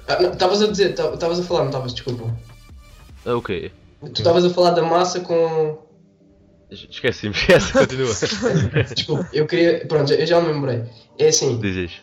Ah, 0.07 0.21
Estavas 0.23 0.61
a 0.61 0.67
dizer, 0.67 0.95
ta- 0.95 1.13
estavas 1.13 1.39
a 1.39 1.43
falar, 1.43 1.59
não 1.61 1.67
estavas, 1.67 1.93
desculpa. 1.93 2.35
Ah, 3.25 3.35
o 3.35 3.41
quê? 3.41 3.71
Tu 4.01 4.07
estavas 4.21 4.43
a 4.45 4.49
falar 4.49 4.71
da 4.71 4.81
massa 4.83 5.19
com. 5.19 5.87
Esqueci-me, 6.71 7.33
esquece, 7.35 7.73
continua. 7.73 8.13
Desculpa, 8.95 9.27
eu 9.33 9.45
queria. 9.47 9.85
Pronto, 9.87 10.13
eu 10.13 10.25
já 10.25 10.39
me 10.39 10.51
lembrei. 10.51 10.83
É 11.17 11.27
assim, 11.29 11.59
Dizes. 11.59 11.93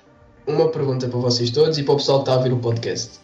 Uma 0.46 0.68
pergunta 0.68 1.09
para 1.09 1.18
vocês 1.18 1.50
todos 1.50 1.76
e 1.78 1.82
para 1.82 1.94
o 1.94 1.96
pessoal 1.96 2.18
que 2.18 2.22
está 2.24 2.35
a 2.35 2.37
ouvir 2.37 2.52
o 2.52 2.59
podcast. 2.59 3.18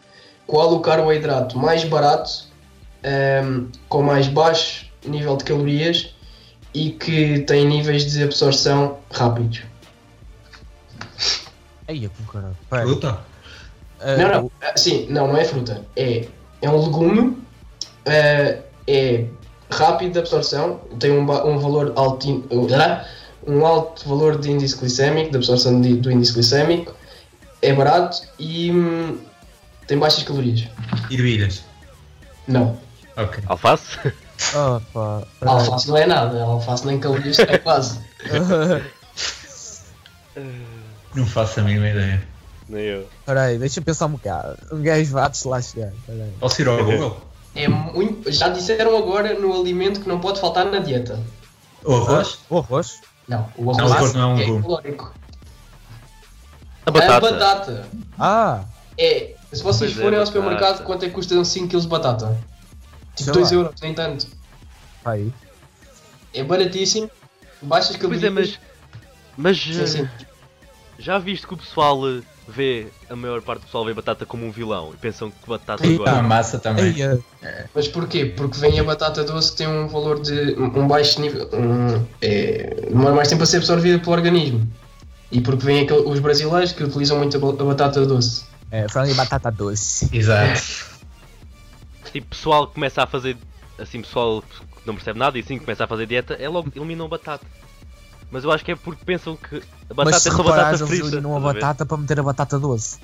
Qual 0.47 0.73
o 0.75 0.81
carboidrato 0.81 1.57
mais 1.59 1.85
barato, 1.85 2.31
ehm, 3.03 3.67
com 3.89 4.03
mais 4.03 4.27
baixo 4.29 4.87
nível 5.07 5.37
de 5.37 5.45
calorias 5.45 6.15
e 6.75 6.91
que 6.91 7.41
tem 7.41 7.67
níveis 7.67 8.11
de 8.11 8.23
absorção 8.23 8.99
rápidos? 9.11 9.63
Aí, 11.89 12.09
com 12.09 12.25
caralho. 12.33 12.57
Fruta? 12.69 13.19
ah, 14.01 14.17
Não, 14.17 14.29
não, 14.43 14.51
ah, 14.63 14.73
sim, 14.77 15.07
não, 15.11 15.29
não 15.29 15.37
é 15.37 15.45
fruta. 15.45 15.83
É, 15.97 16.27
é 16.61 16.71
um 16.71 16.81
legume, 16.85 17.39
eh, 18.05 18.59
é 18.87 19.25
rápido 19.71 20.13
de 20.13 20.19
absorção, 20.19 20.81
tem 20.99 21.11
um, 21.11 21.23
um 21.23 21.59
valor 21.59 21.93
alto, 21.97 22.45
um 23.47 23.67
alto 23.67 24.09
valor 24.09 24.39
de 24.39 24.51
índice 24.51 24.77
glicémico, 24.77 25.31
de 25.31 25.37
absorção 25.37 25.81
de- 25.81 25.95
do 25.95 26.11
índice 26.11 26.33
glicémico, 26.33 26.95
é 27.63 27.73
barato 27.73 28.21
e 28.39 28.71
hum, 28.71 29.19
tem 29.87 29.99
baixas 29.99 30.23
calorias. 30.25 30.69
Ervilhas. 31.11 31.65
Não, 32.47 32.77
Ok. 33.17 33.43
Alface? 33.47 33.99
Opa, 34.55 35.27
a 35.41 35.51
alface 35.51 35.89
não 35.89 35.97
é 35.97 36.07
nada, 36.07 36.43
alface 36.43 36.87
nem 36.87 36.99
calorias 36.99 37.39
é 37.39 37.59
quase. 37.59 38.01
Não 41.15 41.27
faço 41.27 41.61
a 41.61 41.63
mínima 41.63 41.91
ideia. 41.91 42.27
Nem 42.69 42.85
eu. 42.85 43.07
Peraí, 43.27 43.59
deixa 43.59 43.81
eu 43.81 43.85
pensar 43.85 44.07
um 44.07 44.13
bocado. 44.13 44.57
Um 44.73 44.83
gajo 44.83 45.13
vai-se 45.13 45.47
lá 45.47 45.61
chegar. 45.61 45.93
Peraí. 46.07 46.33
Posso 46.41 46.63
ir 46.63 46.69
ao 46.69 46.83
Google? 46.83 47.21
É 47.55 47.69
muito, 47.69 48.33
já 48.33 48.49
disseram 48.49 48.97
agora 48.97 49.39
no 49.39 49.53
alimento 49.61 50.01
que 50.01 50.09
não 50.09 50.19
pode 50.19 50.41
faltar 50.41 50.65
na 50.65 50.79
dieta. 50.79 51.21
O 51.85 51.97
arroz? 51.97 52.39
O 52.49 52.59
arroz? 52.59 53.01
Não, 53.29 53.47
o 53.59 53.65
Não, 53.65 53.73
arroz 53.73 53.91
o 53.91 53.95
arroz 53.95 54.15
não 54.15 54.23
é 54.23 54.27
um 54.35 54.39
é 54.39 54.63
calórico. 54.63 55.15
A 56.87 56.91
batata. 56.91 57.15
A 57.17 57.21
batata 57.21 57.87
Ah! 58.19 58.65
é. 58.99 59.35
Se 59.53 59.63
vocês 59.63 59.91
Pois 59.93 59.99
é, 59.99 60.03
forem 60.03 60.19
ao 60.19 60.25
batata. 60.25 60.27
supermercado, 60.27 60.85
quanto 60.85 61.05
é 61.05 61.09
que 61.09 61.15
custa 61.15 61.45
5 61.45 61.69
kg 61.69 61.81
de 61.81 61.87
batata? 61.89 62.39
Tipo 63.15 63.25
Sei 63.25 63.33
2 63.35 63.51
lá. 63.51 63.57
euros, 63.59 63.81
nem 63.83 63.93
tanto. 63.95 64.27
Aí. 65.05 65.33
É 66.35 66.43
baratíssimo, 66.43 67.11
baixas 67.61 67.97
Pois 67.97 68.01
calorias. 68.01 68.25
é, 68.25 68.31
mas. 68.31 68.59
Mas. 69.37 69.59
Sim, 69.63 69.87
sim. 69.87 70.03
eh, 70.21 70.25
Já 70.99 71.19
viste 71.19 71.47
que 71.47 71.53
o 71.53 71.57
pessoal 71.59 72.01
eh, 72.09 72.23
vê. 72.49 72.87
A 73.11 73.15
maior 73.17 73.43
parte 73.43 73.61
do 73.61 73.67
pessoal 73.67 73.85
vê 73.85 73.93
batata 73.93 74.25
como 74.25 74.47
um 74.47 74.51
vilão 74.51 74.93
e 74.95 74.97
pensam 74.97 75.31
que 75.31 75.47
batata 75.49 75.83
Ah, 75.87 75.91
agora. 75.93 76.23
massa 76.23 76.59
também. 76.59 76.95
Ah, 77.05 77.65
Mas 77.75 77.89
porquê? 77.89 78.25
Porque 78.35 78.59
vem 78.59 78.81
a 78.81 78.85
batata 78.85 79.23
doce 79.25 79.51
que 79.53 79.59
tem 79.59 79.67
um 79.69 79.87
valor 79.89 80.23
de. 80.23 80.55
um 80.59 80.89
baixo 80.89 81.21
nível. 81.21 81.47
Um, 81.53 82.03
é, 82.23 82.87
demora 82.89 83.15
mais 83.15 83.29
tempo 83.29 83.43
a 83.43 83.47
ser 83.47 83.59
absorvida 83.59 83.99
pelo 83.99 84.13
organismo. 84.13 84.67
E 85.33 85.41
porque 85.41 85.65
vem 85.65 85.81
aquele- 85.85 86.03
os 86.07 86.21
brasileiros 86.21 86.73
que 86.73 86.85
utilizam 86.85 87.17
muito 87.19 87.37
a, 87.37 87.41
ba- 87.41 87.63
a 87.63 87.65
batata 87.67 88.05
doce. 88.07 88.45
é, 88.71 88.87
frango 88.89 89.11
e 89.11 89.15
batata 89.15 89.51
doce. 89.51 90.09
Exato. 90.13 90.93
Tipo, 92.13 92.29
pessoal 92.29 92.67
que 92.69 92.75
começa 92.75 93.03
a 93.03 93.07
fazer. 93.07 93.37
Assim, 93.79 94.03
pessoal 94.03 94.43
que 94.43 94.87
não 94.87 94.95
percebe 94.95 95.19
nada 95.19 95.37
e 95.39 95.41
assim 95.41 95.59
que 95.59 95.65
começa 95.65 95.85
a 95.85 95.87
fazer 95.87 96.07
dieta, 96.07 96.35
é 96.35 96.49
logo 96.49 96.71
eliminam 96.77 97.09
batata. 97.09 97.45
Mas 98.31 98.45
eu 98.45 98.53
acho 98.53 98.65
que 98.65 98.73
é 98.73 98.77
porque 98.77 99.05
pensam 99.05 99.35
que 99.37 99.57
a 99.91 99.95
batata 99.95 100.11
Mas 100.17 100.23
se 100.23 100.29
é 100.29 100.33
só 100.33 100.39
batata 100.39 100.53
reparares, 100.57 100.81
eles 100.81 100.91
frita. 100.91 101.07
eliminam 101.07 101.37
a 101.37 101.41
batata 101.41 101.87
para 101.87 101.97
meter 101.97 102.21
a 102.21 102.23
batata 102.23 102.59
doce. 102.59 102.99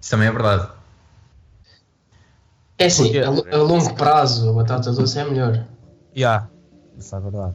Isso 0.00 0.10
também 0.10 0.28
é 0.28 0.32
verdade. 0.32 0.68
É 2.78 2.86
assim, 2.86 3.16
a, 3.18 3.26
a 3.28 3.58
longo 3.62 3.94
prazo 3.94 4.48
a 4.50 4.52
batata 4.54 4.90
doce 4.92 5.18
é 5.18 5.24
melhor. 5.24 5.66
Já, 6.14 6.48
isso 6.98 7.14
é 7.14 7.20
verdade. 7.20 7.54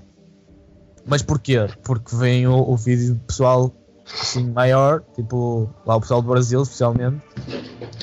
Mas 1.05 1.21
porquê? 1.21 1.67
Porque 1.83 2.15
vem 2.15 2.47
o, 2.47 2.53
o 2.69 2.75
vídeo 2.77 3.15
do 3.15 3.19
pessoal 3.21 3.73
assim 4.13 4.50
maior, 4.52 5.02
tipo 5.15 5.70
lá 5.86 5.96
o 5.96 6.02
pessoal 6.02 6.22
do 6.22 6.30
Brasil 6.30 6.62
especialmente. 6.62 7.22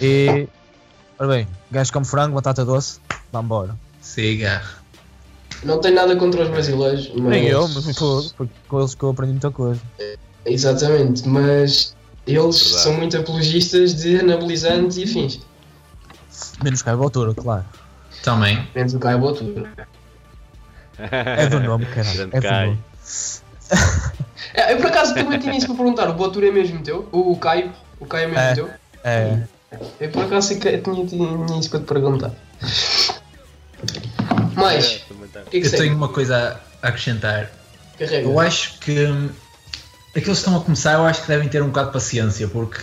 E. 0.00 0.48
Ora 1.18 1.28
bem, 1.28 1.48
gajo 1.70 1.92
come 1.92 2.04
frango, 2.06 2.34
batata 2.34 2.64
doce, 2.64 3.00
vambora. 3.32 3.76
Siga. 4.00 4.62
Não 5.62 5.80
tenho 5.80 5.94
nada 5.94 6.14
contra 6.16 6.42
os 6.42 6.48
brasileiros, 6.48 7.10
mas. 7.14 7.24
Nem 7.24 7.46
eu, 7.46 7.66
mas 7.68 7.96
fogo, 7.96 8.30
porque 8.36 8.52
com 8.68 8.80
eles 8.80 8.94
que 8.94 9.02
eu 9.02 9.10
aprendi 9.10 9.32
muita 9.32 9.50
coisa. 9.50 9.80
Exatamente, 10.44 11.26
mas 11.28 11.96
eles 12.26 12.42
Verdade. 12.62 12.82
são 12.82 12.92
muito 12.94 13.16
apologistas 13.16 13.94
de 13.94 14.18
anabolizantes 14.20 14.96
e 14.98 15.04
afins. 15.04 15.40
Menos 16.62 16.82
caiba 16.82 17.02
a 17.02 17.04
altura, 17.04 17.32
claro. 17.34 17.64
Também. 18.22 18.66
Menos 18.74 18.92
o 18.94 18.98
Caio 18.98 19.18
Botura. 19.18 19.72
É 20.98 21.46
do 21.46 21.60
nome, 21.60 21.86
caralho. 21.86 22.28
Grande 22.30 22.36
É 22.36 22.40
do 22.40 22.42
Caio. 22.42 22.66
nome. 22.70 22.78
É, 24.54 24.72
eu 24.72 24.76
por 24.76 24.86
acaso 24.86 25.14
também 25.14 25.38
tinha 25.38 25.56
isso 25.56 25.66
para 25.66 25.74
perguntar, 25.76 26.08
o 26.08 26.14
Botura 26.14 26.46
é 26.48 26.50
mesmo 26.52 26.80
teu? 26.82 27.08
O 27.12 27.36
Caio? 27.36 27.72
O 28.00 28.06
Caio 28.06 28.24
é 28.24 28.26
mesmo 28.28 28.40
É. 28.40 28.54
teu? 28.54 28.70
É. 29.04 29.38
Eu 30.00 30.10
por 30.10 30.24
acaso 30.24 30.48
sei 30.48 30.58
que 30.58 30.78
tinha, 30.78 31.06
tinha 31.06 31.58
isso 31.58 31.68
para 31.70 31.80
te 31.80 31.86
perguntar. 31.86 32.30
Mais, 34.54 34.84
É, 35.10 35.26
tá. 35.32 35.40
que 35.50 35.56
é 35.56 35.60
que 35.60 35.66
Eu 35.66 35.70
segue? 35.70 35.82
tenho 35.82 35.96
uma 35.96 36.08
coisa 36.08 36.60
a 36.82 36.88
acrescentar. 36.88 37.50
Carrega. 37.98 38.28
Eu 38.28 38.38
acho 38.40 38.78
que 38.78 39.04
hum, 39.06 39.30
aqueles 40.10 40.24
que 40.24 40.30
estão 40.32 40.56
a 40.56 40.60
começar, 40.60 40.92
eu 40.94 41.04
acho 41.04 41.22
que 41.22 41.28
devem 41.28 41.48
ter 41.48 41.62
um 41.62 41.66
bocado 41.68 41.88
de 41.88 41.92
paciência, 41.92 42.46
porque 42.48 42.80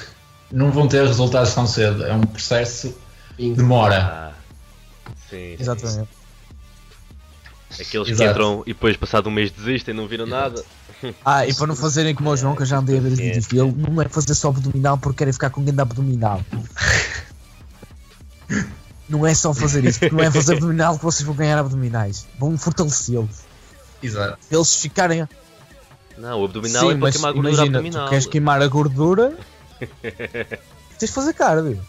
não 0.51 0.72
vão 0.72 0.88
ter 0.88 1.05
resultados 1.05 1.53
tão 1.53 1.65
cedo. 1.65 2.05
É 2.05 2.13
um 2.13 2.22
processo 2.22 2.95
que 3.38 3.53
demora. 3.53 3.97
Ah, 4.03 4.32
sim, 5.30 5.55
sim. 5.55 5.57
Exatamente. 5.59 6.09
Aqueles 7.80 8.07
que 8.07 8.11
Exato. 8.13 8.30
entram 8.32 8.63
e 8.65 8.74
depois, 8.74 8.97
passado 8.97 9.28
um 9.30 9.32
mês, 9.32 9.49
desistem, 9.49 9.93
não 9.93 10.05
viram 10.07 10.26
nada. 10.26 10.61
Ah, 11.26 11.45
e 11.45 11.54
para 11.54 11.68
não 11.68 11.76
fazerem 11.76 12.14
como 12.14 12.30
o 12.30 12.38
João, 12.38 12.56
que 12.56 12.62
eu 12.62 12.66
já 12.66 12.78
andei 12.78 12.97
a 12.97 13.02
ver 13.02 13.12
os 13.14 13.20
vídeos 13.20 13.47
dele, 13.47 13.74
não 13.76 14.02
é 14.02 14.08
fazer 14.08 14.36
só 14.36 14.49
abdominal 14.49 14.97
porque 14.97 15.18
querem 15.20 15.34
ficar 15.34 15.49
com 15.49 15.64
grande 15.64 15.82
abdominal. 15.82 16.41
não 19.10 19.26
é 19.26 19.34
só 19.34 19.54
fazer 19.54 19.84
isso, 19.86 19.99
porque 19.99 20.16
não 20.16 20.24
é 20.24 20.32
fazer 20.32 20.54
abdominal 20.54 20.97
que 20.97 21.04
vocês 21.04 21.26
vão 21.26 21.36
ganhar 21.36 21.58
abdominais. 21.58 22.28
Vão 22.39 22.58
fortalecê-los. 22.58 23.41
Exato. 24.02 24.38
Eles 24.49 24.76
ficarem. 24.76 25.28
Não, 26.18 26.41
o 26.41 26.45
abdominal 26.45 26.82
Sim, 26.82 26.88
é 26.88 26.91
para 26.91 26.99
mas 26.99 27.16
queimar 27.16 27.30
a 27.30 27.34
gordura 27.34 27.54
imagina, 27.54 27.78
abdominal. 27.78 28.06
tu 28.06 28.10
queres 28.10 28.26
queimar 28.26 28.62
a 28.62 28.68
gordura, 28.68 29.38
tens 30.02 30.99
de 30.99 31.08
fazer 31.08 31.34
cardio. 31.34 31.82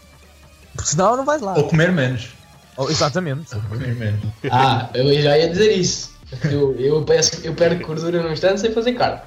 Porque 0.75 0.89
senão 0.89 1.17
não 1.17 1.25
vais 1.25 1.41
lá. 1.41 1.53
Ou 1.53 1.67
comer 1.67 1.91
menos. 1.91 2.29
Oh, 2.75 2.89
exatamente. 2.89 3.55
Comer 3.69 3.95
menos. 3.95 4.19
Ah, 4.51 4.89
eu 4.93 5.21
já 5.21 5.37
ia 5.37 5.49
dizer 5.49 5.71
isso. 5.77 6.12
Eu, 6.51 6.75
eu, 6.79 7.03
peço, 7.03 7.39
eu 7.45 7.53
perco 7.53 7.85
gordura 7.87 8.21
num 8.23 8.31
instante 8.31 8.59
sem 8.61 8.71
fazer 8.71 8.93
carne. 8.93 9.21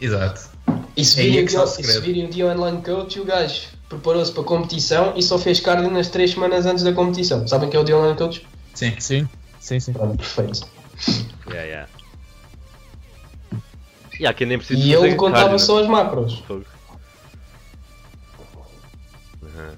Exato. 0.00 0.48
E 0.96 1.04
se 1.04 1.20
É 1.20 1.24
virem, 1.24 1.40
é 1.40 1.44
e 1.44 1.48
se 1.48 1.66
segredo. 1.66 2.00
virem 2.02 2.26
o 2.26 2.30
dia 2.30 2.46
online 2.46 2.80
coach, 2.82 3.20
o 3.20 3.24
gajo 3.24 3.62
preparou-se 3.88 4.32
para 4.32 4.42
a 4.42 4.46
competição 4.46 5.12
e 5.16 5.22
só 5.22 5.38
fez 5.38 5.60
cardio 5.60 5.90
nas 5.90 6.08
3 6.08 6.30
semanas 6.32 6.66
antes 6.66 6.82
da 6.84 6.92
competição. 6.92 7.46
Sabem 7.46 7.68
que 7.68 7.76
é 7.76 7.80
o 7.80 7.84
dia 7.84 7.96
online 7.96 8.16
coach? 8.16 8.46
Sim. 8.74 8.94
Sim, 8.98 9.28
sim, 9.60 9.80
sim. 9.80 9.92
Pronto, 9.92 10.16
perfeito. 10.16 10.66
Yeah, 11.48 11.62
yeah. 11.66 11.88
E 14.18 14.26
há 14.26 14.32
quem 14.32 14.46
nem 14.46 14.58
precisa 14.58 14.78
E 14.80 14.94
fazer 14.94 15.06
ele 15.06 15.16
contava 15.16 15.42
cardio, 15.48 15.58
só 15.58 15.80
as 15.82 15.88
macros. 15.88 16.42
né? 19.42 19.74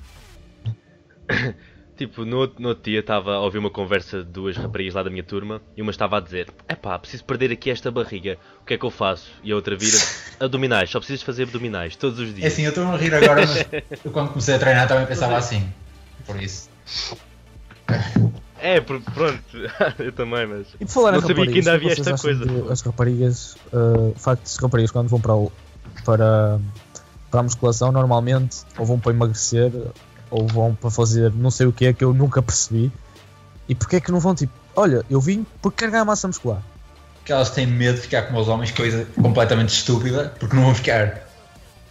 Tipo, 1.96 2.26
no, 2.26 2.36
outro- 2.38 2.60
no 2.62 2.68
outro 2.68 2.84
dia 2.84 3.00
estava 3.00 3.32
a 3.36 3.40
ouvir 3.40 3.56
uma 3.58 3.70
conversa 3.70 4.18
de 4.18 4.30
duas 4.30 4.54
raparigas 4.56 4.92
lá 4.94 5.02
da 5.02 5.08
minha 5.08 5.22
turma 5.22 5.62
e 5.76 5.80
uma 5.80 5.90
estava 5.90 6.18
a 6.18 6.20
dizer: 6.20 6.48
Epá, 6.68 6.98
preciso 6.98 7.24
perder 7.24 7.50
aqui 7.52 7.70
esta 7.70 7.90
barriga, 7.90 8.36
o 8.60 8.66
que 8.66 8.74
é 8.74 8.78
que 8.78 8.84
eu 8.84 8.90
faço? 8.90 9.30
E 9.42 9.50
a 9.50 9.56
outra 9.56 9.74
vira: 9.76 9.96
Abdominais, 10.38 10.90
só 10.90 10.98
precisas 10.98 11.22
fazer 11.22 11.44
abdominais 11.44 11.96
todos 11.96 12.18
os 12.20 12.28
É 12.28 12.32
dias. 12.32 12.52
assim, 12.52 12.62
eu 12.64 12.68
estou 12.68 12.84
a 12.86 12.96
rir 12.98 13.14
agora, 13.14 13.46
mas 13.46 13.66
eu 14.04 14.10
quando 14.12 14.28
comecei 14.28 14.54
a 14.54 14.58
treinar 14.58 14.86
também 14.86 15.06
pensava 15.06 15.36
assim. 15.38 15.66
Por 16.26 16.42
isso. 16.42 16.68
É, 18.58 18.80
por- 18.80 19.00
pronto, 19.00 19.40
eu 19.98 20.12
também, 20.12 20.46
mas. 20.46 20.66
E 20.80 20.84
por 20.84 20.88
falar 20.88 21.12
Não 21.12 21.20
sabia 21.22 21.46
que 21.46 21.58
ainda 21.58 21.74
havia 21.74 21.92
esta 21.92 22.16
coisa. 22.16 22.44
As 22.70 22.80
raparigas, 22.82 23.54
uh, 23.72 24.10
o 24.14 24.18
facto 24.18 24.42
de 24.44 24.50
as 24.50 24.56
raparigas 24.56 24.90
quando 24.90 25.08
vão 25.08 25.20
para, 25.20 25.34
o- 25.34 25.52
para, 26.04 26.58
para 27.30 27.40
a 27.40 27.42
musculação, 27.42 27.92
normalmente 27.92 28.58
ou 28.78 28.84
vão 28.86 28.98
para 28.98 29.12
emagrecer 29.12 29.70
ou 30.30 30.46
vão 30.46 30.74
para 30.74 30.90
fazer 30.90 31.32
não 31.32 31.50
sei 31.50 31.66
o 31.66 31.72
que 31.72 31.86
é 31.86 31.92
que 31.92 32.04
eu 32.04 32.12
nunca 32.14 32.40
percebi. 32.42 32.92
E 33.68 33.74
porquê 33.74 33.96
é 33.96 34.00
que 34.00 34.12
não 34.12 34.20
vão 34.20 34.34
tipo, 34.34 34.52
olha, 34.74 35.04
eu 35.10 35.20
vim 35.20 35.44
porque 35.60 35.78
quero 35.78 35.92
ganhar 35.92 36.04
massa 36.04 36.26
muscular. 36.28 36.62
Que 37.24 37.32
elas 37.32 37.50
têm 37.50 37.66
medo 37.66 37.96
de 37.96 38.02
ficar 38.02 38.22
como 38.22 38.38
os 38.40 38.46
homens, 38.48 38.70
coisa 38.70 39.06
completamente 39.20 39.70
estúpida, 39.70 40.32
porque 40.38 40.54
não 40.54 40.64
vão 40.64 40.74
ficar. 40.74 41.26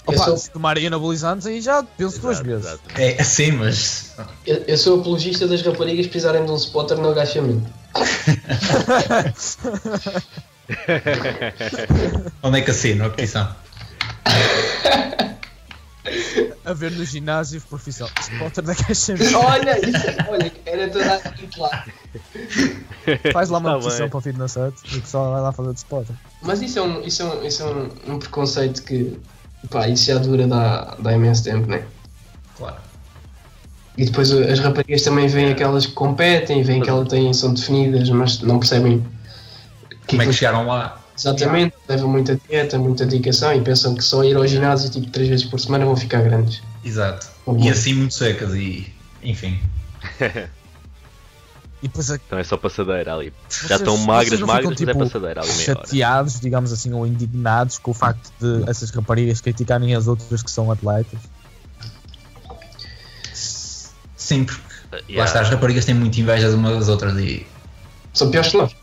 Eu 0.08 0.14
Opa, 0.14 0.24
sou- 0.26 0.38
se 0.38 0.50
tomarem 0.52 0.86
anabolizantes 0.88 1.46
aí 1.48 1.60
já 1.62 1.84
penso 1.84 2.20
duas 2.20 2.38
Exato, 2.40 2.48
vezes. 2.50 2.66
exato. 2.68 2.82
É 2.96 3.20
assim, 3.22 3.52
mas. 3.52 4.14
Eu, 4.46 4.58
eu 4.68 4.78
sou 4.78 5.00
apologista 5.02 5.48
das 5.48 5.62
raparigas 5.64 6.06
precisarem 6.08 6.46
de 6.46 6.52
um 6.52 6.56
spotter 6.56 6.98
no 6.98 7.10
agachamento. 7.10 7.70
Onde 12.44 12.60
é 12.60 12.62
que 12.62 12.72
assino 12.72 13.06
a 13.06 13.10
petição? 13.10 13.48
A 16.66 16.74
ver 16.74 16.92
no 16.92 17.06
ginásio 17.06 17.62
profissional. 17.62 18.12
Spotter 18.22 18.64
da 18.64 18.74
caixa. 18.76 19.14
Olha, 19.38 19.78
isso, 19.88 20.08
é- 20.08 20.26
olha, 20.30 20.52
era 20.66 20.90
toda 20.90 21.14
a 21.16 21.36
gente 21.36 21.60
lá. 21.60 21.86
Faz 23.34 23.50
lá 23.50 23.60
uma 23.60 23.70
Tá 23.74 23.78
petição 23.80 24.00
bem. 24.00 24.10
para 24.10 24.18
o 24.18 24.22
Fitness 24.22 24.56
Hut 24.56 24.76
e 24.94 24.98
o 24.98 25.02
pessoal 25.02 25.32
vai 25.34 25.42
lá 25.42 25.52
fazer 25.52 25.72
de 25.74 25.78
spotter. 25.78 26.16
Mas 26.42 26.62
isso 26.62 26.80
é 26.80 26.82
um, 26.82 27.02
isso 27.02 27.22
é 27.22 27.26
um, 27.26 27.44
isso 27.46 27.64
é 27.64 27.66
um, 27.68 27.90
um 28.16 28.20
preconceito 28.20 28.82
que, 28.84 29.18
pá, 29.70 29.88
isso 29.88 30.06
já 30.06 30.18
dura 30.18 30.48
da, 30.48 30.96
da 30.96 31.14
imenso 31.14 31.44
tempo, 31.44 31.68
né? 31.68 31.84
Claro. 32.58 32.78
E 33.98 34.06
depois 34.06 34.32
as 34.32 34.60
raparigas 34.60 35.04
também 35.04 35.28
veem 35.28 35.52
aquelas 35.52 35.86
que 35.86 35.94
competem, 35.94 36.64
veem 36.64 36.82
que 36.82 36.90
elas 36.90 37.08
têm, 37.08 37.32
são 37.34 37.54
definidas, 37.54 38.10
mas 38.10 38.40
não 38.42 38.60
percebem 38.60 39.06
Como 40.08 40.22
é 40.22 40.26
que 40.26 40.34
chegaram 40.34 40.66
lá? 40.68 41.00
Exatamente, 41.18 41.76
levam 41.88 42.10
muita 42.10 42.40
dieta, 42.48 42.78
muita 42.78 43.06
dedicação 43.06 43.54
e 43.54 43.62
pensam 43.62 43.96
que 43.96 44.04
só 44.04 44.24
ir 44.24 44.36
ao 44.36 44.46
ginásio 44.46 44.90
tipo 44.90 45.10
três 45.10 45.30
vezes 45.30 45.46
por 45.46 45.60
semana 45.60 45.86
vão 45.86 45.96
ficar 45.96 46.22
grandes. 46.22 46.62
Exato. 46.84 47.28
E 47.58 47.70
assim 47.70 47.94
muito 47.94 48.14
secas 48.14 48.54
e. 48.54 48.92
Enfim. 49.24 49.60
E 51.84 51.88
depois 51.88 52.10
a 52.10 52.16
Então 52.16 52.40
é 52.40 52.44
só 52.44 52.58
passadeira 52.58 53.14
ali. 53.14 53.32
Vocês- 53.48 53.70
Já 53.70 53.76
estão 53.76 53.96
magras, 53.98 54.40
magras, 54.40 54.40
ficam, 54.40 54.70
mas 54.70 54.82
é 54.82 54.86
tipo, 54.86 55.00
passadeira 55.00 55.42
ali 55.42 55.52
chateados, 55.52 56.40
digamos 56.40 56.72
assim, 56.74 56.92
ou 56.94 57.06
indignados 57.06 57.78
com 57.78 57.92
o 57.92 57.94
facto 57.94 58.32
de 58.40 58.68
essas 58.68 58.90
raparigas 58.90 59.40
criticarem 59.40 59.94
as 59.94 60.08
outras 60.08 60.42
que 60.42 60.50
são 60.50 60.72
atletas. 60.72 61.20
Sim, 63.34 64.46
porque 64.46 64.66
Uh, 64.86 64.96
lá 64.96 65.02
yeah. 65.10 65.26
está, 65.26 65.42
as 65.42 65.50
raparigas 65.50 65.84
têm 65.84 65.96
muita 65.96 66.20
inveja 66.20 66.48
de 66.48 66.56
umas 66.56 66.78
das 66.78 66.88
outras 66.88 67.18
e. 67.18 67.46
São 68.14 68.30
piores 68.32 68.52
que 68.52 68.58
nós. 68.58 68.76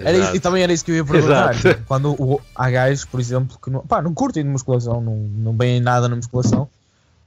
Era 0.00 0.36
e 0.36 0.40
também 0.40 0.62
era 0.62 0.72
isso 0.72 0.84
que 0.84 0.90
eu 0.92 0.96
ia 0.96 1.04
perguntar. 1.04 1.54
Exato. 1.54 1.74
tipo, 1.76 1.86
Quando 1.86 2.10
o, 2.12 2.40
há 2.54 2.70
gajos, 2.70 3.04
por 3.04 3.20
exemplo, 3.20 3.58
que 3.62 3.70
não, 3.70 3.80
pá, 3.80 4.00
não 4.02 4.14
curtem 4.14 4.42
de 4.42 4.48
musculação, 4.48 5.00
não, 5.00 5.16
não 5.16 5.56
veem 5.56 5.80
nada 5.80 6.08
na 6.08 6.16
musculação 6.16 6.68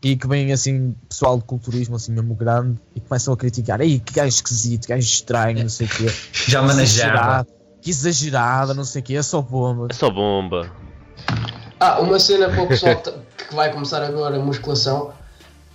e 0.03 0.15
que 0.15 0.27
vêm 0.27 0.51
assim, 0.51 0.95
pessoal 1.07 1.37
de 1.37 1.43
culturismo 1.43 1.95
assim 1.95 2.11
mesmo 2.11 2.33
grande 2.33 2.77
e 2.95 2.99
começam 2.99 3.33
a 3.33 3.37
criticar. 3.37 3.81
Ei, 3.81 3.99
que 3.99 4.13
gajo 4.13 4.29
esquisito, 4.29 4.83
que 4.83 4.89
gajo 4.89 5.05
estranho, 5.05 5.59
não 5.61 5.69
sei 5.69 5.87
o 5.87 5.89
quê. 5.89 6.07
Já 6.47 6.59
Que 6.61 6.67
manejava. 6.67 6.83
exagerado, 6.83 7.47
Que 7.81 7.89
exagerada, 7.89 8.73
não 8.73 8.83
sei 8.83 9.01
o 9.01 9.05
quê, 9.05 9.15
é 9.15 9.21
só 9.23 9.41
bomba. 9.41 9.87
É 9.89 9.93
só 9.93 10.09
bomba. 10.09 10.71
Ah, 11.79 11.99
uma 11.99 12.19
cena 12.19 12.49
para 12.49 12.63
o 12.63 12.67
pessoal 12.67 12.95
que 12.95 13.11
que 13.51 13.55
vai 13.55 13.71
começar 13.71 14.01
agora 14.01 14.37
a 14.37 14.39
musculação. 14.39 15.11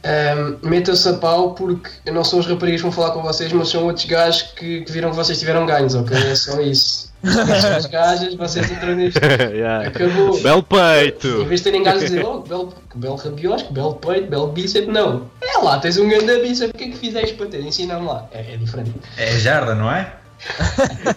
Um, 0.07 0.69
Meta-se 0.69 1.09
a 1.09 1.15
pau 1.15 1.55
porque 1.55 1.91
não 2.13 2.23
são 2.23 2.39
as 2.39 2.47
raparigas 2.47 2.81
que 2.81 2.83
vão 2.85 2.93
falar 2.93 3.11
com 3.11 3.23
vocês, 3.23 3.51
mas 3.53 3.71
são 3.71 3.85
outros 3.87 4.05
gajos 4.05 4.43
que, 4.43 4.83
que 4.83 4.93
viram 4.93 5.11
que 5.11 5.17
vocês 5.17 5.37
tiveram 5.39 5.67
ganhos, 5.67 5.95
ok? 5.97 6.17
É 6.17 6.35
só 6.37 6.61
isso. 6.61 7.13
São 7.25 7.77
as 7.77 7.87
gajas, 7.87 8.35
vocês 8.35 8.71
entram 8.71 8.95
nisto. 8.95 9.19
Yeah. 9.53 9.89
Acabou. 9.89 10.41
Belo 10.43 10.61
Em 10.61 10.63
peito! 10.63 11.45
vez 11.47 11.61
de 11.61 11.65
terem 11.65 11.83
gajos 11.83 12.03
a 12.03 12.07
dizer, 12.07 12.25
oh, 12.25 12.41
que 12.43 12.49
belo, 12.49 12.73
que 12.91 12.99
belo 12.99 13.17
rabiosco, 13.17 13.69
que 13.69 13.75
belo 13.75 13.95
peito, 13.95 14.29
belo 14.29 14.47
bíceps, 14.49 14.89
não. 14.93 15.29
É 15.43 15.59
lá, 15.59 15.81
tens 15.81 15.97
um 15.99 16.09
grande 16.09 16.39
bíceps, 16.41 16.73
o 16.73 16.79
que 16.79 16.85
é 16.85 16.89
que 16.91 16.97
fizeste 16.99 17.35
para 17.35 17.47
ter? 17.47 17.61
Ensina-me 17.63 18.07
lá. 18.07 18.29
É, 18.31 18.55
é 18.55 18.57
diferente. 18.57 18.93
É 19.17 19.33
jarda, 19.39 19.75
não 19.75 19.91
é? 19.91 20.13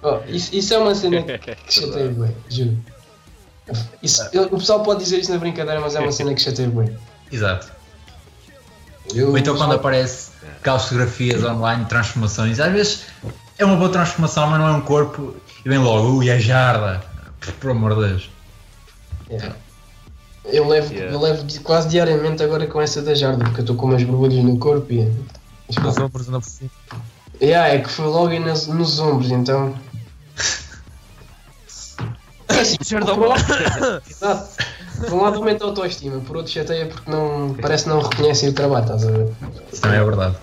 Oh, 0.00 0.18
isso, 0.28 0.54
isso 0.54 0.72
é 0.74 0.78
uma 0.78 0.94
cena 0.94 1.22
que 1.22 1.56
chateia 1.74 2.06
bem, 2.08 2.30
juro. 2.48 2.78
Isso, 4.00 4.22
eu- 4.32 4.44
o 4.44 4.58
pessoal 4.58 4.82
pode 4.84 5.02
dizer 5.02 5.18
isso 5.18 5.32
na 5.32 5.38
brincadeira, 5.38 5.80
mas 5.80 5.96
é 5.96 6.00
uma 6.00 6.12
cena 6.12 6.32
que 6.34 6.40
chateia 6.40 6.68
bem. 6.68 6.96
Exato. 7.30 7.72
Eu, 9.14 9.30
Ou 9.30 9.38
então 9.38 9.56
quando 9.56 9.72
aparece 9.74 10.30
aquelas 10.60 10.82
fotografias 10.84 11.42
online 11.44 11.84
transformações, 11.86 12.60
às 12.60 12.72
vezes 12.72 13.02
é 13.58 13.64
uma 13.64 13.76
boa 13.76 13.88
transformação, 13.90 14.46
mas 14.48 14.60
não 14.60 14.68
é 14.68 14.72
um 14.72 14.80
corpo 14.82 15.34
e 15.64 15.68
vem 15.68 15.78
logo, 15.78 16.08
ui, 16.18 16.28
é 16.28 16.38
jarda. 16.38 17.02
Por 17.60 17.70
amor 17.70 17.94
de 17.94 18.08
Deus. 18.08 18.30
Yeah. 19.30 19.56
Eu 20.44 20.66
levo, 20.68 20.92
Yeah. 20.92 21.12
eu 21.12 21.20
levo 21.20 21.44
quase 21.62 21.88
diariamente 21.88 22.42
agora 22.42 22.66
com 22.66 22.80
essa 22.80 23.00
da 23.02 23.14
jarda, 23.14 23.44
porque 23.44 23.60
eu 23.60 23.62
estou 23.62 23.76
com 23.76 23.86
umas 23.86 24.02
borbulhas 24.02 24.42
no 24.44 24.58
corpo 24.58 24.92
e. 24.92 25.00
Os 25.68 25.76
ombros 25.98 26.26
por 26.26 26.42
cima. 26.44 26.70
Yeah, 27.40 27.74
é 27.74 27.78
que 27.80 27.88
foi 27.90 28.06
logo 28.06 28.28
aí 28.28 28.38
nas- 28.40 28.66
nos 28.66 28.98
ombros, 28.98 29.30
então. 29.30 29.74
É 32.48 32.60
assim, 32.60 32.76
lado- 32.98 34.02
Exato. 34.08 34.48
Por 34.98 35.12
um 35.12 35.22
lado 35.22 35.36
aumenta 35.36 35.64
a 35.64 35.68
autoestima, 35.68 36.20
por 36.20 36.36
outro 36.36 36.52
chateia 36.52 36.86
porque 36.86 37.10
não, 37.10 37.54
parece 37.60 37.84
que 37.84 37.90
não 37.90 38.00
reconhecem 38.00 38.48
o 38.48 38.52
trabalho, 38.52 38.82
estás 38.84 39.06
a 39.06 39.10
ver? 39.10 39.32
Isso 39.72 39.82
também 39.82 39.98
é 39.98 40.04
verdade. 40.04 40.36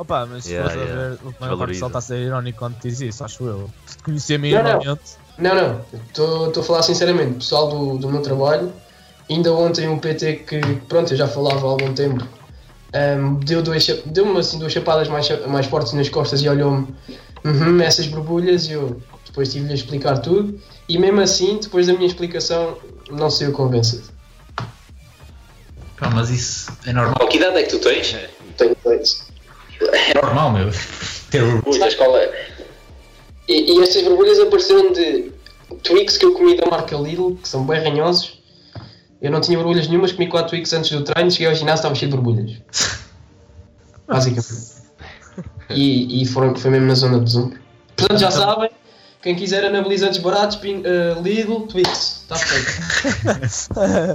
Opa, 0.00 0.24
mas 0.24 0.44
se 0.44 0.52
Yeah, 0.52 0.70
fores 0.70 0.88
yeah. 0.88 1.04
a 1.04 1.08
ver, 1.10 1.18
o 1.22 1.34
maior 1.40 1.58
parte 1.58 1.78
do 1.78 1.86
está 1.86 1.98
a 1.98 2.00
ser 2.00 2.18
irónico 2.20 2.58
quando 2.58 2.76
diz 2.80 3.00
isso, 3.00 3.22
acho 3.22 3.44
eu. 3.44 3.70
Se 3.84 4.18
te 4.18 4.32
não. 4.32 4.38
minimamente, 4.38 5.00
Não, 5.38 5.54
não, 5.54 5.80
estou 6.08 6.62
a 6.62 6.62
falar 6.62 6.82
sinceramente, 6.82 7.34
pessoal 7.34 7.68
do, 7.68 7.98
do 7.98 8.08
meu 8.10 8.22
trabalho, 8.22 8.72
ainda 9.28 9.52
ontem 9.52 9.88
um 9.88 9.98
PT 9.98 10.36
que, 10.36 10.60
pronto, 10.88 11.12
eu 11.12 11.18
já 11.18 11.28
falava 11.28 11.66
há 11.66 11.70
algum 11.70 11.92
tempo, 11.92 12.26
ahm, 12.94 13.34
deu 13.44 13.62
dois 13.62 13.86
deu-me 14.06 14.38
assim 14.38 14.58
duas 14.58 14.72
chapadas 14.72 15.08
mais, 15.08 15.28
mais 15.46 15.66
fortes 15.66 15.92
nas 15.92 16.08
costas 16.08 16.42
e 16.42 16.48
olhou-me, 16.48 16.88
uhum, 17.44 17.80
essas 17.82 18.06
borbulhas, 18.06 18.68
e 18.68 18.72
eu 18.72 19.02
depois 19.26 19.52
tive-lhe 19.52 19.72
a 19.72 19.74
explicar 19.74 20.18
tudo, 20.18 20.58
e 20.88 20.98
mesmo 20.98 21.20
assim, 21.20 21.58
depois 21.60 21.86
da 21.86 21.92
minha 21.92 22.06
explicação, 22.06 22.78
não 23.10 23.30
saiu 23.30 23.52
convencido. 23.52 24.08
Pá, 25.96 26.10
mas 26.10 26.30
isso 26.30 26.72
é 26.86 26.92
normal. 26.92 27.28
Que 27.28 27.36
idade 27.36 27.58
é 27.58 27.62
que 27.64 27.70
tu 27.70 27.78
tens? 27.78 28.16
Tenho 28.56 28.76
dois. 28.82 29.26
É 29.80 30.14
normal, 30.14 30.52
meu. 30.52 30.70
Ter 31.30 31.42
orgulho 31.42 31.78
da 31.78 31.88
escola. 31.88 32.20
E, 33.48 33.72
e 33.72 33.82
estas 33.82 34.02
borbulhas 34.04 34.38
apareceram 34.38 34.92
de 34.92 35.32
Twix 35.82 36.16
que 36.16 36.24
eu 36.24 36.32
comi 36.32 36.56
da 36.56 36.66
marca 36.66 36.96
Lidl, 36.96 37.36
que 37.36 37.48
são 37.48 37.64
bem 37.66 37.80
ranhosos. 37.80 38.40
Eu 39.20 39.30
não 39.30 39.40
tinha 39.40 39.58
borbulhas 39.58 39.86
nenhumas, 39.86 40.12
comi 40.12 40.28
4 40.28 40.48
Twix 40.48 40.72
antes 40.72 40.90
do 40.90 41.04
treino, 41.04 41.30
cheguei 41.30 41.48
ao 41.48 41.54
ginásio 41.54 41.80
estava 41.80 41.94
cheio 41.94 42.10
de 42.10 42.16
borbulhas. 42.16 42.56
Basicamente. 44.08 44.80
E, 45.70 46.22
e 46.22 46.26
foram, 46.26 46.54
foi 46.54 46.70
mesmo 46.70 46.86
na 46.86 46.94
zona 46.94 47.18
do 47.18 47.28
Zoom. 47.28 47.52
Portanto, 47.96 48.18
já 48.18 48.30
sabem, 48.30 48.70
quem 49.22 49.34
quiser 49.34 49.64
anabolizantes 49.64 50.18
baratos, 50.18 50.56
pin- 50.56 50.82
eh, 50.84 51.20
Lidl, 51.22 51.66
Twix. 51.66 52.22
Está 52.22 52.36
feito. 52.36 52.70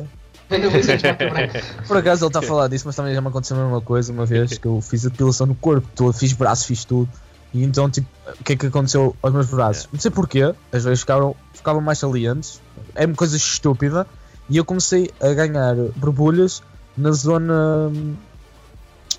Por 1.87 1.97
acaso 1.97 2.23
ele 2.23 2.29
está 2.29 2.39
a 2.39 2.41
falar 2.41 2.67
disso, 2.67 2.83
mas 2.85 2.95
também 2.95 3.13
já 3.13 3.21
me 3.21 3.27
aconteceu 3.27 3.57
a 3.57 3.63
mesma 3.63 3.81
coisa 3.81 4.11
uma 4.13 4.25
vez 4.25 4.57
que 4.57 4.67
eu 4.67 4.79
fiz 4.79 5.05
a 5.05 5.09
depilação 5.09 5.47
no 5.47 5.55
corpo 5.55 5.87
todo, 5.95 6.13
fiz 6.13 6.33
braço, 6.33 6.67
fiz 6.67 6.85
tudo. 6.85 7.09
E 7.53 7.63
então, 7.63 7.89
tipo, 7.89 8.07
o 8.39 8.43
que 8.43 8.53
é 8.53 8.55
que 8.55 8.67
aconteceu 8.67 9.15
aos 9.23 9.33
meus 9.33 9.47
braços? 9.47 9.87
Não 9.91 9.99
sei 9.99 10.11
porquê, 10.11 10.53
as 10.71 10.83
vezes 10.83 10.99
ficaram, 10.99 11.35
ficavam 11.53 11.81
mais 11.81 11.97
salientes, 11.99 12.61
é 12.93 13.05
uma 13.05 13.15
coisa 13.15 13.35
estúpida. 13.35 14.05
E 14.47 14.57
eu 14.57 14.65
comecei 14.65 15.09
a 15.19 15.33
ganhar 15.33 15.73
borbulhas 15.95 16.61
na 16.95 17.11
zona 17.11 17.89
hum, 17.91 18.13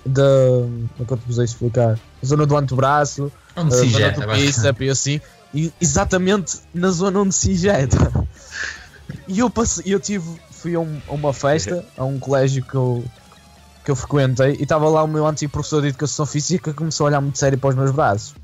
da. 0.05 0.21
Como 0.23 0.89
é 1.01 1.05
que 1.05 1.13
eu 1.13 1.17
te 1.17 1.23
vos 1.27 1.37
explicar? 1.39 1.99
Na 2.21 2.29
zona 2.29 2.45
do 2.45 2.55
antebraço, 2.55 3.31
Onde 3.55 3.73
se 3.73 3.79
zona 3.79 3.89
injeta, 3.89 4.21
do 4.21 4.33
bíceps 4.33 4.87
e 4.87 4.89
assim, 4.89 5.21
exatamente 5.79 6.59
na 6.73 6.89
zona 6.89 7.19
onde 7.19 7.33
se 7.33 7.51
injeta. 7.51 7.97
E 9.27 9.39
eu 9.39 9.49
passei, 9.49 9.83
eu 9.93 9.99
tive, 9.99 10.29
fui 10.51 10.75
a, 10.75 10.79
um- 10.79 11.01
a 11.07 11.11
uma 11.13 11.33
festa, 11.33 11.85
a 11.97 12.03
um 12.03 12.19
colégio 12.19 12.63
que 12.63 12.75
eu, 12.75 13.03
que 13.85 13.91
eu 13.91 13.95
frequentei, 13.95 14.55
e 14.59 14.63
estava 14.63 14.87
lá 14.89 15.03
o 15.03 15.07
meu 15.07 15.25
antigo 15.25 15.51
professor 15.51 15.81
de 15.81 15.87
educação 15.89 16.25
física 16.25 16.71
que 16.71 16.77
começou 16.77 17.05
a 17.05 17.07
olhar 17.09 17.21
muito 17.21 17.37
sério 17.37 17.57
para 17.57 17.69
os 17.69 17.75
meus 17.75 17.91
braços. 17.91 18.35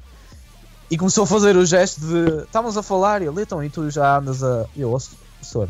E 0.90 0.98
começou 0.98 1.24
a 1.24 1.28
fazer 1.28 1.56
o 1.56 1.66
gesto 1.66 2.00
de 2.02 2.44
estávamos 2.44 2.78
a 2.78 2.84
falar, 2.84 3.22
e 3.22 3.26
ele, 3.26 3.42
então, 3.42 3.64
e 3.64 3.70
tu 3.70 3.90
já 3.90 4.18
andas 4.18 4.44
a. 4.44 4.66
Eu, 4.76 4.94
"Ó, 4.94 5.00
professor, 5.40 5.68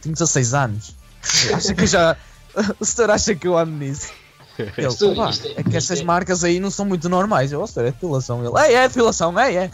tenho 0.00 0.14
16 0.14 0.54
anos. 0.54 0.94
Acha 1.54 1.74
que 1.74 1.82
eu 1.82 1.86
já. 1.86 2.16
O 2.78 2.84
senhor 2.84 3.10
acha 3.10 3.34
que 3.34 3.46
eu 3.48 3.56
ando 3.56 3.72
nisso? 3.72 4.08
Ele, 4.76 4.90
Senhor, 4.90 5.12
"Opa, 5.12 5.30
isto 5.30 5.46
é- 5.46 5.54
que 5.54 5.60
isto 5.68 5.76
essas 5.76 6.00
é- 6.00 6.04
marcas 6.04 6.44
aí 6.44 6.60
não 6.60 6.70
são 6.70 6.84
muito 6.84 7.08
normais. 7.08 7.50
Eu, 7.52 7.60
"Ó, 7.60 7.66
senhor, 7.66 7.86
é 7.86 7.90
depilação. 7.92 8.44
Ele, 8.44 8.56
é, 8.58 8.72
é 8.84 8.88
depilação, 8.88 9.38
é, 9.38 9.54
é. 9.54 9.70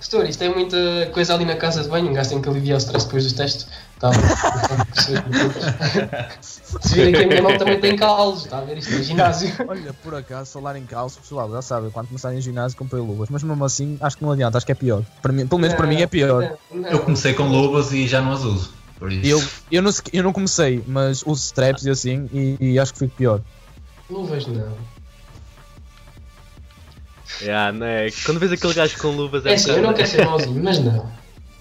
Setor, 0.00 0.28
isto 0.28 0.44
é 0.44 0.48
muita 0.48 0.76
coisa 1.12 1.34
ali 1.34 1.44
na 1.44 1.56
casa 1.56 1.82
de 1.82 1.88
banho, 1.88 2.10
um 2.10 2.12
gajo 2.12 2.30
tem 2.30 2.40
que 2.40 2.48
aliviar 2.48 2.76
o 2.76 2.78
stress 2.78 3.06
depois 3.06 3.24
dos 3.24 3.32
testes. 3.32 3.66
Tá, 3.98 4.12
Se 6.40 6.94
virem 6.94 7.12
que 7.12 7.24
a 7.24 7.26
minha 7.26 7.42
mão 7.42 7.58
também 7.58 7.80
tem 7.80 7.96
calos, 7.96 8.44
está 8.44 8.58
a 8.58 8.60
ver 8.60 8.78
isto 8.78 8.92
no 8.92 9.02
ginásio. 9.02 9.52
Olha, 9.66 9.92
por 9.92 10.14
acaso, 10.14 10.52
falar 10.52 10.76
em 10.76 10.86
calço, 10.86 11.18
pessoal, 11.18 11.50
já 11.50 11.62
sabem, 11.62 11.90
quando 11.90 12.06
começarem 12.06 12.38
em 12.38 12.40
ginásio 12.40 12.78
comprei 12.78 13.02
luvas, 13.02 13.28
mas 13.28 13.42
mesmo 13.42 13.64
assim 13.64 13.98
acho 14.00 14.16
que 14.16 14.22
não 14.22 14.30
adianta, 14.30 14.56
acho 14.56 14.66
que 14.66 14.72
é 14.72 14.76
pior. 14.76 15.02
Para 15.20 15.32
mim, 15.32 15.48
pelo 15.48 15.60
menos 15.60 15.76
para 15.76 15.86
mim 15.86 16.00
é 16.00 16.06
pior. 16.06 16.56
Não, 16.70 16.88
Eu 16.88 17.00
comecei 17.00 17.34
com 17.34 17.48
luvas 17.48 17.92
e 17.92 18.06
já 18.06 18.20
não 18.20 18.32
as 18.32 18.44
uso. 18.44 18.70
Por 18.98 19.12
isso. 19.12 19.26
Eu, 19.26 19.42
eu, 19.70 19.82
não, 19.82 19.90
eu 20.12 20.22
não 20.22 20.32
comecei, 20.32 20.82
mas 20.86 21.22
uso 21.26 21.44
straps 21.44 21.84
e 21.84 21.90
assim 21.90 22.28
e, 22.32 22.56
e 22.60 22.78
acho 22.78 22.92
que 22.92 23.00
fico 23.00 23.16
pior. 23.16 23.40
Luvas 24.08 24.46
não. 24.46 24.97
Yeah, 27.40 27.72
não 27.72 27.86
é? 27.86 28.08
Quando 28.24 28.40
vês 28.40 28.52
aquele 28.52 28.74
gajo 28.74 28.98
com 28.98 29.08
luvas 29.08 29.46
É 29.46 29.54
assim, 29.54 29.70
eu 29.70 29.82
não 29.82 29.94
quero 29.94 30.08
ser 30.08 30.24
mauzinho, 30.24 30.62
mas 30.62 30.78
não. 30.78 31.06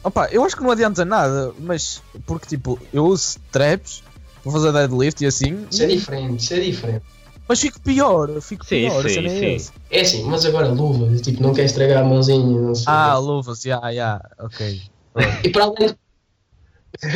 Opa, 0.04 0.28
eu 0.32 0.44
acho 0.44 0.56
que 0.56 0.64
não 0.64 0.72
adianta 0.72 1.04
nada, 1.04 1.54
mas 1.60 2.02
porque 2.26 2.48
tipo, 2.48 2.80
eu 2.94 3.06
uso 3.06 3.38
straps, 3.46 4.04
vou 4.44 4.54
fazer 4.54 4.72
deadlift 4.72 5.24
e 5.24 5.28
assim, 5.28 5.68
Isso 5.70 5.84
é 5.84 5.88
diferente, 5.88 6.44
isso 6.44 6.54
é 6.54 6.60
diferente. 6.60 7.04
mas 7.48 7.60
fico 7.60 7.80
pior, 7.82 8.30
fico 8.42 8.66
Sim, 8.66 8.88
pior, 8.88 9.10
sim, 9.10 9.26
é 9.26 9.30
sim. 9.30 9.56
essa. 9.56 9.74
É 9.92 10.02
assim, 10.02 10.24
mas 10.24 10.46
agora 10.46 10.70
luvas, 10.70 11.22
tipo, 11.22 11.44
não 11.44 11.54
quer 11.54 11.66
estragar 11.66 12.04
a 12.04 12.06
mãozinha, 12.06 12.62
não 12.62 12.74
sei. 12.76 12.86
Ah, 12.88 13.18
luvas, 13.18 13.62
já, 13.62 13.82
já, 13.94 14.22
ok. 14.40 14.82
E 15.44 15.50
para 15.50 15.66
além 15.66 15.88
de 15.88 15.96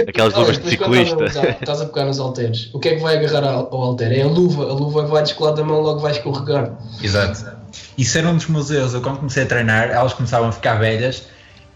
Aquelas 0.07 0.33
luvas 0.33 0.59
de 0.59 0.69
ciclista. 0.69 1.25
Estás 1.59 1.81
a 1.81 1.85
pegar 1.85 2.05
nos 2.05 2.19
halteres. 2.19 2.69
O 2.73 2.79
que 2.79 2.89
é 2.89 2.95
que 2.95 3.01
vai 3.01 3.17
agarrar 3.17 3.53
ao 3.53 3.73
ao 3.73 3.81
halter? 3.81 4.11
É 4.11 4.21
a 4.21 4.27
luva. 4.27 4.63
A 4.63 4.73
luva 4.73 5.05
vai 5.05 5.23
descolar 5.23 5.53
da 5.53 5.63
mão, 5.63 5.81
logo 5.81 5.99
vai 5.99 6.11
escorregar. 6.11 6.77
Exato. 7.01 7.60
Isso 7.97 8.17
era 8.17 8.27
um 8.27 8.35
dos 8.35 8.47
meus 8.47 8.69
erros. 8.71 8.93
Eu, 8.93 9.01
quando 9.01 9.17
comecei 9.17 9.43
a 9.43 9.45
treinar, 9.45 9.89
elas 9.89 10.13
começavam 10.13 10.49
a 10.49 10.51
ficar 10.51 10.75
velhas. 10.75 11.27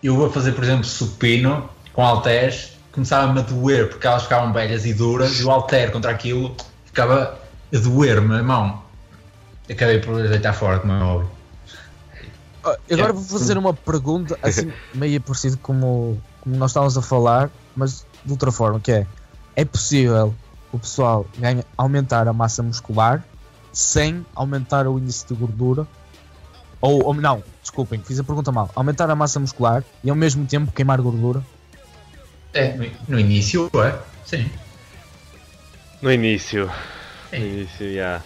Eu 0.03 0.15
vou 0.15 0.31
fazer, 0.31 0.51
por 0.51 0.63
exemplo, 0.63 0.83
supino 0.83 1.69
com 1.93 2.05
halteres, 2.05 2.73
começava-me 2.91 3.39
a 3.39 3.41
doer 3.43 3.89
porque 3.89 4.05
elas 4.05 4.23
ficavam 4.23 4.51
velhas 4.51 4.85
e 4.85 4.93
duras. 4.93 5.39
E 5.39 5.43
o 5.43 5.49
halter 5.49 5.91
contra 5.91 6.11
aquilo 6.11 6.55
ficava 6.85 7.39
a 7.73 7.77
doer-me 7.77 8.39
a 8.39 8.43
mão. 8.43 8.83
Acabei 9.69 9.99
por 9.99 10.21
deitar 10.27 10.53
fora, 10.53 10.79
como 10.79 10.93
é 10.93 11.01
óbvio. 11.01 11.31
Agora 12.91 13.13
vou 13.13 13.23
fazer 13.23 13.57
uma 13.57 13.73
pergunta 13.73 14.37
assim, 14.41 14.71
meio 14.93 15.21
parecido 15.21 15.57
como, 15.57 16.21
como 16.41 16.55
nós 16.55 16.71
estávamos 16.71 16.97
a 16.97 17.01
falar, 17.01 17.49
mas 17.75 18.05
de 18.23 18.31
outra 18.31 18.51
forma, 18.51 18.79
que 18.79 18.91
é 18.91 19.07
é 19.55 19.63
possível 19.63 20.35
o 20.71 20.79
pessoal 20.79 21.25
ganha, 21.37 21.63
aumentar 21.77 22.27
a 22.27 22.33
massa 22.33 22.61
muscular 22.61 23.23
sem 23.75 24.25
aumentar 24.33 24.87
o 24.87 24.97
índice 24.97 25.27
de 25.27 25.33
gordura? 25.33 25.85
Ou, 26.79 27.03
ou 27.05 27.13
não, 27.13 27.43
desculpem, 27.61 28.01
fiz 28.01 28.19
a 28.19 28.23
pergunta 28.23 28.51
mal. 28.51 28.69
Aumentar 28.75 29.09
a 29.09 29.15
massa 29.15 29.39
muscular 29.39 29.83
e 30.03 30.09
ao 30.09 30.15
mesmo 30.15 30.45
tempo 30.45 30.71
queimar 30.71 31.01
gordura? 31.01 31.43
É. 32.53 32.73
No, 32.77 32.89
no 33.09 33.19
início, 33.19 33.69
é? 33.83 33.99
Sim. 34.25 34.49
No 36.01 36.09
início. 36.11 36.71
É. 37.31 37.39
No 37.39 37.45
início, 37.45 37.85
yeah. 37.87 38.23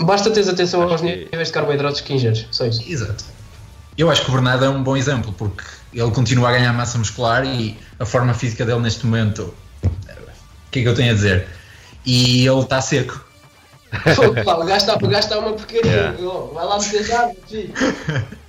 Basta 0.00 0.30
teres 0.30 0.48
atenção 0.48 0.82
Acho 0.82 0.92
aos 0.92 1.00
que- 1.00 1.24
níveis 1.30 1.48
de 1.48 1.54
carboidratos 1.54 2.00
que 2.00 2.12
ingeres. 2.14 2.46
Só 2.50 2.66
isso. 2.66 2.82
Exato. 2.90 3.24
Eu 3.96 4.10
acho 4.10 4.24
que 4.24 4.30
o 4.30 4.34
Bernardo 4.34 4.64
é 4.64 4.68
um 4.68 4.82
bom 4.82 4.96
exemplo 4.96 5.32
porque 5.32 5.62
ele 5.92 6.10
continua 6.10 6.48
a 6.48 6.52
ganhar 6.52 6.72
massa 6.72 6.98
muscular 6.98 7.44
e 7.46 7.78
a 8.00 8.04
forma 8.04 8.34
física 8.34 8.64
dele 8.66 8.80
neste 8.80 9.06
momento. 9.06 9.54
O 9.84 10.70
que 10.72 10.80
é 10.80 10.82
que 10.82 10.88
eu 10.88 10.94
tenho 10.96 11.12
a 11.12 11.14
dizer? 11.14 11.46
E 12.04 12.44
ele 12.44 12.60
está 12.60 12.80
seco. 12.80 13.24
Fogo, 14.14 14.44
pá, 14.44 14.54
o 14.56 14.64
gajo 14.64 14.76
está 14.86 14.94
o 14.94 14.98
gajo 15.08 15.18
está 15.18 15.38
uma 15.38 15.52
porcaria. 15.52 15.90
Yeah. 15.90 16.18
Vai 16.52 16.64
lá 16.64 16.78
meter 16.78 17.12
água, 17.12 17.34
filho. 17.46 17.72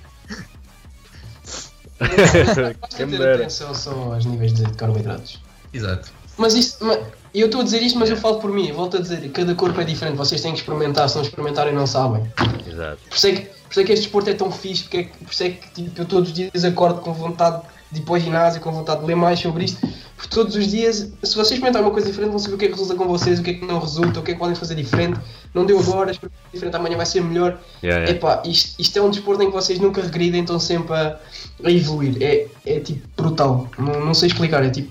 Basta 1.98 3.06
ter 3.06 3.28
atenção 3.34 3.74
só 3.74 3.90
aos 4.14 4.24
níveis 4.26 4.52
de 4.52 4.64
carboidratos. 4.74 5.40
Exato. 5.72 6.10
Mas 6.36 6.54
isto, 6.54 6.84
ma- 6.84 6.98
eu 7.34 7.46
estou 7.46 7.62
a 7.62 7.64
dizer 7.64 7.82
isto, 7.82 7.98
mas 7.98 8.10
eu 8.10 8.16
falo 8.16 8.38
por 8.38 8.50
mim. 8.50 8.70
Volto 8.72 8.98
a 8.98 9.00
dizer, 9.00 9.30
cada 9.30 9.54
corpo 9.54 9.80
é 9.80 9.84
diferente. 9.84 10.16
Vocês 10.16 10.40
têm 10.40 10.52
que 10.52 10.58
experimentar. 10.58 11.08
Se 11.08 11.16
não 11.16 11.22
experimentarem, 11.22 11.74
não 11.74 11.86
sabem. 11.86 12.30
Exato. 12.66 12.98
Por 13.08 13.16
isso 13.16 13.26
é 13.26 13.32
que, 13.32 13.40
por 13.46 13.70
isso 13.70 13.80
é 13.80 13.84
que 13.84 13.92
este 13.92 14.02
desporto 14.04 14.30
é 14.30 14.34
tão 14.34 14.50
fixe, 14.52 14.82
porque 14.82 14.96
é 14.98 15.04
que, 15.04 15.24
por 15.24 15.32
isso 15.32 15.42
é 15.42 15.50
que 15.50 15.70
tipo, 15.70 16.00
eu 16.00 16.04
todos 16.04 16.28
os 16.30 16.34
dias 16.34 16.64
acordo 16.64 17.00
com 17.00 17.12
vontade 17.12 17.62
de 17.62 17.68
ir 17.92 18.00
para 18.00 18.14
o 18.14 18.18
ginásio, 18.18 18.60
com 18.60 18.72
vontade 18.72 19.00
de 19.00 19.06
ler 19.06 19.14
mais 19.14 19.38
sobre 19.38 19.64
isto, 19.64 19.86
porque 20.16 20.34
todos 20.34 20.56
os 20.56 20.68
dias, 20.68 21.12
se 21.22 21.34
vocês 21.34 21.52
experimentarem 21.52 21.86
uma 21.86 21.92
coisa 21.92 22.08
diferente, 22.08 22.30
vão 22.30 22.38
saber 22.38 22.54
o 22.54 22.58
que 22.58 22.64
é 22.64 22.68
que 22.68 22.74
resulta 22.74 22.94
com 22.94 23.06
vocês, 23.06 23.38
o 23.38 23.42
que 23.42 23.50
é 23.50 23.54
que 23.54 23.66
não 23.66 23.78
resulta, 23.78 24.20
o 24.20 24.22
que 24.22 24.30
é 24.30 24.34
que 24.34 24.40
podem 24.40 24.54
fazer 24.54 24.74
diferente. 24.74 25.20
Não 25.52 25.66
deu 25.66 25.78
agora, 25.78 26.10
experimentem 26.10 26.50
diferente, 26.52 26.76
amanhã 26.76 26.96
vai 26.96 27.06
ser 27.06 27.20
melhor. 27.20 27.58
Yeah, 27.82 28.04
yeah. 28.04 28.10
Epá, 28.12 28.42
isto, 28.46 28.80
isto 28.80 28.98
é 28.98 29.02
um 29.02 29.10
desporto 29.10 29.42
em 29.42 29.46
que 29.46 29.52
vocês 29.52 29.78
nunca 29.78 30.00
regridem, 30.00 30.40
estão 30.40 30.58
sempre 30.58 30.94
a, 30.94 31.20
a 31.62 31.70
evoluir. 31.70 32.16
É, 32.22 32.46
é 32.64 32.80
tipo 32.80 33.06
brutal, 33.14 33.68
não, 33.78 34.06
não 34.06 34.14
sei 34.14 34.28
explicar, 34.28 34.64
é 34.64 34.70
tipo. 34.70 34.90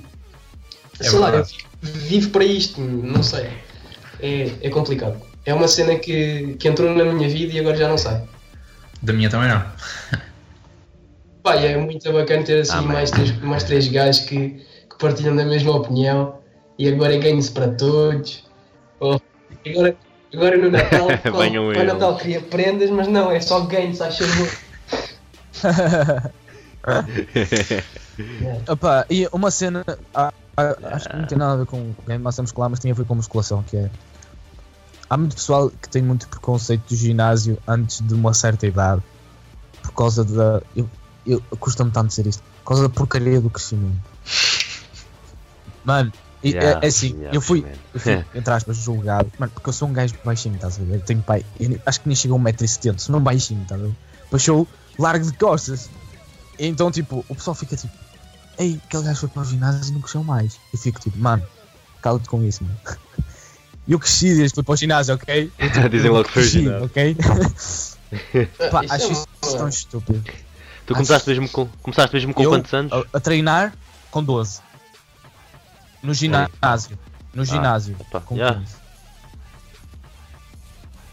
É 0.99 1.03
sei 1.03 1.19
lá, 1.19 1.27
eu 1.29 1.43
verdade. 1.43 1.65
vivo 1.81 2.29
para 2.29 2.45
isto, 2.45 2.79
não 2.79 3.23
sei. 3.23 3.49
É, 4.19 4.51
é 4.61 4.69
complicado. 4.69 5.19
É 5.43 5.53
uma 5.53 5.67
cena 5.67 5.95
que, 5.95 6.55
que 6.59 6.67
entrou 6.67 6.93
na 6.95 7.03
minha 7.03 7.27
vida 7.27 7.51
e 7.53 7.59
agora 7.59 7.75
já 7.75 7.87
não 7.87 7.97
sai. 7.97 8.23
Da 9.01 9.11
minha 9.11 9.29
também 9.29 9.49
não. 9.49 9.65
Pá, 11.45 11.55
e 11.57 11.65
é 11.67 11.77
muito 11.77 12.11
bacana 12.11 12.41
ter 12.43 12.61
assim 12.61 12.73
Ah, 12.75 12.81
mais, 12.81 13.11
três, 13.11 13.39
mais 13.39 13.63
três 13.63 13.87
gajos 13.87 14.25
que, 14.25 14.65
que 14.89 14.97
partilham 14.97 15.35
da 15.35 15.45
mesma 15.45 15.75
opinião 15.75 16.39
e 16.75 16.87
agora 16.87 17.13
é 17.13 17.19
ganho-se 17.19 17.51
para 17.51 17.67
todos. 17.67 18.43
Oh, 18.99 19.19
agora, 19.63 19.95
agora 20.33 20.57
no 20.57 20.71
Natal, 20.71 21.07
Venham 21.37 21.71
para 21.71 21.77
o 21.77 21.81
eles. 21.83 21.93
Natal 21.93 22.17
queria 22.17 22.41
prendas, 22.41 22.89
mas 22.89 23.07
não, 23.07 23.31
é 23.31 23.39
só 23.39 23.59
ganho-se, 23.59 24.01
acho 24.01 24.23
Opa, 28.67 29.05
e 29.07 29.27
uma 29.31 29.51
cena, 29.51 29.85
ah, 30.15 30.33
ah, 30.57 30.75
acho 30.93 31.09
que 31.09 31.15
não 31.15 31.27
tem 31.27 31.37
nada 31.37 31.53
a 31.53 31.57
ver 31.57 31.67
com 31.67 31.93
ganho 32.07 32.17
de 32.17 32.23
massa 32.23 32.41
muscular, 32.41 32.71
mas 32.71 32.79
tem 32.79 32.89
a 32.89 32.95
ver 32.95 33.05
com 33.05 33.13
musculação, 33.13 33.61
que 33.61 33.77
é 33.77 33.91
há 35.07 35.15
muito 35.15 35.35
pessoal 35.35 35.69
que 35.69 35.89
tem 35.89 36.01
muito 36.01 36.27
preconceito 36.27 36.89
do 36.89 36.95
ginásio 36.95 37.59
antes 37.67 38.01
de 38.01 38.15
uma 38.15 38.33
certa 38.33 38.65
idade 38.65 39.03
por 39.83 39.93
causa 39.93 40.25
da. 40.25 40.63
Eu, 40.75 40.89
eu 41.25 41.41
custa-me 41.59 41.91
tanto 41.91 42.09
dizer 42.09 42.27
isto, 42.27 42.43
por 42.63 42.69
causa 42.69 42.83
da 42.83 42.89
porcaria 42.89 43.41
do 43.41 43.49
crescimento. 43.49 43.97
Mano, 45.83 46.11
Yeah, 46.43 46.79
é, 46.81 46.85
é 46.85 46.89
assim, 46.89 47.13
yeah, 47.13 47.35
eu 47.35 47.41
fui, 47.41 47.65
eu 47.91 47.99
fui, 47.99 48.23
entre 48.35 48.53
aspas, 48.53 48.77
julgado, 48.77 49.31
mano, 49.39 49.51
porque 49.51 49.67
eu 49.69 49.73
sou 49.73 49.87
um 49.87 49.93
gajo 49.93 50.13
baixinho, 50.23 50.53
estás 50.55 50.79
a 50.79 50.83
ver? 50.83 50.95
Eu 50.97 51.01
tenho 51.01 51.23
pai, 51.23 51.43
eu 51.59 51.79
acho 51.87 52.01
que 52.01 52.07
nem 52.07 52.15
chega 52.15 52.35
a 52.35 52.37
1,70m, 52.37 52.99
sou 52.99 53.13
não 53.13 53.21
baixinho, 53.21 53.63
estás 53.63 53.81
a 53.81 53.85
ver? 53.85 53.95
Depois 54.25 54.45
largo 54.99 55.25
de 55.25 55.33
costas. 55.37 55.89
Então, 56.59 56.91
tipo, 56.91 57.25
o 57.27 57.35
pessoal 57.35 57.55
fica 57.55 57.75
tipo, 57.75 57.91
ei, 58.59 58.79
aquele 58.87 59.03
gajo 59.03 59.21
foi 59.21 59.29
para 59.29 59.41
o 59.41 59.45
ginásio 59.45 59.89
e 59.89 59.93
não 59.93 60.01
cresceu 60.01 60.23
mais. 60.23 60.59
Eu 60.71 60.77
fico 60.77 60.99
tipo, 60.99 61.17
mano, 61.17 61.43
cala-te 61.99 62.29
com 62.29 62.43
isso, 62.43 62.63
mano. 62.63 62.77
Eu 63.87 63.99
cresci 63.99 64.27
desde 64.35 64.49
que 64.49 64.55
fui 64.55 64.63
para 64.63 64.73
o 64.73 64.77
ginásio, 64.77 65.15
ok? 65.15 65.51
Eu, 65.59 65.71
tipo, 65.71 65.89
Dizem 65.89 66.11
logo 66.11 66.25
que 66.25 66.31
foi 66.31 66.43
o 66.43 66.45
ginásio. 66.45 66.85
ok? 66.85 67.17
Pá, 68.71 68.83
Isso 68.83 68.93
é 68.93 68.95
acho 68.97 69.07
uma- 69.07 69.13
isso 69.13 69.57
tão 69.57 69.67
estúpido. 69.67 70.23
Tu 70.85 70.93
começaste 70.93 71.27
mesmo 71.29 71.49
com, 71.49 71.67
começaste 71.81 72.15
mesmo 72.15 72.33
com 72.33 72.43
Eu- 72.43 72.49
quantos 72.49 72.73
anos? 72.73 72.91
A, 72.93 73.17
a 73.17 73.19
treinar 73.19 73.73
com 74.11 74.23
12. 74.23 74.61
No 76.03 76.13
ginásio. 76.13 76.99
No 77.33 77.43
ginásio. 77.43 77.95
opa, 77.99 78.21
com 78.21 78.35
yeah. 78.35 78.59
15. 78.59 78.75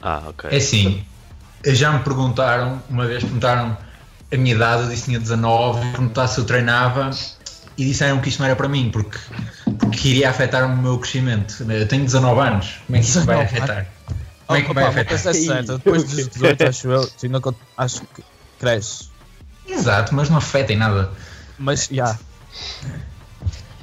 Ah, 0.03 0.23
ok. 0.29 0.51
É 0.51 0.57
assim, 0.57 1.05
já 1.65 1.93
me 1.93 2.01
perguntaram, 2.01 2.83
uma 2.91 3.07
vez 3.07 3.23
perguntaram 3.23 3.77
a 4.33 4.37
minha 4.37 4.55
idade, 4.55 4.83
eu 4.83 4.89
disse 4.89 5.03
que 5.03 5.09
tinha 5.11 5.21
19, 5.21 5.81
perguntaram 5.93 6.29
se 6.29 6.39
eu 6.39 6.45
treinava 6.45 7.11
e 7.79 7.85
disseram 7.85 8.21
que 8.21 8.29
isto 8.29 8.41
não 8.41 8.47
era 8.47 8.57
para 8.57 8.69
mim, 8.69 8.91
porque 8.91 9.19
porque 9.79 10.09
iria 10.09 10.31
afetar 10.31 10.65
o 10.67 10.77
meu 10.77 10.99
crescimento. 10.99 11.65
Eu 11.71 11.87
tenho 11.87 12.05
19 12.05 12.41
anos, 12.41 12.81
como 12.87 12.97
é 12.97 13.01
que 13.01 13.07
isso 13.07 13.21
vai 13.23 13.45
19 13.45 13.45
afetar? 13.45 13.87
Como 14.47 14.59
é 14.59 14.63
que 14.63 14.75
vai 14.75 14.85
afetar? 14.85 15.35
é 15.35 15.63
depois 15.63 16.05
dos 16.05 16.29
18, 16.29 16.63
acho 16.69 16.89
eu, 16.89 17.07
tu 17.09 17.27
ainda 17.27 17.41
cont- 17.41 17.57
acho 17.77 18.03
que 18.15 18.25
cresce. 18.59 19.12
Exato, 19.69 20.15
mas 20.15 20.29
não 20.29 20.37
afeta 20.39 20.73
em 20.73 20.77
nada. 20.77 21.11
Mas, 21.59 21.89
já, 21.91 22.19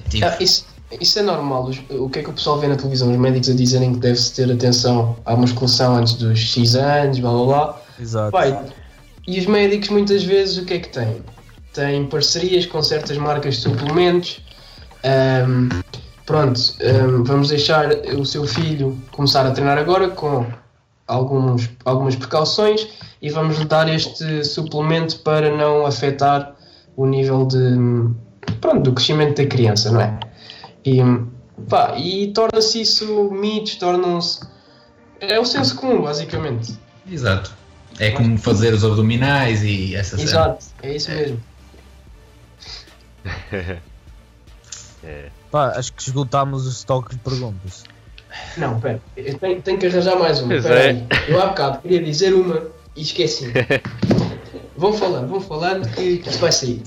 Tipo, 0.09 0.25
Ah, 0.25 0.37
isso, 0.39 0.65
isso 0.99 1.19
é 1.19 1.21
normal. 1.21 1.69
O 1.91 2.09
que 2.09 2.19
é 2.19 2.23
que 2.23 2.29
o 2.29 2.33
pessoal 2.33 2.59
vê 2.59 2.67
na 2.67 2.75
televisão? 2.75 3.11
Os 3.11 3.17
médicos 3.17 3.49
a 3.49 3.53
dizerem 3.53 3.93
que 3.93 3.99
deve-se 3.99 4.33
ter 4.33 4.51
atenção 4.51 5.17
à 5.25 5.35
musculação 5.35 5.95
antes 5.95 6.13
dos 6.13 6.39
X 6.39 6.75
anos, 6.75 7.19
blá 7.19 7.31
blá 7.31 7.45
blá. 7.45 7.81
exato. 7.99 8.31
Pai, 8.31 8.65
e 9.27 9.39
os 9.39 9.45
médicos 9.45 9.89
muitas 9.89 10.23
vezes 10.23 10.57
o 10.57 10.65
que 10.65 10.73
é 10.73 10.79
que 10.79 10.89
têm? 10.89 11.23
Têm 11.73 12.05
parcerias 12.07 12.65
com 12.65 12.81
certas 12.81 13.17
marcas 13.17 13.55
de 13.55 13.61
suplementos. 13.61 14.41
Ahm, 15.03 15.69
pronto, 16.25 16.59
ahm, 16.81 17.23
vamos 17.23 17.49
deixar 17.49 17.89
o 18.17 18.25
seu 18.25 18.45
filho 18.45 18.97
começar 19.11 19.45
a 19.45 19.51
treinar 19.51 19.77
agora 19.77 20.09
com 20.09 20.45
alguns, 21.09 21.69
algumas 21.83 22.15
precauções 22.15 22.87
e 23.21 23.29
vamos 23.29 23.63
dar 23.65 23.93
este 23.93 24.45
suplemento 24.45 25.19
para 25.19 25.55
não 25.55 25.85
afetar 25.85 26.55
o 26.95 27.05
nível 27.05 27.45
de, 27.45 27.75
pronto, 28.61 28.83
do 28.83 28.93
crescimento 28.93 29.41
da 29.41 29.47
criança, 29.47 29.91
não 29.91 30.01
é? 30.01 30.19
E, 30.85 30.99
pá, 31.67 31.97
e 31.97 32.27
torna-se 32.27 32.81
isso 32.81 33.29
mitos, 33.31 33.75
tornam-se. 33.75 34.47
É 35.19 35.39
o 35.39 35.45
senso 35.45 35.75
comum, 35.75 36.01
basicamente. 36.03 36.77
exato. 37.09 37.57
É 37.97 38.11
como 38.11 38.37
fazer 38.37 38.73
os 38.73 38.85
abdominais 38.85 39.61
e 39.61 39.93
essa 39.93 40.15
cena. 40.15 40.29
Exato, 40.29 40.65
é 40.81 40.95
isso 40.95 41.11
mesmo. 41.11 41.43
Pá, 45.51 45.73
acho 45.75 45.91
que 45.93 46.03
esgotámos 46.03 46.65
o 46.67 46.69
estoque 46.69 47.15
de 47.15 47.21
perguntas. 47.21 47.83
Não, 48.57 48.79
pera, 48.79 49.01
eu 49.17 49.37
tenho, 49.37 49.61
tenho 49.61 49.77
que 49.77 49.87
arranjar 49.87 50.17
mais 50.17 50.39
uma. 50.39 50.49
Pois 50.49 50.63
Pera 50.63 50.79
é. 50.79 50.89
aí. 50.89 51.07
Eu 51.27 51.41
há 51.41 51.47
bocado 51.47 51.81
queria 51.81 52.03
dizer 52.03 52.33
uma 52.33 52.67
e 52.95 53.01
esqueci. 53.01 53.51
vão 54.77 54.93
falando, 54.93 55.27
vão 55.27 55.41
falando 55.41 55.87
que, 55.89 56.17
que 56.17 56.29
isso 56.29 56.39
vai 56.39 56.51
sair. 56.51 56.83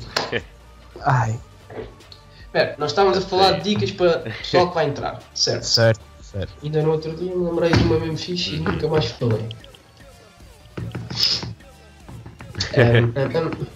Ai, 1.01 1.39
Espera, 2.53 2.75
nós 2.77 2.91
estávamos 2.91 3.17
a 3.17 3.23
falar 3.23 3.53
de 3.53 3.71
dicas 3.71 3.91
para 3.93 4.19
o 4.19 4.23
pessoal 4.23 4.69
que 4.69 4.75
vai 4.75 4.87
entrar, 4.87 5.19
certo? 5.33 5.63
certo, 5.63 6.03
certo. 6.21 6.53
Ainda 6.63 6.83
no 6.83 6.93
outro 6.93 7.17
dia 7.17 7.35
me 7.35 7.47
lembrei 7.47 7.71
de 7.71 7.83
uma 7.85 7.99
mesmo 7.99 8.19
fixe 8.19 8.57
e 8.57 8.59
nunca 8.59 8.87
mais 8.89 9.07
falei. 9.07 9.49
Ahm, 12.77 13.13
ahm, 13.17 13.31
ahm. 13.35 13.67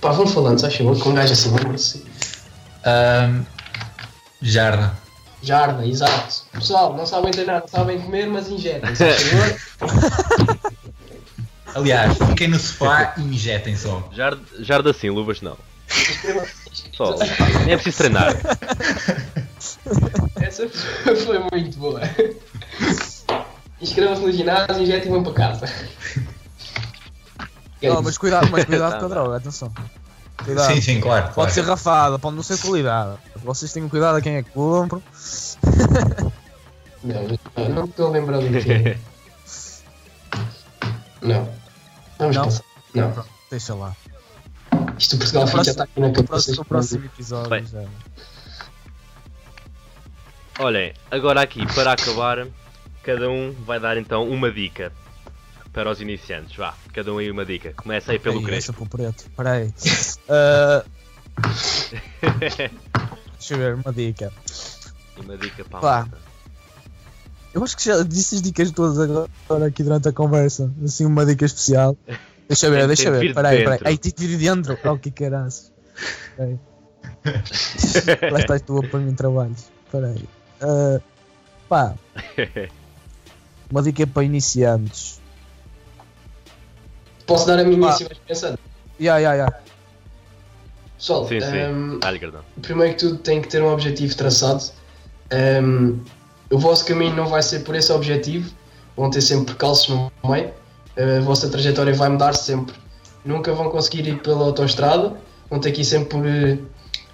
Pá, 0.00 0.10
vão 0.10 0.26
falando, 0.26 0.58
sabes 0.58 0.76
favor, 0.76 0.98
com 0.98 1.10
um 1.10 1.14
gajo 1.14 1.32
assim, 1.32 1.54
lembra-se. 1.54 2.04
Ahm, 2.84 3.44
jarda. 4.42 5.07
Jarda, 5.42 5.86
exato. 5.86 6.42
Pessoal, 6.52 6.96
não 6.96 7.06
sabem 7.06 7.30
treinar, 7.30 7.60
não 7.60 7.68
sabem 7.68 8.00
comer, 8.00 8.26
mas 8.26 8.48
injetem, 8.48 8.94
favor? 8.94 10.58
Aliás, 11.74 12.16
fiquem 12.18 12.48
no 12.48 12.58
sofá 12.58 13.14
e 13.16 13.22
injetem 13.22 13.76
só. 13.76 14.08
Jarda, 14.12 14.42
jarda 14.60 14.92
sim, 14.92 15.10
luvas 15.10 15.40
não. 15.40 15.56
Só, 16.92 17.16
nem 17.64 17.74
é 17.74 17.76
preciso 17.76 17.98
treinar. 17.98 18.34
Essa 20.40 20.68
foi 20.68 21.38
muito 21.52 21.78
boa. 21.78 22.00
Inscrevam-se 23.80 24.22
no 24.22 24.32
ginásio, 24.32 24.82
injetem 24.82 25.08
e 25.08 25.10
vão 25.10 25.22
para 25.22 25.34
casa. 25.34 25.66
Não, 27.80 28.02
mas 28.02 28.18
cuidado, 28.18 28.48
mas 28.50 28.64
cuidado 28.64 28.98
com 28.98 29.06
a 29.06 29.08
droga, 29.08 29.36
atenção. 29.36 29.72
Cuidado. 30.44 30.72
Sim, 30.72 30.80
sim, 30.80 31.00
claro. 31.00 31.24
Pode 31.24 31.34
claro. 31.34 31.50
ser 31.50 31.64
rafada, 31.64 32.18
pode 32.18 32.36
não 32.36 32.42
ser 32.42 32.58
qualidade. 32.58 33.18
Vocês 33.36 33.72
tenham 33.72 33.88
cuidado 33.88 34.16
a 34.16 34.20
quem 34.20 34.36
é 34.36 34.42
que 34.42 34.50
compram. 34.50 35.02
Não, 37.04 37.22
não, 37.56 37.68
não 37.68 37.84
estou 37.84 38.08
a 38.08 38.10
lembrar 38.10 38.38
do 38.38 38.48
que. 38.48 38.98
Não. 41.22 41.48
Vamos 42.18 42.36
Não? 42.36 42.44
passar. 42.44 42.64
Não. 42.94 43.12
Pronto, 43.12 43.28
deixa 43.50 43.74
lá. 43.74 43.96
Isto 44.98 45.16
o 45.16 45.18
Portugal 45.18 45.46
já 45.64 45.70
está 45.70 45.84
aqui 45.84 46.00
na 46.00 46.10
cabeça. 46.10 46.24
próximo, 46.26 46.62
o 46.62 46.64
próximo 46.64 47.04
episódio 47.04 47.50
Bem. 47.50 47.66
já. 47.66 47.84
Olhem, 50.60 50.92
agora 51.10 51.40
aqui, 51.40 51.64
para 51.72 51.92
acabar, 51.92 52.46
cada 53.02 53.30
um 53.30 53.52
vai 53.64 53.78
dar 53.78 53.96
então 53.96 54.28
uma 54.28 54.50
dica 54.50 54.92
para 55.72 55.90
os 55.90 56.00
iniciantes. 56.00 56.56
Vá, 56.56 56.74
cada 56.92 57.12
um 57.12 57.18
aí 57.18 57.30
uma 57.30 57.44
dica. 57.44 57.72
Começa 57.74 58.12
aí 58.12 58.18
pelo 58.18 58.40
Ei, 58.40 58.44
Crespo. 58.44 58.72
pro 58.72 58.86
preto. 58.86 59.20
Espera 59.20 59.52
aí. 59.52 59.72
Ah, 60.28 60.84
deixa 63.38 63.54
eu 63.54 63.58
ver, 63.58 63.74
uma 63.74 63.92
dica. 63.92 64.32
uma 65.16 65.36
dica 65.36 65.64
para 65.64 65.80
Pá. 65.80 66.08
Eu 67.54 67.64
acho 67.64 67.76
que 67.76 67.84
já 67.84 68.02
disse 68.02 68.36
as 68.36 68.42
dicas 68.42 68.70
todas 68.70 68.98
agora 68.98 69.66
aqui 69.66 69.82
durante 69.82 70.08
a 70.08 70.12
conversa. 70.12 70.72
Assim, 70.84 71.06
uma 71.06 71.24
dica 71.24 71.44
especial. 71.44 71.96
Deixa 72.46 72.66
eu 72.66 72.72
ver, 72.72 72.86
deixa 72.86 73.08
eu 73.08 73.12
de 73.12 73.18
ver. 73.18 73.20
vir 73.20 73.28
Espera 73.30 73.88
aí, 73.88 73.98
tem 73.98 74.12
de 74.16 74.26
vir 74.26 74.38
dentro. 74.38 74.78
Oh, 74.84 74.98
que 74.98 75.10
caraças. 75.10 75.72
Espera 76.30 76.48
aí. 76.48 76.58
Lá 78.30 78.40
estás 78.40 78.62
tu 78.62 78.78
a 78.78 78.88
pôr-me 78.88 79.10
em 79.10 79.14
trabalhos. 79.14 79.64
Espera 79.86 80.08
aí. 80.08 80.28
Ah, 80.60 81.00
pá, 81.68 81.94
uma 83.70 83.82
dica 83.82 84.06
para 84.06 84.24
iniciantes. 84.24 85.17
Posso 87.28 87.46
dar 87.46 87.58
a 87.58 87.64
minha 87.64 87.78
Pá. 87.78 87.94
e 87.94 87.98
se 87.98 88.04
vais 88.04 88.18
pensando? 88.26 88.58
Ya, 88.98 89.18
ya, 89.18 89.34
ya. 89.34 89.52
Pessoal, 90.96 91.28
Sim, 91.28 91.40
sim. 91.40 91.56
ehm, 91.56 92.00
primeiro 92.62 92.94
que 92.94 92.98
tudo 93.00 93.18
tem 93.18 93.40
que 93.42 93.48
ter 93.48 93.62
um 93.62 93.70
objetivo 93.70 94.16
traçado. 94.16 94.64
Ehm, 95.30 95.98
o 96.50 96.58
vosso 96.58 96.86
caminho 96.86 97.14
não 97.14 97.26
vai 97.26 97.42
ser 97.42 97.60
por 97.60 97.74
esse 97.76 97.92
objetivo, 97.92 98.50
vão 98.96 99.10
ter 99.10 99.20
sempre 99.20 99.44
percalços 99.44 99.88
no 99.90 100.10
meio, 100.28 100.50
a 100.96 101.20
vossa 101.20 101.48
trajetória 101.50 101.92
vai 101.92 102.08
mudar 102.08 102.32
sempre. 102.32 102.74
Nunca 103.24 103.52
vão 103.52 103.68
conseguir 103.70 104.08
ir 104.08 104.18
pela 104.22 104.44
autoestrada, 104.46 105.14
vão 105.50 105.60
ter 105.60 105.70
que 105.72 105.82
ir 105.82 105.84
sempre 105.84 106.08
por 106.08 106.26
eh, 106.26 106.58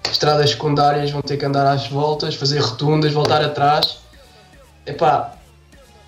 estradas 0.09 0.51
secundárias, 0.51 1.11
vão 1.11 1.21
ter 1.21 1.35
que 1.35 1.45
andar 1.45 1.67
às 1.67 1.87
voltas, 1.87 2.35
fazer 2.35 2.59
rotundas, 2.59 3.11
voltar 3.11 3.43
atrás. 3.43 3.97
Epá, 4.85 5.35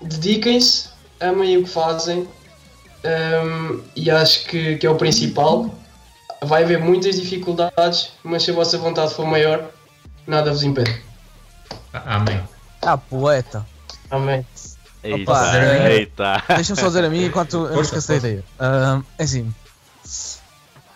dediquem-se, 0.02 0.90
amem 1.20 1.58
o 1.58 1.64
que 1.64 1.70
fazem 1.70 2.26
ehm, 3.08 3.82
e 3.96 4.12
acho 4.12 4.46
que, 4.46 4.78
que 4.78 4.86
é 4.86 4.90
o 4.90 4.96
principal 4.96 5.74
vai 6.44 6.64
haver 6.64 6.80
muitas 6.80 7.20
dificuldades, 7.20 8.12
mas 8.24 8.44
se 8.44 8.52
a 8.52 8.54
vossa 8.54 8.78
vontade 8.78 9.14
for 9.14 9.26
maior, 9.26 9.72
nada 10.26 10.52
vos 10.52 10.64
impede. 10.64 11.02
Amém. 11.94 12.42
Ah, 12.82 12.98
poeta. 12.98 13.66
Amém. 14.10 14.46
Eita, 15.04 15.32
Opa, 15.32 15.58
eita. 15.90 16.44
Deixa-me 16.56 16.80
só 16.80 16.88
dizer 16.88 17.06
a 17.06 17.10
mim 17.10 17.26
enquanto 17.26 17.54
eu 17.54 17.62
não 17.62 17.74
Força, 17.76 17.98
esqueço 17.98 18.08
da 18.10 18.16
ideia. 18.16 18.44
Ah, 18.60 19.02
é 19.18 19.24
assim. 19.24 19.54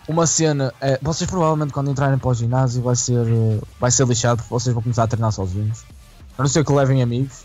Uma 0.08 0.26
cena. 0.26 0.72
É, 0.80 0.98
vocês 1.00 1.28
provavelmente 1.28 1.72
quando 1.72 1.90
entrarem 1.90 2.18
para 2.18 2.28
o 2.28 2.34
ginásio 2.34 2.82
vai 2.82 2.96
ser, 2.96 3.26
eh, 3.26 3.60
vai 3.78 3.90
ser 3.90 4.06
lixado 4.06 4.38
porque 4.38 4.52
vocês 4.52 4.74
vão 4.74 4.82
começar 4.82 5.04
a 5.04 5.06
treinar 5.06 5.32
sozinhos. 5.32 5.84
A 6.36 6.42
não 6.42 6.48
ser 6.48 6.64
que 6.64 6.72
levem 6.72 7.02
amigos 7.02 7.44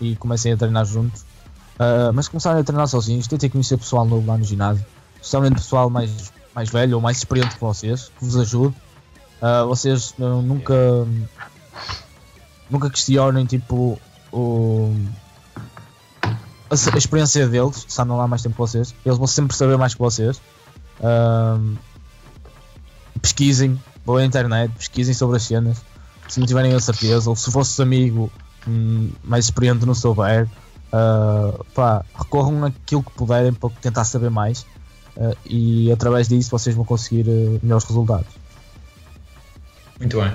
e 0.00 0.16
comecem 0.16 0.52
a 0.52 0.56
treinar 0.56 0.84
juntos. 0.86 1.24
Ah, 1.78 2.10
mas 2.12 2.28
começarem 2.28 2.60
a 2.60 2.64
treinar 2.64 2.88
sozinhos, 2.88 3.26
tentem 3.26 3.48
conhecer 3.48 3.76
pessoal 3.78 4.04
novo 4.04 4.26
lá 4.26 4.36
no 4.36 4.44
ginásio. 4.44 4.84
Especialmente 5.14 5.54
pessoal 5.54 5.88
mais, 5.88 6.32
mais 6.54 6.68
velho 6.70 6.96
ou 6.96 7.00
mais 7.00 7.18
experiente 7.18 7.54
que 7.54 7.60
vocês, 7.60 8.10
que 8.18 8.24
vos 8.24 8.36
ajude. 8.36 8.74
Ah, 9.40 9.64
vocês 9.64 10.14
ah, 10.20 10.42
nunca. 10.42 10.74
Nunca 12.70 12.90
questionem 12.90 13.46
tipo 13.46 13.98
o, 14.30 14.94
a, 16.68 16.74
a 16.74 16.98
experiência 16.98 17.48
deles, 17.48 17.86
se 17.88 18.02
andam 18.02 18.18
lá 18.18 18.28
mais 18.28 18.42
tempo 18.42 18.56
que 18.56 18.60
vocês, 18.60 18.94
eles 19.06 19.16
vão 19.16 19.26
sempre 19.26 19.56
saber 19.56 19.78
mais 19.78 19.94
que 19.94 20.00
vocês. 20.00 20.38
Pesquisem, 23.22 23.80
vão 24.04 24.16
à 24.16 24.24
internet, 24.24 24.70
pesquisem 24.76 25.14
sobre 25.14 25.38
as 25.38 25.44
cenas. 25.44 25.82
Se 26.28 26.38
não 26.38 26.46
tiverem 26.46 26.74
a 26.74 26.80
certeza, 26.80 27.30
ou 27.30 27.36
se 27.36 27.48
o 27.48 27.52
vosso 27.52 27.80
amigo 27.80 28.30
hum, 28.66 29.10
mais 29.24 29.46
experiente 29.46 29.86
não 29.86 29.94
souber, 29.94 30.46
ah, 30.92 31.52
pá, 31.74 32.04
recorram 32.16 32.64
aquilo 32.64 33.02
que 33.02 33.10
puderem 33.12 33.52
para 33.52 33.70
tentar 33.80 34.04
saber 34.04 34.30
mais. 34.30 34.64
ah, 35.16 35.34
e 35.44 35.90
através 35.92 36.28
disso 36.28 36.50
vocês 36.50 36.74
vão 36.74 36.84
conseguir 36.84 37.26
ah, 37.28 37.58
melhores 37.62 37.84
resultados. 37.84 38.26
Muito 39.98 40.20
bem. 40.20 40.32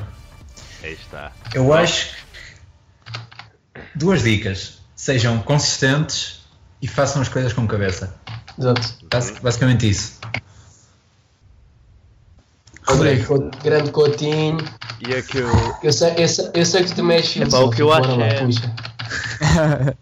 Aí 0.83 0.93
está. 0.93 1.31
Eu 1.53 1.73
acho 1.73 2.09
que 3.73 3.81
duas 3.95 4.21
dicas. 4.23 4.79
Sejam 4.95 5.39
consistentes 5.39 6.41
e 6.81 6.87
façam 6.87 7.21
as 7.21 7.27
coisas 7.29 7.51
com 7.53 7.67
cabeça. 7.67 8.13
Exato. 8.57 8.81
Basi- 9.09 9.39
Basicamente 9.41 9.89
isso. 9.89 10.19
Rodrigo, 12.87 13.49
grande 13.63 13.91
Coutinho. 13.91 14.57
E 15.07 15.13
é 15.13 15.21
que 15.21 15.37
eu. 15.37 15.49
Eu 15.81 15.93
sei, 15.93 16.13
eu 16.17 16.27
sei, 16.27 16.49
eu 16.53 16.65
sei 16.65 16.83
que 16.83 16.93
tu 16.93 17.11
és 17.11 17.27
filho. 17.27 17.47
Epá, 17.47 17.59
o 17.59 17.69
que 17.69 17.81
eu 17.81 17.91
acho 17.93 18.11
é- 18.21 18.45
Puxa. 18.45 18.75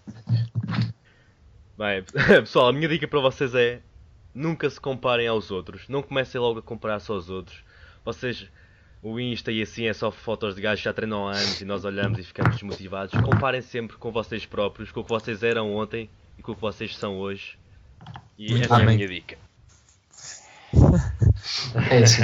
Bem, 1.82 2.03
pessoal, 2.13 2.67
a 2.67 2.73
minha 2.73 2.88
dica 2.88 3.07
para 3.07 3.19
vocês 3.19 3.55
é 3.55 3.79
nunca 4.36 4.69
se 4.69 4.79
comparem 4.79 5.27
aos 5.27 5.49
outros. 5.49 5.89
Não 5.89 6.03
comecem 6.03 6.39
logo 6.39 6.59
a 6.59 6.61
comparar-se 6.61 7.09
aos 7.09 7.27
outros. 7.27 7.63
Vocês 8.05 8.47
o 9.01 9.19
Insta 9.19 9.51
e 9.51 9.63
assim 9.63 9.88
é 9.88 9.93
só 9.93 10.11
fotos 10.11 10.53
de 10.53 10.61
gajos 10.61 10.82
que 10.82 10.86
já 10.86 10.93
treinam 10.93 11.27
há 11.27 11.32
anos 11.32 11.59
e 11.59 11.65
nós 11.65 11.84
olhamos 11.84 12.19
e 12.19 12.23
ficamos 12.23 12.53
desmotivados. 12.53 13.19
Comparem 13.19 13.61
sempre 13.61 13.97
com 13.97 14.11
vocês 14.11 14.45
próprios, 14.45 14.91
com 14.91 14.99
o 14.99 15.03
que 15.03 15.09
vocês 15.09 15.41
eram 15.41 15.75
ontem 15.75 16.07
e 16.38 16.43
com 16.43 16.51
o 16.51 16.55
que 16.55 16.61
vocês 16.61 16.95
são 16.95 17.17
hoje. 17.17 17.57
E 18.38 18.51
Muito 18.51 18.65
essa 18.65 18.77
é 18.79 18.84
a 18.84 18.86
minha 18.86 19.07
dica. 19.07 19.38
É 21.89 22.01
isso. 22.01 22.21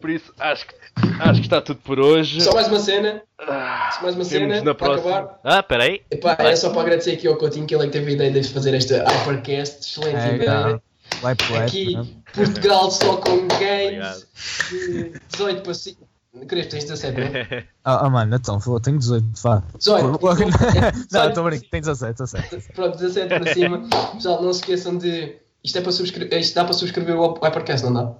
Por 0.00 0.08
isso, 0.08 0.32
acho 0.38 0.66
que, 0.66 0.74
acho 1.20 1.40
que 1.40 1.46
está 1.46 1.60
tudo 1.60 1.80
por 1.84 1.98
hoje. 1.98 2.40
Só 2.40 2.52
mais 2.54 2.68
uma 2.68 2.78
cena. 2.78 3.22
Ah, 3.38 3.90
Só 3.94 4.02
mais 4.02 4.14
uma 4.14 4.24
cena. 4.24 4.62
na 4.62 4.74
para 4.74 4.86
próxima. 4.86 5.10
acabar. 5.18 5.40
Ah, 5.44 5.62
peraí. 5.62 6.02
Epá, 6.10 6.36
é 6.40 6.56
só 6.56 6.70
para 6.70 6.82
agradecer 6.82 7.12
aqui 7.12 7.26
ao 7.26 7.36
Coutinho 7.36 7.66
que 7.66 7.74
ele 7.74 7.84
é 7.84 7.86
que 7.86 7.92
teve 7.92 8.10
a 8.10 8.14
ideia 8.14 8.30
de 8.32 8.48
fazer 8.48 8.74
esta 8.74 9.04
Hypercast. 9.08 9.80
Excelente 9.80 10.16
É, 10.16 10.34
ideia. 10.36 10.82
Vai 11.20 11.34
pro 11.34 11.56
Aqui, 11.56 11.96
né? 11.96 12.06
Portugal 12.34 12.90
só 12.90 13.16
com 13.18 13.46
games 13.48 14.26
de 14.70 15.12
18 15.30 15.62
para 15.62 15.74
5. 15.74 16.08
Querias, 16.48 16.66
tens 16.66 16.84
17, 16.84 17.20
não 17.20 17.26
é? 17.26 17.64
Ah, 17.84 18.06
ah, 18.06 18.10
mano, 18.10 18.34
então, 18.34 18.58
eu 18.66 18.80
tenho 18.80 18.98
18, 18.98 19.24
vá. 19.42 19.62
18. 19.78 20.18
Não, 21.12 21.28
estou 21.28 21.44
brincando, 21.44 21.68
tenho 21.70 21.82
17, 21.84 22.18
17. 22.18 22.72
Pronto, 22.74 22.98
17 22.98 23.28
para 23.28 23.52
cima. 23.54 23.88
Pessoal, 24.14 24.42
não 24.42 24.52
se 24.52 24.60
esqueçam 24.60 24.96
de. 24.98 25.36
Isto 25.62 25.78
é 25.78 25.80
para 25.82 25.92
subscrever. 25.92 26.40
Isto 26.40 26.54
dá 26.54 26.64
para 26.64 26.72
subscrever 26.72 27.16
o 27.16 27.34
Hypercast, 27.34 27.84
não 27.86 27.92
dá? 27.92 28.12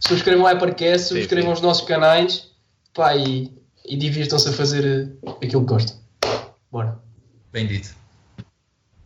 Subscrevam 0.00 0.44
o 0.44 0.48
Hypercast, 0.48 1.08
subscrevam 1.08 1.52
os 1.52 1.60
nossos 1.60 1.86
canais 1.86 2.50
pá, 2.94 3.16
e, 3.16 3.52
e 3.84 3.96
divirtam-se 3.96 4.48
a 4.48 4.52
fazer 4.52 4.84
eh, 5.22 5.30
aquilo 5.44 5.64
que 5.64 5.72
gostam. 5.72 5.96
Bora. 6.70 6.98
Bem 7.52 7.66
dito. 7.66 7.94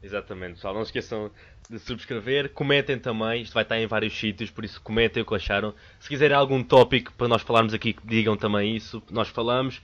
Exatamente, 0.02 0.54
pessoal. 0.54 0.74
Não 0.74 0.84
se 0.84 0.88
esqueçam 0.88 1.30
de 1.70 1.78
subscrever, 1.78 2.50
comentem 2.52 2.98
também, 2.98 3.42
isto 3.42 3.54
vai 3.54 3.62
estar 3.62 3.78
em 3.78 3.86
vários 3.86 4.18
sítios, 4.18 4.50
por 4.50 4.64
isso 4.64 4.80
comentem 4.80 5.22
o 5.22 5.26
que 5.26 5.34
acharam. 5.34 5.72
Se 6.00 6.08
quiserem 6.08 6.36
algum 6.36 6.62
tópico 6.62 7.12
para 7.12 7.28
nós 7.28 7.42
falarmos 7.42 7.72
aqui, 7.72 7.96
digam 8.04 8.36
também 8.36 8.76
isso, 8.76 9.02
nós 9.10 9.28
falamos. 9.28 9.80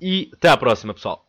E 0.00 0.30
até 0.32 0.48
à 0.48 0.56
próxima, 0.56 0.94
pessoal. 0.94 1.27